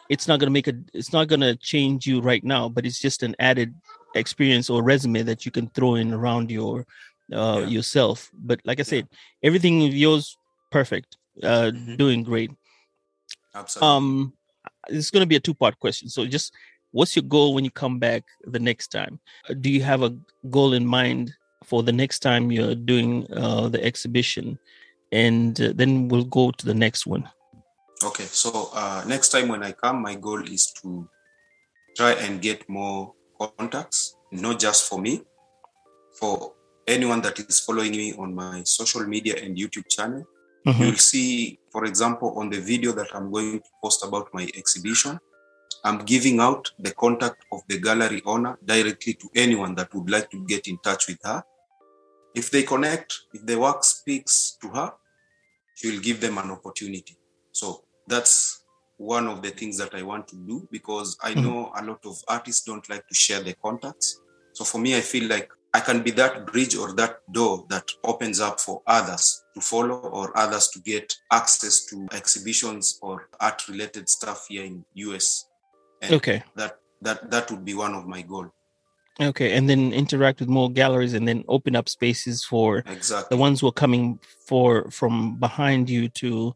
it's 0.09 0.27
not 0.27 0.39
going 0.39 0.47
to 0.47 0.51
make 0.51 0.67
a 0.67 0.73
it's 0.93 1.13
not 1.13 1.27
going 1.27 1.41
to 1.41 1.55
change 1.55 2.05
you 2.05 2.21
right 2.21 2.43
now 2.43 2.69
but 2.69 2.85
it's 2.85 2.99
just 2.99 3.23
an 3.23 3.35
added 3.39 3.73
experience 4.17 4.69
or 4.69 4.83
resume 4.83 5.21
that 5.23 5.45
you 5.45 5.51
can 5.51 5.67
throw 5.69 5.95
in 5.95 6.13
around 6.13 6.51
your 6.51 6.85
uh 7.33 7.59
Yeah. 7.61 7.67
yourself. 7.75 8.29
But 8.33 8.59
like 8.65 8.79
i 8.79 8.83
said 8.83 9.07
everything 9.43 9.85
of 9.87 9.93
yours 9.93 10.37
perfect 10.71 11.17
uh 11.43 11.71
Mhm. 11.73 11.97
doing 11.97 12.23
great. 12.23 12.51
Absolutely. 13.55 13.87
Um 13.87 14.33
it's 14.89 15.11
going 15.11 15.21
to 15.23 15.27
be 15.33 15.35
a 15.35 15.39
two 15.39 15.53
part 15.53 15.79
question. 15.79 16.09
So 16.09 16.25
just 16.25 16.53
what's 16.91 17.15
your 17.15 17.23
goal 17.23 17.53
when 17.53 17.63
you 17.65 17.71
come 17.71 17.99
back 17.99 18.23
the 18.43 18.59
next 18.59 18.87
time? 18.89 19.19
Uh, 19.49 19.53
do 19.53 19.69
you 19.69 19.81
have 19.83 20.01
a 20.03 20.15
goal 20.49 20.73
in 20.73 20.85
mind 20.85 21.33
for 21.63 21.83
the 21.83 21.91
next 21.91 22.19
time 22.19 22.51
you're 22.51 22.75
doing 22.75 23.27
uh 23.33 23.67
the 23.69 23.83
exhibition? 23.83 24.57
And 25.11 25.59
uh, 25.61 25.73
then 25.75 26.07
we'll 26.09 26.25
go 26.25 26.51
to 26.51 26.65
the 26.65 26.73
next 26.73 27.07
one. 27.07 27.29
Okay, 28.03 28.25
so 28.25 28.69
uh, 28.73 29.03
next 29.07 29.29
time 29.29 29.47
when 29.47 29.63
I 29.63 29.71
come, 29.71 30.01
my 30.01 30.15
goal 30.15 30.43
is 30.43 30.71
to 30.83 31.09
try 31.95 32.11
and 32.13 32.41
get 32.41 32.67
more 32.69 33.13
contacts, 33.39 34.15
not 34.31 34.59
just 34.59 34.89
for 34.89 34.99
me, 34.99 35.21
for 36.19 36.53
anyone 36.87 37.21
that 37.21 37.39
is 37.39 37.59
following 37.59 37.91
me 37.91 38.13
on 38.13 38.33
my 38.33 38.63
social 38.63 39.05
media 39.05 39.35
and 39.43 39.57
YouTube 39.57 39.87
channel. 39.89 40.23
Mhm. 40.65 40.79
You'll 40.79 40.97
see, 40.97 41.59
for 41.71 41.85
example, 41.85 42.37
on 42.39 42.49
the 42.49 42.59
video 42.59 42.91
that 42.93 43.09
I'm 43.15 43.31
going 43.31 43.59
to 43.59 43.69
post 43.83 44.03
about 44.03 44.33
my 44.33 44.49
exhibition, 44.55 45.19
I'm 45.83 45.99
giving 46.05 46.39
out 46.39 46.71
the 46.79 46.91
contact 46.91 47.45
of 47.51 47.61
the 47.67 47.79
gallery 47.79 48.21
owner 48.25 48.57
directly 48.65 49.13
to 49.13 49.29
anyone 49.35 49.75
that 49.75 49.93
would 49.93 50.09
like 50.09 50.29
to 50.31 50.45
get 50.45 50.67
in 50.67 50.77
touch 50.79 51.07
with 51.07 51.19
her. 51.23 51.43
If 52.35 52.51
they 52.51 52.63
connect, 52.63 53.13
if 53.33 53.45
the 53.45 53.57
work 53.57 53.83
speaks 53.83 54.57
to 54.61 54.69
her, 54.69 54.93
she 55.75 55.91
will 55.91 56.01
give 56.01 56.19
them 56.19 56.37
an 56.37 56.51
opportunity. 56.51 57.17
So 57.51 57.85
that's 58.07 58.63
one 58.97 59.27
of 59.27 59.41
the 59.41 59.51
things 59.51 59.77
that 59.77 59.93
I 59.93 60.01
want 60.01 60.27
to 60.29 60.35
do 60.35 60.67
because 60.71 61.17
I 61.21 61.33
Mhm. 61.33 61.43
know 61.43 61.71
a 61.75 61.83
lot 61.83 62.05
of 62.05 62.17
artists 62.27 62.63
don't 62.65 62.87
like 62.89 63.07
to 63.07 63.15
share 63.15 63.41
their 63.41 63.55
contacts. 63.63 64.19
So 64.53 64.65
for 64.65 64.79
me, 64.79 64.97
I 64.97 65.01
feel 65.01 65.29
like 65.29 65.49
I 65.73 65.79
can 65.81 66.01
be 66.01 66.11
that 66.11 66.47
bridge 66.47 66.75
or 66.75 66.93
that 66.93 67.19
door 67.31 67.65
that 67.69 67.87
opens 68.03 68.39
up 68.39 68.59
for 68.59 68.81
others 68.87 69.43
to 69.53 69.61
follow 69.61 69.99
or 69.99 70.35
others 70.35 70.69
to 70.69 70.79
get 70.79 71.13
access 71.31 71.85
to 71.85 72.07
exhibitions 72.11 72.97
or 73.01 73.29
art 73.39 73.67
related 73.67 74.09
stuff 74.09 74.47
here 74.49 74.63
in 74.63 74.83
US. 74.95 75.45
And 76.01 76.13
okay 76.13 76.43
that 76.55 76.79
that 77.01 77.29
that 77.29 77.51
would 77.51 77.63
be 77.63 77.75
one 77.75 77.93
of 77.93 78.07
my 78.07 78.23
goal. 78.23 78.47
Okay, 79.19 79.53
and 79.57 79.67
then 79.67 79.93
interact 79.93 80.39
with 80.39 80.49
more 80.49 80.69
galleries, 80.71 81.13
and 81.13 81.27
then 81.27 81.43
open 81.47 81.75
up 81.75 81.89
spaces 81.89 82.43
for 82.43 82.83
Exactly. 82.87 83.35
the 83.35 83.41
ones 83.41 83.59
who 83.59 83.67
are 83.67 83.71
coming 83.71 84.19
for 84.47 84.89
from 84.91 85.39
behind 85.39 85.89
you 85.89 86.07
to 86.09 86.55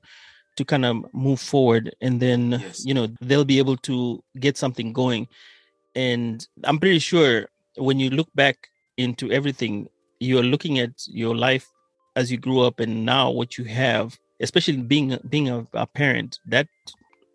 to 0.57 0.65
kind 0.65 0.85
of 0.85 1.05
move 1.13 1.39
forward, 1.39 1.95
and 2.01 2.19
then 2.19 2.51
Yes. 2.51 2.85
you 2.85 2.93
know 2.93 3.07
they'll 3.21 3.45
be 3.45 3.59
able 3.59 3.77
to 3.77 4.23
get 4.39 4.57
something 4.57 4.93
going. 4.93 5.27
And 5.95 6.45
I'm 6.63 6.79
pretty 6.79 6.99
sure 6.99 7.47
when 7.77 7.99
you 7.99 8.09
look 8.09 8.29
back 8.35 8.69
into 8.97 9.31
everything, 9.31 9.89
you're 10.19 10.43
looking 10.43 10.79
at 10.79 10.91
your 11.07 11.35
life 11.35 11.67
as 12.15 12.31
you 12.31 12.37
grew 12.37 12.61
up, 12.61 12.79
and 12.79 13.05
now 13.05 13.31
what 13.31 13.57
you 13.57 13.63
have, 13.65 14.17
especially 14.41 14.77
being 14.77 15.17
being 15.29 15.49
a, 15.49 15.65
a 15.73 15.87
parent, 15.87 16.39
that 16.47 16.67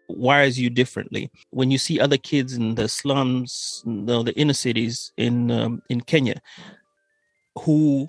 wires 0.08 0.56
you 0.56 0.70
differently 0.70 1.28
when 1.50 1.68
you 1.68 1.78
see 1.78 1.98
other 1.98 2.16
kids 2.16 2.54
in 2.54 2.76
the 2.76 2.86
slums 2.88 3.82
the, 3.84 4.22
the 4.22 4.32
inner 4.38 4.52
cities 4.54 5.10
in 5.16 5.50
um, 5.50 5.82
in 5.88 6.00
kenya 6.00 6.40
who 7.58 8.08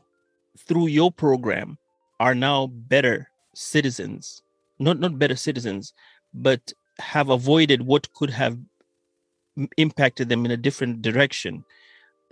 through 0.68 0.86
your 0.86 1.12
program 1.12 1.76
are 2.20 2.36
now 2.36 2.68
better 2.68 3.28
citizens 3.55 4.43
not 4.80 5.00
not 5.00 5.20
better 5.20 5.36
citizens 5.36 5.94
but 6.34 6.74
have 7.00 7.30
avoided 7.30 7.82
what 7.82 8.12
could 8.14 8.30
have 8.30 8.58
impacted 9.78 10.30
them 10.30 10.46
in 10.46 10.52
a 10.52 10.58
different 10.58 11.02
direction 11.02 11.64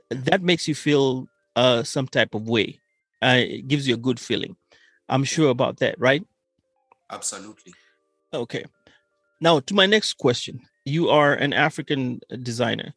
that 0.09 0.41
makes 0.41 0.67
you 0.67 0.75
feel 0.75 1.27
uh 1.55 1.81
some 1.83 2.07
type 2.07 2.35
of 2.35 2.47
way 2.47 2.79
uh, 3.21 3.39
it 3.39 3.67
gives 3.67 3.87
you 3.87 3.95
a 3.95 4.05
good 4.05 4.19
feeling 4.19 4.55
i'm 5.09 5.23
sure 5.23 5.49
about 5.49 5.77
that 5.77 5.95
right 5.99 6.23
Absolutely. 7.11 7.73
Okay. 8.33 8.65
Now 9.41 9.59
to 9.59 9.73
my 9.73 9.85
next 9.85 10.13
question. 10.17 10.61
You 10.85 11.09
are 11.09 11.33
an 11.33 11.53
African 11.53 12.19
designer, 12.43 12.93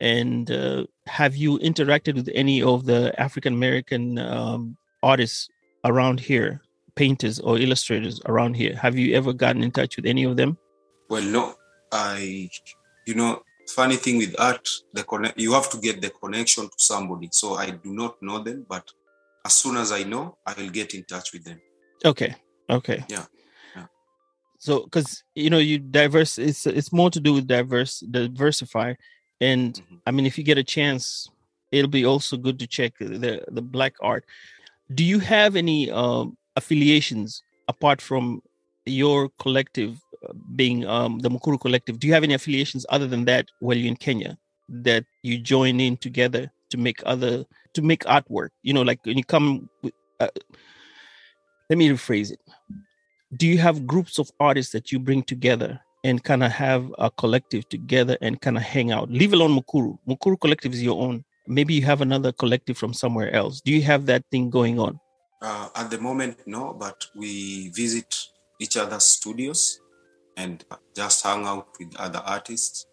and 0.00 0.50
uh, 0.50 0.86
have 1.06 1.34
you 1.34 1.58
interacted 1.58 2.14
with 2.14 2.30
any 2.34 2.62
of 2.62 2.86
the 2.86 3.12
African 3.20 3.54
American 3.54 4.18
um, 4.18 4.76
artists 5.02 5.48
around 5.84 6.20
here, 6.20 6.62
painters 6.96 7.38
or 7.40 7.58
illustrators 7.58 8.20
around 8.26 8.54
here? 8.54 8.74
Have 8.76 8.98
you 8.98 9.14
ever 9.14 9.32
gotten 9.32 9.62
in 9.62 9.70
touch 9.70 9.96
with 9.96 10.06
any 10.06 10.24
of 10.24 10.36
them? 10.36 10.58
Well, 11.08 11.22
no, 11.22 11.54
I, 11.92 12.50
you 13.06 13.14
know, 13.14 13.42
funny 13.68 13.96
thing 13.96 14.18
with 14.18 14.34
art, 14.40 14.66
the 14.92 15.04
connect, 15.04 15.38
you 15.38 15.52
have 15.52 15.70
to 15.70 15.78
get 15.78 16.00
the 16.00 16.10
connection 16.10 16.64
to 16.64 16.78
somebody. 16.78 17.28
So 17.32 17.54
I 17.54 17.70
do 17.70 17.92
not 17.92 18.16
know 18.20 18.42
them, 18.42 18.66
but 18.68 18.84
as 19.44 19.54
soon 19.54 19.76
as 19.76 19.92
I 19.92 20.02
know, 20.02 20.36
I 20.44 20.54
will 20.54 20.70
get 20.70 20.94
in 20.94 21.04
touch 21.04 21.32
with 21.32 21.44
them. 21.44 21.60
Okay. 22.04 22.34
Okay. 22.68 23.04
Yeah, 23.08 23.24
yeah. 23.76 23.86
So, 24.58 24.84
because 24.84 25.22
you 25.34 25.50
know, 25.50 25.58
you 25.58 25.78
diverse. 25.78 26.38
It's 26.38 26.66
it's 26.66 26.92
more 26.92 27.10
to 27.10 27.20
do 27.20 27.32
with 27.34 27.46
diverse, 27.46 28.00
diversify, 28.00 28.94
and 29.40 29.74
Mhm. 29.74 30.00
I 30.06 30.10
mean, 30.10 30.26
if 30.26 30.36
you 30.36 30.44
get 30.44 30.58
a 30.58 30.64
chance, 30.64 31.30
it'll 31.70 31.90
be 31.90 32.04
also 32.04 32.36
good 32.36 32.58
to 32.58 32.66
check 32.66 32.92
the 32.98 33.44
the 33.48 33.62
black 33.62 33.94
art. 34.00 34.24
Do 34.92 35.04
you 35.04 35.20
have 35.20 35.54
any 35.56 35.90
um, 35.90 36.36
affiliations 36.56 37.42
apart 37.68 38.00
from 38.00 38.42
your 38.84 39.28
collective 39.40 40.00
uh, 40.28 40.32
being 40.54 40.86
um, 40.86 41.18
the 41.20 41.28
Mukuru 41.28 41.60
Collective? 41.60 41.98
Do 41.98 42.06
you 42.06 42.14
have 42.14 42.24
any 42.24 42.34
affiliations 42.34 42.86
other 42.88 43.06
than 43.06 43.24
that 43.26 43.46
while 43.60 43.76
you're 43.76 43.88
in 43.88 43.96
Kenya 43.96 44.36
that 44.68 45.04
you 45.22 45.38
join 45.38 45.80
in 45.80 45.96
together 45.96 46.50
to 46.70 46.76
make 46.76 47.02
other 47.06 47.44
to 47.74 47.82
make 47.82 48.04
artwork? 48.04 48.50
You 48.62 48.74
know, 48.74 48.82
like 48.82 49.04
when 49.04 49.18
you 49.18 49.24
come. 49.24 49.68
With, 49.82 49.94
uh, 50.20 50.28
let 51.68 51.78
me 51.78 51.88
rephrase 51.88 52.30
it. 52.30 52.40
Do 53.36 53.46
you 53.46 53.58
have 53.58 53.86
groups 53.86 54.20
of 54.20 54.30
artists 54.38 54.72
that 54.72 54.92
you 54.92 55.00
bring 55.00 55.24
together 55.24 55.80
and 56.06 56.22
kind 56.22 56.44
of 56.44 56.52
have 56.52 56.94
a 56.98 57.10
collective 57.10 57.68
together 57.68 58.16
and 58.20 58.40
kind 58.40 58.56
of 58.56 58.62
hang 58.62 58.92
out. 58.92 59.10
Leave 59.10 59.32
alone 59.32 59.50
Mukuru. 59.58 59.98
Mukuru 60.08 60.38
Collective 60.40 60.72
is 60.72 60.80
your 60.80 61.02
own. 61.02 61.24
Maybe 61.48 61.74
you 61.74 61.82
have 61.82 62.00
another 62.00 62.30
collective 62.30 62.78
from 62.78 62.94
somewhere 62.94 63.32
else. 63.32 63.60
Do 63.60 63.72
you 63.72 63.82
have 63.82 64.06
that 64.06 64.22
thing 64.30 64.48
going 64.48 64.78
on? 64.78 65.00
Uh, 65.42 65.68
at 65.76 65.90
the 65.90 65.98
moment, 65.98 66.38
no, 66.46 66.72
but 66.72 67.06
we 67.14 67.68
visit 67.70 68.14
each 68.58 68.76
other's 68.76 69.04
studios 69.04 69.80
and 70.36 70.64
just 70.94 71.24
hang 71.24 71.46
out 71.46 71.68
with 71.78 71.94
other 71.96 72.22
artists. 72.24 72.86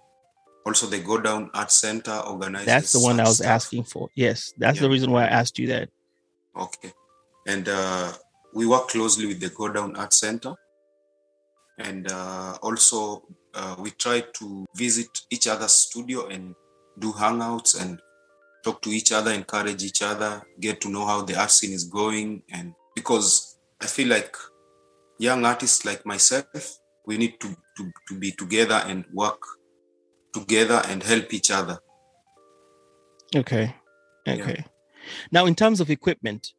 Also, 0.65 0.87
the 0.87 0.99
Go 0.99 1.19
Down 1.19 1.49
Art 1.53 1.71
Center 1.71 2.17
organizes. 2.19 2.67
That's 2.67 2.91
the 2.93 3.01
one 3.01 3.19
I 3.19 3.23
was 3.23 3.37
stuff. 3.37 3.47
asking 3.47 3.83
for. 3.83 4.09
Yes, 4.15 4.53
that's 4.57 4.79
the 4.79 4.89
reason 4.89 5.11
why 5.11 5.23
I 5.23 5.27
asked 5.27 5.59
you 5.59 5.67
that. 5.67 5.89
Okay. 6.57 6.91
And 7.47 7.67
uh, 7.67 8.13
we 8.53 8.65
work 8.65 8.87
closely 8.87 9.25
with 9.25 9.41
the 9.41 9.49
Go 9.49 9.69
Down 9.69 9.95
Art 9.95 10.13
Center. 10.13 10.55
And 11.79 12.09
uh, 12.09 12.57
also, 12.61 13.23
uh, 13.53 13.75
we 13.79 13.91
try 13.91 14.23
to 14.39 14.65
visit 14.75 15.09
each 15.29 15.47
other's 15.47 15.73
studio 15.73 16.27
and 16.27 16.55
do 16.99 17.11
hangouts 17.11 17.81
and 17.81 17.99
talk 18.63 18.81
to 18.81 18.89
each 18.89 19.11
other, 19.11 19.31
encourage 19.31 19.83
each 19.83 20.01
other, 20.01 20.41
get 20.59 20.81
to 20.81 20.89
know 20.89 21.05
how 21.05 21.21
the 21.21 21.39
art 21.39 21.51
scene 21.51 21.73
is 21.73 21.83
going. 21.83 22.43
And 22.51 22.73
because 22.95 23.57
I 23.81 23.85
feel 23.85 24.07
like 24.07 24.35
young 25.19 25.45
artists 25.45 25.85
like 25.85 26.05
myself, 26.05 26.77
we 27.05 27.17
need 27.17 27.39
to, 27.41 27.55
to, 27.77 27.91
to 28.07 28.19
be 28.19 28.31
together 28.31 28.81
and 28.85 29.05
work 29.13 29.41
together 30.33 30.81
and 30.87 31.03
help 31.03 31.33
each 31.33 31.51
other. 31.51 31.77
Okay. 33.35 33.75
Yeah. 34.25 34.33
Okay. 34.35 34.65
Now, 35.31 35.45
in 35.45 35.55
terms 35.55 35.81
of 35.81 35.89
equipment, 35.89 36.53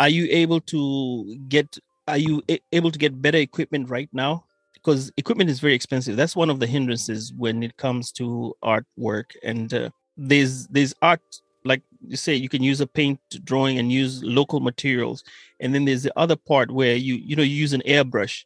are 0.00 0.08
you 0.08 0.26
able 0.30 0.60
to 0.60 1.36
get? 1.48 1.78
Are 2.06 2.16
you 2.16 2.42
able 2.72 2.90
to 2.90 2.98
get 2.98 3.20
better 3.20 3.36
equipment 3.36 3.90
right 3.90 4.08
now? 4.12 4.44
Because 4.72 5.12
equipment 5.18 5.50
is 5.50 5.60
very 5.60 5.74
expensive. 5.74 6.16
That's 6.16 6.34
one 6.34 6.48
of 6.48 6.60
the 6.60 6.66
hindrances 6.66 7.34
when 7.36 7.62
it 7.62 7.76
comes 7.76 8.12
to 8.12 8.54
artwork. 8.64 9.36
And 9.42 9.74
uh, 9.74 9.90
there's 10.18 10.66
there's 10.66 10.94
art 11.00 11.22
like 11.64 11.82
you 12.06 12.16
say 12.16 12.34
you 12.34 12.48
can 12.48 12.62
use 12.62 12.80
a 12.80 12.86
paint 12.86 13.20
drawing 13.44 13.78
and 13.78 13.90
use 13.90 14.22
local 14.22 14.60
materials. 14.60 15.24
And 15.60 15.74
then 15.74 15.84
there's 15.84 16.02
the 16.02 16.18
other 16.18 16.36
part 16.36 16.70
where 16.70 16.96
you 16.96 17.14
you 17.14 17.36
know 17.36 17.42
you 17.42 17.54
use 17.54 17.72
an 17.72 17.82
airbrush. 17.86 18.44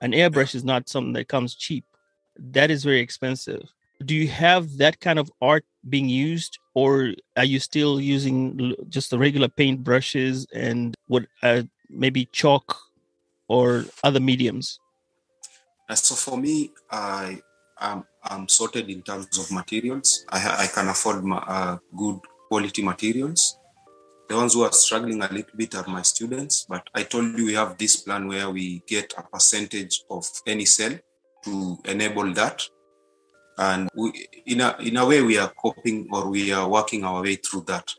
An 0.00 0.12
airbrush 0.12 0.54
is 0.54 0.64
not 0.64 0.88
something 0.88 1.12
that 1.14 1.28
comes 1.28 1.54
cheap. 1.54 1.84
That 2.38 2.70
is 2.70 2.84
very 2.84 3.00
expensive 3.00 3.68
do 4.04 4.14
you 4.14 4.28
have 4.28 4.78
that 4.78 5.00
kind 5.00 5.18
of 5.18 5.30
art 5.42 5.64
being 5.88 6.08
used 6.08 6.58
or 6.74 7.14
are 7.36 7.44
you 7.44 7.58
still 7.58 8.00
using 8.00 8.74
just 8.88 9.10
the 9.10 9.18
regular 9.18 9.48
paint 9.48 9.82
brushes 9.82 10.46
and 10.54 10.94
what 11.06 11.26
uh, 11.42 11.62
maybe 11.90 12.26
chalk 12.26 12.76
or 13.48 13.84
other 14.04 14.20
mediums 14.20 14.78
Uh, 15.88 15.94
so 15.94 16.14
for 16.14 16.36
me, 16.36 16.70
I 16.90 17.40
am 17.80 18.04
I'm 18.24 18.48
sorted 18.48 18.88
in 18.90 19.02
terms 19.02 19.38
of 19.38 19.50
materials. 19.50 20.24
I, 20.28 20.64
I 20.64 20.66
can 20.66 20.88
afford 20.88 21.24
my, 21.24 21.36
uh, 21.38 21.78
good 21.96 22.20
quality 22.48 22.82
materials. 22.82 23.58
The 24.28 24.36
ones 24.36 24.54
who 24.54 24.62
are 24.62 24.72
struggling 24.72 25.22
a 25.22 25.28
little 25.32 25.56
bit 25.56 25.74
are 25.74 25.86
my 25.88 26.02
students, 26.02 26.66
but 26.68 26.82
I 26.94 27.04
told 27.04 27.38
you 27.38 27.46
we 27.46 27.54
have 27.54 27.78
this 27.78 27.96
plan 27.96 28.28
where 28.28 28.50
we 28.50 28.82
get 28.86 29.14
a 29.16 29.22
percentage 29.22 30.02
of 30.10 30.26
any 30.46 30.66
sale 30.66 30.98
to 31.44 31.78
enable 31.86 32.32
that. 32.34 32.62
And 33.56 33.88
we, 33.94 34.26
in, 34.46 34.60
a, 34.60 34.76
in 34.80 34.96
a 34.98 35.06
way, 35.06 35.22
we 35.22 35.38
are 35.38 35.48
coping 35.48 36.08
or 36.12 36.28
we 36.28 36.52
are 36.52 36.68
working 36.68 37.04
our 37.04 37.22
way 37.22 37.36
through 37.36 37.64
that. 37.68 37.90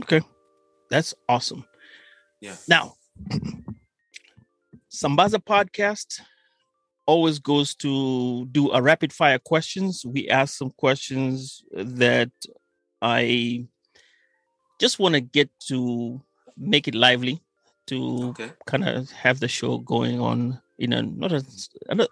okay 0.00 0.20
that's 0.90 1.14
awesome 1.28 1.64
Yeah. 2.40 2.56
now 2.68 2.94
sambaza 4.88 5.38
podcast 5.38 6.22
always 7.08 7.38
goes 7.52 7.74
to 7.84 8.44
do 8.52 8.70
a 8.78 8.80
rapid 8.90 9.10
fire 9.20 9.38
questions 9.52 10.04
we 10.14 10.28
ask 10.40 10.50
some 10.60 10.70
questions 10.84 11.64
that 11.72 12.30
i 13.02 13.22
just 14.80 14.98
want 14.98 15.14
to 15.14 15.20
get 15.20 15.48
to 15.68 16.20
make 16.56 16.86
it 16.88 16.94
lively 16.94 17.40
to 17.86 17.98
Okay. 18.30 18.50
kind 18.66 18.84
of 18.88 19.10
have 19.24 19.40
the 19.40 19.48
show 19.48 19.78
going 19.78 20.20
on 20.20 20.60
in 20.78 20.92
a 20.92 21.02
not 21.02 21.32
a, 21.32 21.42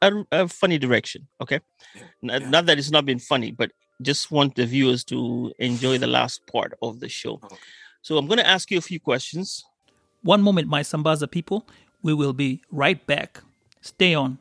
a, 0.03 0.11
a 0.33 0.49
funny 0.49 0.79
direction 0.79 1.21
okay 1.41 1.61
Yeah, 1.95 2.03
N- 2.35 2.43
yeah. 2.43 2.51
not 2.55 2.67
that 2.67 2.79
it's 2.79 2.91
not 2.91 3.05
been 3.05 3.19
funny 3.33 3.51
but 3.53 3.71
just 4.03 4.31
want 4.31 4.55
the 4.57 4.67
viewers 4.67 5.05
to 5.13 5.53
enjoy 5.59 5.99
the 5.99 6.07
last 6.19 6.41
part 6.53 6.73
of 6.81 7.01
the 7.01 7.09
show 7.09 7.35
Okay. 7.45 7.57
so 8.03 8.17
i'm 8.19 8.27
going 8.27 8.39
to 8.45 8.49
ask 8.57 8.71
you 8.73 8.79
a 8.79 8.87
few 8.91 9.01
questions 9.11 9.49
One 10.35 10.43
moment, 10.43 10.67
my 10.77 10.83
Sambaza 10.83 11.27
people. 11.31 11.59
We 12.03 12.13
will 12.21 12.33
be 12.35 12.49
right 12.83 12.99
back. 13.07 13.39
Stay 13.81 14.11
on. 14.23 14.39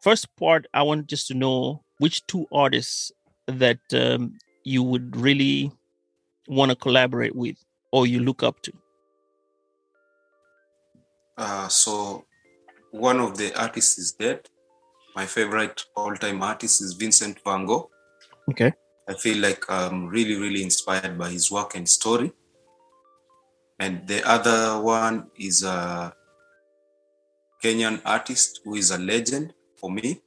First 0.00 0.34
part 0.36 0.66
i 0.74 0.82
want 0.82 1.06
just 1.06 1.26
to 1.26 1.34
know 1.34 1.82
which 1.98 2.26
two 2.26 2.46
artists 2.52 3.10
that 3.46 3.78
um, 3.94 4.38
you 4.64 4.82
would 4.82 5.16
really 5.16 5.70
want 6.48 6.70
to 6.70 6.76
collaborate 6.76 7.34
with 7.34 7.56
or 7.92 8.06
you 8.06 8.20
look 8.20 8.42
up 8.42 8.60
to 8.62 8.72
Uh, 11.38 11.68
so 11.68 12.24
one 12.92 13.20
of 13.20 13.36
the 13.36 13.54
artists 13.60 13.98
is 13.98 14.12
dead. 14.12 14.48
My 15.14 15.26
favorite 15.26 15.84
all-time 15.94 16.42
artist 16.42 16.80
is 16.80 16.94
Vincent 16.94 17.38
Van 17.44 17.66
Gogh. 17.66 17.90
okay 18.50 18.72
I 19.08 19.14
feel 19.14 19.38
like 19.38 19.62
I'm 19.68 20.06
really, 20.08 20.34
really 20.34 20.62
inspired 20.62 21.16
by 21.18 21.30
his 21.30 21.50
work 21.50 21.76
and 21.76 21.88
story. 21.88 22.32
And 23.78 24.06
the 24.08 24.26
other 24.26 24.80
one 24.82 25.30
is 25.38 25.62
a 25.62 26.12
Kenyan 27.62 28.00
artist 28.04 28.60
who 28.64 28.74
is 28.74 28.90
a 28.90 28.98
legend 28.98 29.54
for 29.76 29.90
me. 29.90 30.20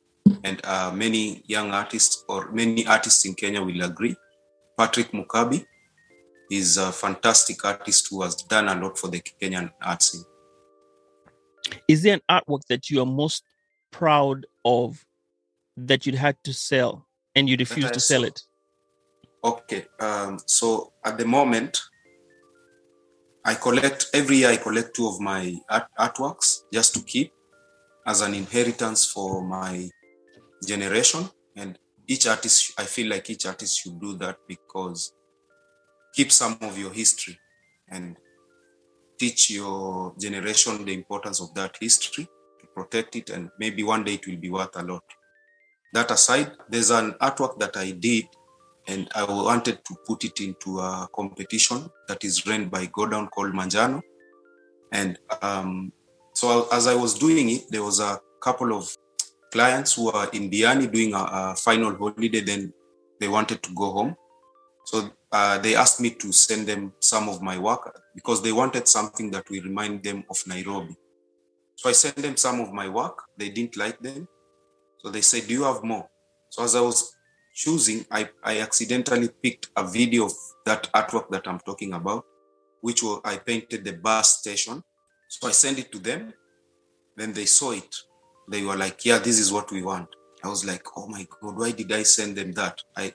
And 0.44 0.60
uh, 0.64 0.92
many 0.94 1.44
young 1.48 1.72
artists 1.72 2.24
or 2.30 2.52
many 2.52 2.86
artists 2.86 3.26
in 3.26 3.34
Kenya 3.34 3.62
will 3.62 3.82
agree. 3.82 4.16
Patrick 4.78 5.12
Mukabi 5.12 5.66
is 6.52 6.78
a 6.78 6.92
fantastic 6.92 7.64
artist 7.66 8.08
who 8.10 8.22
has 8.22 8.36
done 8.36 8.68
a 8.68 8.76
lot 8.76 8.98
for 8.98 9.08
the 9.08 9.22
Kenyan 9.42 9.72
art 9.82 10.04
scene. 10.04 10.24
is 11.88 12.02
there 12.04 12.16
an 12.16 12.22
artwork 12.30 12.62
that 12.68 12.90
you 12.90 13.02
are 13.02 13.06
most 13.06 13.44
proud 13.92 14.46
of 14.66 15.06
that 15.78 16.06
you'd 16.06 16.16
had 16.16 16.36
to 16.44 16.54
sell 16.54 17.06
and 17.36 17.50
you 17.50 17.56
refused 17.58 17.94
to 17.94 18.00
sell 18.00 18.24
it 18.24 18.42
Okay, 19.44 19.86
um, 20.02 20.38
so 20.46 20.92
at 21.06 21.18
the 21.18 21.26
moment, 21.26 21.80
I 23.50 23.56
collect 23.56 24.12
every 24.14 24.38
year. 24.38 24.50
I 24.50 24.58
collect 24.58 24.96
two 24.96 25.08
of 25.08 25.20
my 25.20 25.56
art, 25.72 25.88
artworks 25.98 26.66
just 26.72 26.94
to 26.94 27.02
keep 27.02 27.32
as 28.06 28.22
an 28.22 28.36
inheritance 28.36 29.08
for 29.08 29.42
my 29.42 29.90
generation. 30.68 31.28
And 31.56 31.80
each 32.08 32.28
artist, 32.28 32.74
I 32.78 32.84
feel 32.84 33.10
like 33.10 33.28
each 33.28 33.48
artist 33.48 33.80
should 33.80 34.00
do 34.00 34.16
that 34.18 34.38
because 34.48 35.14
keep 36.14 36.32
some 36.32 36.60
of 36.62 36.78
your 36.78 36.94
history 36.94 37.40
and 37.90 38.18
teach 39.20 39.50
your 39.50 40.14
generation 40.20 40.86
the 40.86 40.94
importance 40.94 41.42
of 41.42 41.52
that 41.56 41.76
history 41.82 42.26
to 42.26 42.68
protect 42.76 43.16
it, 43.16 43.32
and 43.32 43.50
maybe 43.58 43.82
one 43.82 44.04
day 44.04 44.14
it 44.14 44.28
will 44.28 44.38
be 44.38 44.52
worth 44.52 44.76
a 44.76 44.84
lot. 44.84 45.04
That 45.94 46.12
aside, 46.12 46.52
there's 46.70 46.92
an 46.92 47.14
artwork 47.14 47.58
that 47.58 47.76
I 47.78 47.92
did 47.92 48.26
and 48.90 49.08
I 49.14 49.24
wanted 49.24 49.86
to 49.86 49.96
put 50.08 50.26
it 50.26 50.40
into 50.42 50.80
a 50.80 51.08
competition 51.16 51.90
that 52.08 52.24
is 52.24 52.48
run 52.48 52.70
by 52.70 52.88
Go 52.88 53.08
Down 53.08 53.28
called 53.28 53.54
Manjano. 53.54 54.02
And 54.92 55.20
um, 55.44 55.92
so 56.34 56.68
as 56.72 56.88
I 56.88 56.96
was 56.96 57.14
doing 57.14 57.50
it, 57.50 57.66
there 57.70 57.84
was 57.84 58.00
a 58.00 58.20
couple 58.42 58.74
of 58.74 58.96
clients 59.54 59.94
who 59.94 60.12
are 60.12 60.28
in 60.32 60.50
Diani 60.50 60.92
doing 60.92 61.14
a, 61.14 61.24
a 61.32 61.56
final 61.56 61.96
holiday. 61.96 62.42
Then 62.42 62.74
they 63.20 63.28
wanted 63.28 63.62
to 63.64 63.74
go 63.76 63.92
home, 63.92 64.16
so 64.86 65.10
uh, 65.32 65.60
they 65.60 65.76
asked 65.76 66.02
me 66.02 66.10
to 66.12 66.32
send 66.32 66.66
them 66.66 66.94
some 67.00 67.30
of 67.30 67.42
my 67.42 67.58
work 67.58 68.02
because 68.16 68.42
they 68.42 68.52
wanted 68.52 68.88
something 68.88 69.30
that 69.32 69.48
will 69.50 69.62
remind 69.62 70.04
them 70.04 70.24
of 70.30 70.42
Nairobi. 70.48 70.96
So 71.76 71.90
I 71.90 71.94
sent 71.94 72.16
them 72.16 72.38
some 72.38 72.60
of 72.60 72.74
my 72.74 72.88
work. 72.90 73.24
They 73.38 73.50
didn't 73.50 73.78
like 73.78 74.00
them, 74.00 74.28
so 75.00 75.12
they 75.12 75.22
said, 75.22 75.48
"Do 75.48 75.54
you 75.54 75.64
have 75.64 75.84
more?" 75.84 76.10
So 76.50 76.64
as 76.64 76.76
I 76.76 76.82
was 76.82 77.14
choosing, 77.60 78.06
I, 78.10 78.30
I 78.42 78.62
accidentally 78.62 79.30
picked 79.44 79.68
a 79.76 79.86
video 79.86 80.28
of 80.28 80.34
that 80.66 80.90
artwork 80.94 81.30
that 81.30 81.46
I'm 81.46 81.60
talking 81.60 81.94
about, 81.94 82.24
which 82.80 83.04
was 83.04 83.20
I 83.26 83.36
painted 83.38 83.84
the 83.84 83.94
bus 83.94 84.40
station. 84.40 84.82
So 85.28 85.50
I 85.50 85.52
sent 85.52 85.78
it 85.78 85.92
to 85.92 86.00
them. 86.00 86.34
Then 87.18 87.34
they 87.34 87.46
saw 87.46 87.72
it. 87.72 87.94
They 88.50 88.64
were 88.64 88.78
like, 88.78 89.06
"Yeah, 89.06 89.20
this 89.20 89.38
is 89.40 89.52
what 89.52 89.72
we 89.72 89.82
want." 89.84 90.08
I 90.44 90.48
was 90.48 90.64
like, 90.64 90.86
"Oh 90.96 91.08
my 91.08 91.28
god, 91.30 91.58
why 91.60 91.72
did 91.72 91.92
I 91.92 92.04
send 92.04 92.38
them 92.38 92.54
that?" 92.54 92.82
I 92.96 93.14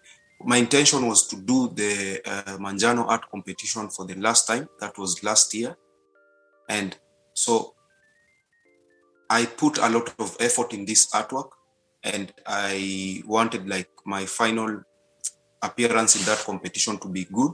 my 0.53 0.59
intention 0.59 1.09
was 1.09 1.27
to 1.29 1.37
do 1.37 1.59
the 1.81 2.21
uh, 2.33 2.59
Manjano 2.59 3.07
art 3.09 3.25
competition 3.31 3.89
for 3.89 4.05
the 4.05 4.17
last 4.27 4.47
time. 4.47 4.69
That 4.81 4.99
was 4.99 5.25
last 5.25 5.55
year, 5.55 5.75
and 6.69 6.91
so 7.33 7.75
I 9.31 9.47
put 9.47 9.79
a 9.79 9.89
lot 9.89 10.15
of 10.19 10.37
effort 10.39 10.75
in 10.75 10.85
this 10.85 11.11
artwork 11.13 11.51
and 12.05 12.33
I 12.47 13.23
wanted 13.27 13.69
like 13.69 13.89
my 14.05 14.27
final 14.27 14.83
appearance 15.63 16.17
in 16.17 16.25
that 16.27 16.39
competition 16.39 16.99
to 16.99 17.09
be 17.09 17.25
good. 17.25 17.53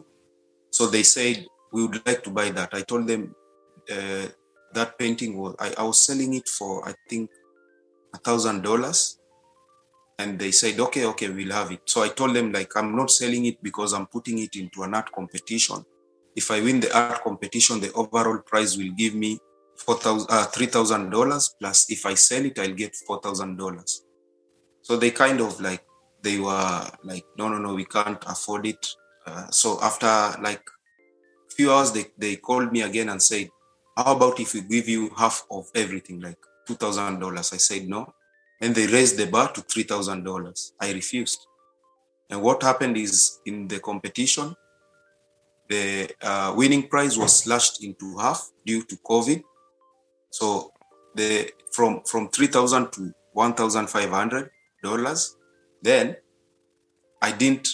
So 0.73 0.89
they 0.89 1.05
said 1.05 1.47
we 1.73 1.87
would 1.87 2.05
like 2.07 2.23
to 2.25 2.31
buy 2.31 2.51
that. 2.51 2.71
I 2.73 2.83
told 2.83 3.07
them 3.07 3.35
uh, 3.91 4.27
that 4.75 4.99
painting 4.99 5.39
was 5.39 5.55
I, 5.59 5.73
I 5.79 5.85
was 5.85 6.05
selling 6.05 6.35
it 6.35 6.49
for 6.49 6.87
I 6.89 6.95
think 7.09 7.31
a 8.15 8.19
thousand 8.19 8.63
dollars. 8.63 9.17
And 10.19 10.39
they 10.39 10.51
said, 10.51 10.79
okay, 10.79 11.07
okay, 11.07 11.31
we'll 11.31 11.53
have 11.53 11.73
it. 11.73 11.81
So 11.87 12.03
I 12.03 12.09
told 12.09 12.37
them 12.37 12.53
like 12.53 12.77
I'm 12.77 12.95
not 12.95 13.11
selling 13.11 13.47
it 13.47 13.63
because 13.63 13.95
I'm 13.95 14.07
putting 14.07 14.39
it 14.39 14.55
into 14.57 14.83
an 14.83 14.93
art 14.95 15.11
competition. 15.13 15.83
If 16.37 16.51
I 16.51 16.61
win 16.61 16.81
the 16.81 16.95
art 16.95 17.23
competition, 17.25 17.81
the 17.81 17.91
overall 17.93 18.39
prize 18.45 18.77
will 18.77 18.93
give 18.97 19.15
me 19.15 19.39
four 19.77 19.95
thousand 19.95 20.27
uh, 20.31 20.45
three 20.47 20.67
thousand 20.67 21.11
dollars 21.11 21.55
plus 21.59 21.91
if 21.91 22.05
I 22.05 22.15
sell 22.15 22.45
it, 22.45 22.59
I'll 22.59 22.75
get 22.75 22.95
four 23.07 23.21
thousand 23.21 23.57
dollars. 23.57 24.05
So 24.91 24.97
they 24.97 25.13
kind 25.13 25.41
of 25.41 25.61
like 25.61 25.85
they 26.21 26.41
were 26.41 26.91
like, 27.05 27.25
no, 27.39 27.49
no, 27.49 27.59
no, 27.59 27.75
we 27.75 27.85
can't 27.85 28.21
afford 28.27 28.67
it. 28.67 28.89
Uh, 29.25 29.49
so 29.49 29.79
after 29.81 30.09
like 30.43 30.65
a 31.49 31.55
few 31.55 31.73
hours, 31.73 31.93
they, 31.93 32.07
they 32.19 32.35
called 32.35 32.73
me 32.73 32.83
again 32.83 33.09
and 33.09 33.23
said, 33.23 33.51
how 33.97 34.17
about 34.17 34.41
if 34.41 34.53
we 34.53 34.63
give 34.63 34.89
you 34.89 35.09
half 35.17 35.47
of 35.49 35.69
everything, 35.77 36.19
like 36.19 36.39
$2,000? 36.69 37.39
I 37.39 37.57
said, 37.57 37.89
no. 37.89 38.13
And 38.61 38.75
they 38.75 38.89
raised 38.89 39.17
the 39.17 39.29
bar 39.29 39.53
to 39.53 39.61
$3,000. 39.61 40.73
I 40.81 40.93
refused. 40.93 41.47
And 42.29 42.43
what 42.43 42.61
happened 42.61 42.97
is 42.97 43.39
in 43.47 43.69
the 43.69 43.79
competition, 43.79 44.57
the 45.69 46.11
uh, 46.21 46.53
winning 46.57 46.89
prize 46.89 47.17
was 47.17 47.45
slashed 47.45 47.85
into 47.85 48.19
half 48.19 48.45
due 48.67 48.83
to 48.87 48.97
COVID. 48.97 49.41
So 50.31 50.73
the 51.15 51.53
from 51.71 52.03
from 52.03 52.29
3,000 52.31 52.91
to 52.91 53.13
1,500 53.35 54.51
dollars. 54.83 55.37
Then 55.83 56.17
I 57.23 57.33
didn't 57.33 57.69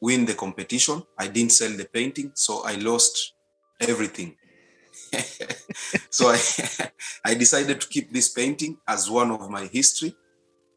win 0.00 0.24
the 0.26 0.34
competition. 0.34 1.02
I 1.18 1.28
didn't 1.28 1.52
sell 1.52 1.70
the 1.70 1.84
painting, 1.86 2.32
so 2.34 2.62
I 2.64 2.74
lost 2.76 3.34
everything. 3.80 4.36
so 6.10 6.28
I, 6.28 6.38
I 7.24 7.34
decided 7.34 7.80
to 7.80 7.88
keep 7.88 8.12
this 8.12 8.28
painting 8.28 8.78
as 8.86 9.10
one 9.10 9.30
of 9.30 9.48
my 9.50 9.66
history. 9.66 10.14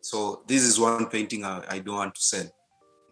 So 0.02 0.44
this 0.48 0.62
is 0.62 0.80
one 0.80 1.08
painting 1.08 1.44
I, 1.44 1.64
I 1.68 1.80
don't 1.80 1.96
want 1.96 2.16
to 2.16 2.22
sell. 2.22 2.46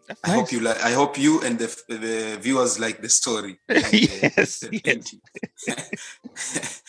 That's 0.07 0.19
I 0.23 0.29
hope 0.35 0.51
you 0.51 0.59
like. 0.59 0.83
I 0.83 0.91
hope 0.91 1.17
you 1.17 1.41
and 1.41 1.57
the, 1.57 1.67
the 1.87 2.37
viewers 2.39 2.79
like 2.79 3.01
the 3.01 3.09
story. 3.09 3.57
the- 3.67 4.31
Yes, 4.37 4.59
the 4.59 4.81
yes. 4.85 6.81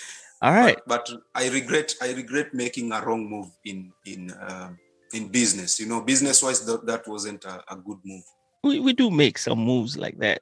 All 0.43 0.53
right. 0.53 0.77
But, 0.87 1.09
but 1.09 1.23
I 1.35 1.49
regret. 1.49 1.95
I 2.03 2.13
regret 2.13 2.53
making 2.53 2.93
a 2.93 3.01
wrong 3.05 3.31
move 3.31 3.51
in 3.65 3.93
in 4.05 4.33
um, 4.47 4.79
in 5.13 5.29
business. 5.29 5.79
You 5.79 5.87
know, 5.87 6.01
business 6.01 6.43
wise, 6.43 6.65
that, 6.67 6.87
that 6.87 7.07
wasn't 7.07 7.45
a, 7.45 7.63
a 7.73 7.77
good 7.77 7.99
move. 8.05 8.23
We, 8.63 8.81
we 8.81 8.93
do 8.93 9.11
make 9.11 9.39
some 9.39 9.59
moves 9.59 9.97
like 9.97 10.19
that. 10.19 10.41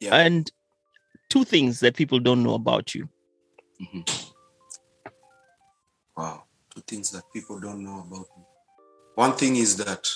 Yeah. 0.00 0.16
And 0.16 0.50
two 1.30 1.44
things 1.44 1.80
that 1.80 1.94
people 1.96 2.18
don't 2.18 2.42
know 2.42 2.54
about 2.54 2.94
you. 2.94 3.08
Mm-hmm. 3.80 4.00
Wow, 6.16 6.44
two 6.74 6.82
things 6.86 7.10
that 7.12 7.22
people 7.32 7.58
don't 7.60 7.82
know 7.84 8.00
about 8.00 8.26
me. 8.36 8.44
One 9.14 9.32
thing 9.32 9.56
is 9.56 9.76
that 9.76 10.06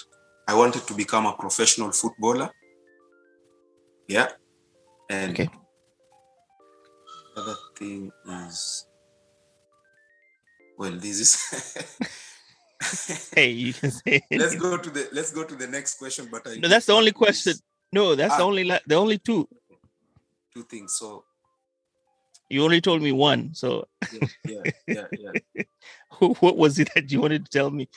I 0.48 0.54
wanted 0.54 0.86
to 0.86 0.94
become 0.94 1.26
a 1.26 1.32
professional 1.32 1.92
footballer. 1.92 2.50
Yeah. 4.08 4.28
And 5.10 5.32
Okay. 5.32 5.48
the 7.34 7.42
other 7.42 7.56
thing 7.76 8.12
is, 8.28 8.86
well, 10.78 10.92
this 10.92 11.20
is. 11.20 11.98
Hey, 13.34 13.50
you 13.50 13.72
can 13.72 13.90
say 13.90 14.22
let's 14.32 14.54
go 14.56 14.76
to 14.76 14.90
the 14.90 15.08
let's 15.12 15.32
go 15.32 15.44
to 15.44 15.54
the 15.54 15.66
next 15.66 15.98
question. 15.98 16.28
But 16.30 16.46
I 16.46 16.56
No, 16.56 16.68
that's 16.68 16.86
the 16.86 16.92
only 16.92 17.12
question. 17.12 17.54
No, 17.92 18.14
that's 18.14 18.36
the 18.36 18.42
Ah. 18.42 18.46
only 18.46 18.64
la- 18.64 18.84
the 18.86 18.94
only 18.96 19.18
two. 19.18 19.48
Two 20.52 20.62
things. 20.64 20.94
So 20.98 21.24
You 22.50 22.62
only 22.64 22.80
told 22.80 23.02
me 23.02 23.12
one. 23.12 23.54
So 23.54 23.88
yeah, 24.12 24.28
yeah, 24.46 24.62
yeah, 24.86 25.06
yeah. 25.54 25.62
what 26.40 26.56
was 26.56 26.78
it 26.78 26.90
that 26.94 27.10
you 27.10 27.20
wanted 27.20 27.44
to 27.44 27.50
tell 27.50 27.70
me? 27.70 27.88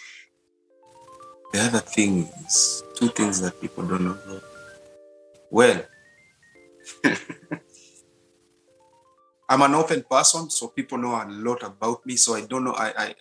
The 1.53 1.61
other 1.61 1.79
thing 1.79 2.27
is 2.45 2.83
two 2.95 3.09
things 3.09 3.41
that 3.41 3.59
people 3.61 3.83
don't 3.85 4.03
know. 4.05 4.41
Well, 5.51 5.83
I'm 9.49 9.61
an 9.63 9.73
open 9.75 10.03
person, 10.09 10.49
so 10.49 10.67
people 10.67 10.97
know 10.99 11.15
a 11.15 11.25
lot 11.27 11.63
about 11.63 12.05
me. 12.05 12.15
So 12.17 12.35
I 12.35 12.41
don't 12.45 12.63
know. 12.63 12.73
I, 12.73 12.93
I 12.97 13.15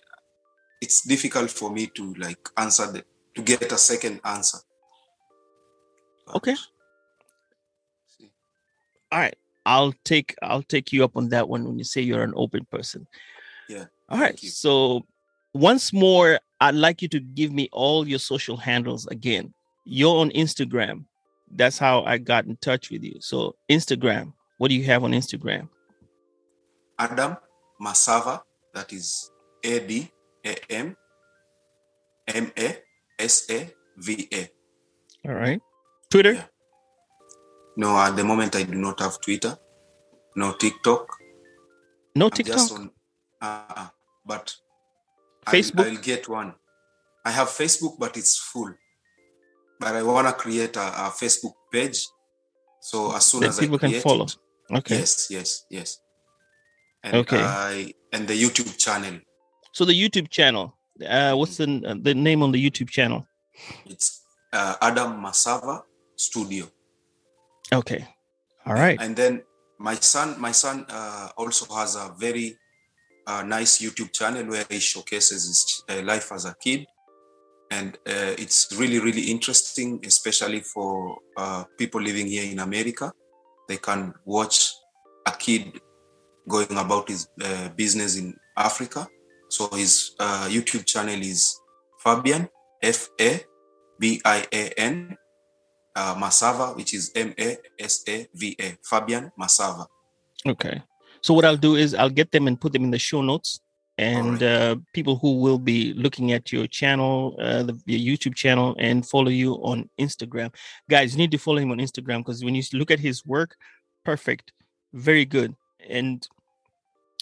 it's 0.81 1.01
difficult 1.05 1.49
for 1.51 1.69
me 1.71 1.87
to 1.87 2.13
like 2.15 2.39
answer 2.57 2.91
the 2.91 3.03
to 3.35 3.41
get 3.41 3.71
a 3.71 3.77
second 3.77 4.21
answer. 4.23 4.59
But- 6.25 6.35
Okay. 6.37 6.55
All 9.11 9.19
right. 9.19 9.35
I'll 9.65 9.93
take 10.03 10.35
I'll 10.41 10.63
take 10.63 10.91
you 10.93 11.03
up 11.03 11.15
on 11.17 11.29
that 11.29 11.47
one 11.49 11.63
when 11.65 11.77
you 11.77 11.83
say 11.83 12.01
you're 12.01 12.23
an 12.23 12.33
open 12.35 12.65
person. 12.71 13.07
Yeah, 13.67 13.85
All 14.07 14.19
right. 14.19 14.41
you. 14.41 14.49
So 14.49 15.05
once 15.53 15.93
more, 15.93 16.39
I'd 16.59 16.75
like 16.75 17.01
you 17.01 17.07
to 17.09 17.19
give 17.19 17.51
me 17.51 17.69
all 17.71 18.07
your 18.07 18.19
social 18.19 18.57
handles 18.57 19.05
again. 19.07 19.53
You're 19.85 20.17
on 20.17 20.31
Instagram. 20.31 21.05
That's 21.51 21.77
how 21.77 22.03
I 22.03 22.17
got 22.17 22.45
in 22.45 22.57
touch 22.57 22.89
with 22.89 23.03
you. 23.03 23.17
So 23.19 23.55
Instagram. 23.69 24.33
What 24.57 24.69
do 24.69 24.75
you 24.75 24.83
have 24.85 25.03
on 25.03 25.11
Instagram? 25.11 25.69
Adam 26.97 27.37
Masava. 27.81 28.41
That 28.73 28.91
is 28.93 29.31
A 29.63 29.79
D 29.79 30.11
A 30.45 30.55
M 30.71 30.95
M 32.27 32.51
A 32.57 32.77
S 33.19 33.49
A 33.49 33.69
V 33.97 34.27
A. 34.33 34.49
All 35.27 35.35
right. 35.35 35.59
Twitter. 36.09 36.33
Yeah. 36.33 36.45
No, 37.77 37.97
at 37.97 38.15
the 38.15 38.23
moment 38.23 38.55
I 38.55 38.63
do 38.63 38.75
not 38.75 38.99
have 38.99 39.21
Twitter, 39.21 39.57
no 40.35 40.53
TikTok. 40.53 41.07
No 42.15 42.25
I'm 42.25 42.31
TikTok. 42.31 42.55
just 42.57 42.73
on, 42.73 42.89
uh, 43.41 43.87
but 44.25 44.53
Facebook? 45.47 45.85
I'll, 45.85 45.91
I'll 45.91 45.97
get 46.01 46.27
one. 46.27 46.53
I 47.25 47.31
have 47.31 47.47
Facebook, 47.49 47.97
but 47.99 48.17
it's 48.17 48.37
full. 48.37 48.73
But 49.79 49.95
I 49.95 50.03
want 50.03 50.27
to 50.27 50.33
create 50.33 50.75
a, 50.75 50.87
a 50.87 51.09
Facebook 51.11 51.53
page. 51.71 52.05
So 52.81 53.15
as 53.15 53.25
soon 53.27 53.41
That 53.41 53.49
as 53.49 53.59
people 53.59 53.75
I 53.77 53.79
can 53.79 54.01
follow. 54.01 54.25
it, 54.25 54.35
Okay. 54.71 54.97
yes, 54.97 55.27
yes, 55.29 55.65
yes. 55.69 55.99
And 57.03 57.15
Okay. 57.17 57.39
I 57.41 57.93
and 58.11 58.27
the 58.27 58.33
YouTube 58.41 58.77
channel. 58.77 59.19
So 59.71 59.85
the 59.85 59.93
YouTube 59.93 60.29
channel. 60.29 60.75
Uh, 61.05 61.33
what's 61.33 61.57
the 61.57 61.81
uh, 61.85 61.95
the 62.01 62.13
name 62.13 62.43
on 62.43 62.51
the 62.51 62.59
YouTube 62.59 62.89
channel? 62.89 63.25
It's 63.85 64.21
uh, 64.51 64.75
Adam 64.81 65.21
Masava 65.21 65.83
Studio. 66.15 66.65
Okay. 67.71 68.05
All 68.65 68.73
right. 68.73 68.99
And 69.01 69.15
then 69.15 69.43
my 69.77 69.95
son, 69.95 70.39
my 70.39 70.51
son 70.51 70.85
uh, 70.89 71.29
also 71.37 71.73
has 71.73 71.95
a 71.95 72.13
very 72.17 72.57
uh, 73.27 73.43
nice 73.43 73.79
YouTube 73.79 74.11
channel 74.11 74.45
where 74.45 74.65
he 74.69 74.79
showcases 74.79 75.47
his 75.47 75.83
uh, 75.89 76.01
life 76.03 76.31
as 76.31 76.45
a 76.45 76.55
kid, 76.61 76.85
and 77.71 77.95
uh, 78.07 78.33
it's 78.37 78.75
really, 78.77 78.99
really 78.99 79.31
interesting, 79.31 79.99
especially 80.05 80.61
for 80.61 81.17
uh, 81.37 81.63
people 81.77 82.01
living 82.01 82.27
here 82.27 82.51
in 82.51 82.59
America. 82.59 83.11
They 83.67 83.77
can 83.77 84.13
watch 84.25 84.73
a 85.27 85.31
kid 85.31 85.79
going 86.47 86.71
about 86.77 87.07
his 87.07 87.27
uh, 87.41 87.69
business 87.69 88.17
in 88.17 88.35
Africa. 88.57 89.07
So 89.49 89.67
his 89.75 90.15
uh, 90.19 90.47
YouTube 90.49 90.85
channel 90.85 91.19
is 91.21 91.59
Fabian 92.03 92.47
F 92.81 93.09
A 93.19 93.41
B 93.99 94.21
I 94.23 94.47
A 94.53 94.69
N 94.79 95.17
uh, 95.95 96.15
Masava, 96.15 96.75
which 96.75 96.93
is 96.93 97.11
M 97.15 97.33
A 97.37 97.57
S 97.79 98.03
A 98.07 98.27
V 98.33 98.55
A, 98.59 98.77
Fabian 98.83 99.31
Masava. 99.39 99.87
Okay. 100.45 100.81
So 101.21 101.33
what 101.33 101.45
I'll 101.45 101.57
do 101.57 101.75
is 101.75 101.93
I'll 101.93 102.09
get 102.09 102.31
them 102.31 102.47
and 102.47 102.59
put 102.59 102.71
them 102.73 102.83
in 102.83 102.91
the 102.91 102.99
show 102.99 103.21
notes. 103.21 103.59
And 103.97 104.41
Alright. 104.41 104.43
uh, 104.43 104.75
people 104.93 105.17
who 105.17 105.41
will 105.41 105.59
be 105.59 105.93
looking 105.93 106.31
at 106.31 106.53
your 106.53 106.67
channel, 106.67 107.35
uh, 107.37 107.63
the, 107.63 107.77
your 107.85 107.99
YouTube 107.99 108.33
channel, 108.33 108.73
and 108.79 109.05
follow 109.05 109.27
you 109.27 109.55
on 109.55 109.89
Instagram, 109.99 110.55
guys, 110.89 111.11
you 111.11 111.17
need 111.17 111.31
to 111.31 111.37
follow 111.37 111.57
him 111.57 111.71
on 111.71 111.79
Instagram 111.79 112.19
because 112.19 112.41
when 112.41 112.55
you 112.55 112.63
look 112.71 112.91
at 112.91 112.99
his 113.01 113.25
work, 113.25 113.57
perfect, 114.05 114.53
very 114.93 115.25
good. 115.25 115.53
And 115.89 116.25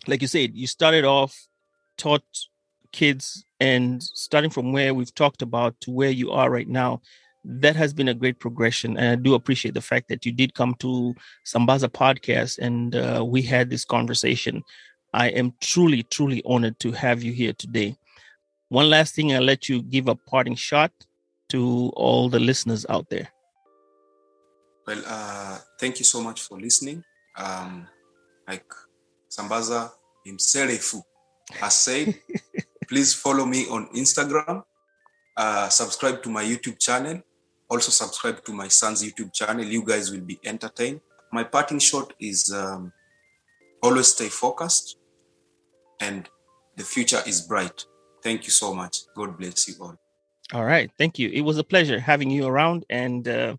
like 0.05 0.21
you 0.21 0.27
said, 0.27 0.53
you 0.53 0.67
started 0.67 1.03
off, 1.03 1.47
taught 1.97 2.23
kids, 2.91 3.45
and 3.59 4.01
starting 4.01 4.49
from 4.49 4.71
where 4.71 4.93
we've 4.93 5.13
talked 5.13 5.41
about 5.41 5.79
to 5.81 5.91
where 5.91 6.09
you 6.09 6.31
are 6.31 6.49
right 6.49 6.67
now, 6.67 7.01
that 7.43 7.75
has 7.75 7.93
been 7.93 8.09
a 8.09 8.13
great 8.13 8.39
progression. 8.39 8.97
And 8.97 9.07
I 9.07 9.15
do 9.15 9.33
appreciate 9.33 9.73
the 9.73 9.81
fact 9.81 10.09
that 10.09 10.25
you 10.25 10.31
did 10.31 10.53
come 10.53 10.75
to 10.75 11.15
Sambaza 11.45 11.89
podcast 11.89 12.59
and 12.59 12.95
uh, 12.95 13.23
we 13.25 13.41
had 13.41 13.69
this 13.69 13.85
conversation. 13.85 14.63
I 15.13 15.29
am 15.29 15.53
truly, 15.61 16.03
truly 16.03 16.41
honored 16.45 16.79
to 16.79 16.91
have 16.91 17.23
you 17.23 17.31
here 17.31 17.53
today. 17.53 17.95
One 18.69 18.89
last 18.89 19.15
thing, 19.15 19.33
I'll 19.33 19.41
let 19.41 19.69
you 19.69 19.81
give 19.81 20.07
a 20.07 20.15
parting 20.15 20.55
shot 20.55 20.91
to 21.49 21.91
all 21.95 22.27
the 22.29 22.39
listeners 22.39 22.85
out 22.89 23.09
there. 23.09 23.29
Well, 24.85 25.01
uh, 25.05 25.59
thank 25.79 25.99
you 25.99 26.05
so 26.05 26.21
much 26.21 26.41
for 26.41 26.59
listening. 26.59 27.03
Um, 27.37 27.87
like 28.47 28.65
Sambaza 29.29 29.91
himself 30.25 30.95
has 31.51 31.75
said, 31.75 32.19
please 32.87 33.13
follow 33.13 33.45
me 33.45 33.67
on 33.67 33.87
Instagram, 33.95 34.63
uh, 35.35 35.69
subscribe 35.69 36.23
to 36.23 36.29
my 36.29 36.43
YouTube 36.43 36.79
channel, 36.79 37.21
also 37.69 37.91
subscribe 37.91 38.43
to 38.45 38.53
my 38.53 38.67
son's 38.67 39.03
YouTube 39.03 39.33
channel. 39.33 39.63
You 39.63 39.83
guys 39.83 40.11
will 40.11 40.21
be 40.21 40.39
entertained. 40.43 41.01
My 41.31 41.43
parting 41.43 41.79
shot 41.79 42.13
is 42.19 42.51
um, 42.53 42.93
always 43.83 44.07
stay 44.07 44.29
focused, 44.29 44.97
and 45.99 46.29
the 46.77 46.83
future 46.83 47.21
is 47.25 47.41
bright. 47.41 47.85
Thank 48.23 48.45
you 48.45 48.51
so 48.51 48.73
much. 48.73 48.99
God 49.15 49.37
bless 49.37 49.67
you 49.67 49.75
all. 49.81 49.97
All 50.53 50.63
right. 50.63 50.89
Thank 50.97 51.19
you. 51.19 51.29
It 51.29 51.41
was 51.41 51.57
a 51.57 51.63
pleasure 51.63 51.99
having 51.99 52.29
you 52.29 52.47
around. 52.47 52.85
And 52.89 53.27
uh, 53.27 53.57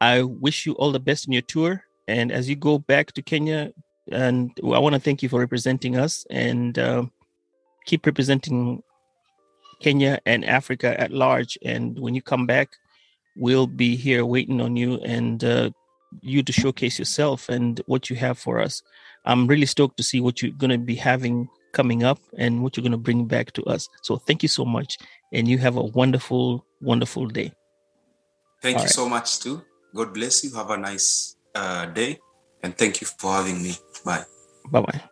I 0.00 0.22
wish 0.22 0.64
you 0.66 0.72
all 0.74 0.92
the 0.92 1.00
best 1.00 1.26
in 1.26 1.32
your 1.32 1.42
tour. 1.42 1.84
And 2.08 2.32
as 2.32 2.48
you 2.48 2.56
go 2.56 2.78
back 2.78 3.12
to 3.12 3.22
Kenya, 3.22 3.72
and 4.10 4.50
I 4.62 4.78
want 4.78 4.94
to 4.94 5.00
thank 5.00 5.22
you 5.22 5.28
for 5.28 5.38
representing 5.40 5.96
us 5.96 6.26
and 6.30 6.78
uh, 6.78 7.04
keep 7.84 8.06
representing 8.06 8.82
Kenya 9.80 10.20
and 10.26 10.44
Africa 10.44 10.98
at 11.00 11.10
large. 11.10 11.58
And 11.64 11.98
when 11.98 12.14
you 12.14 12.22
come 12.22 12.46
back, 12.46 12.70
we'll 13.36 13.66
be 13.66 13.96
here 13.96 14.24
waiting 14.24 14.60
on 14.60 14.76
you 14.76 14.96
and 15.00 15.42
uh, 15.42 15.70
you 16.20 16.42
to 16.42 16.52
showcase 16.52 16.98
yourself 16.98 17.48
and 17.48 17.80
what 17.86 18.10
you 18.10 18.16
have 18.16 18.38
for 18.38 18.60
us. 18.60 18.82
I'm 19.24 19.46
really 19.46 19.66
stoked 19.66 19.96
to 19.98 20.02
see 20.02 20.20
what 20.20 20.42
you're 20.42 20.52
going 20.52 20.70
to 20.70 20.78
be 20.78 20.94
having 20.94 21.48
coming 21.72 22.04
up 22.04 22.18
and 22.36 22.62
what 22.62 22.76
you're 22.76 22.82
going 22.82 22.92
to 22.92 22.98
bring 22.98 23.26
back 23.26 23.52
to 23.52 23.62
us. 23.64 23.88
So 24.02 24.16
thank 24.16 24.42
you 24.42 24.48
so 24.48 24.64
much. 24.64 24.98
And 25.32 25.48
you 25.48 25.58
have 25.58 25.76
a 25.76 25.84
wonderful, 25.84 26.64
wonderful 26.80 27.26
day. 27.26 27.52
Thank 28.60 28.76
All 28.76 28.82
you 28.82 28.86
right. 28.86 28.94
so 28.94 29.08
much, 29.08 29.40
too. 29.40 29.62
God 29.94 30.14
bless 30.14 30.44
you. 30.44 30.54
Have 30.54 30.70
a 30.70 30.76
nice 30.76 31.36
uh, 31.54 31.86
day. 31.86 32.18
And 32.62 32.76
thank 32.76 33.00
you 33.00 33.06
for 33.06 33.32
having 33.32 33.62
me. 33.62 33.74
Bye. 34.04 34.24
Bye 34.70 34.80
bye. 34.80 35.11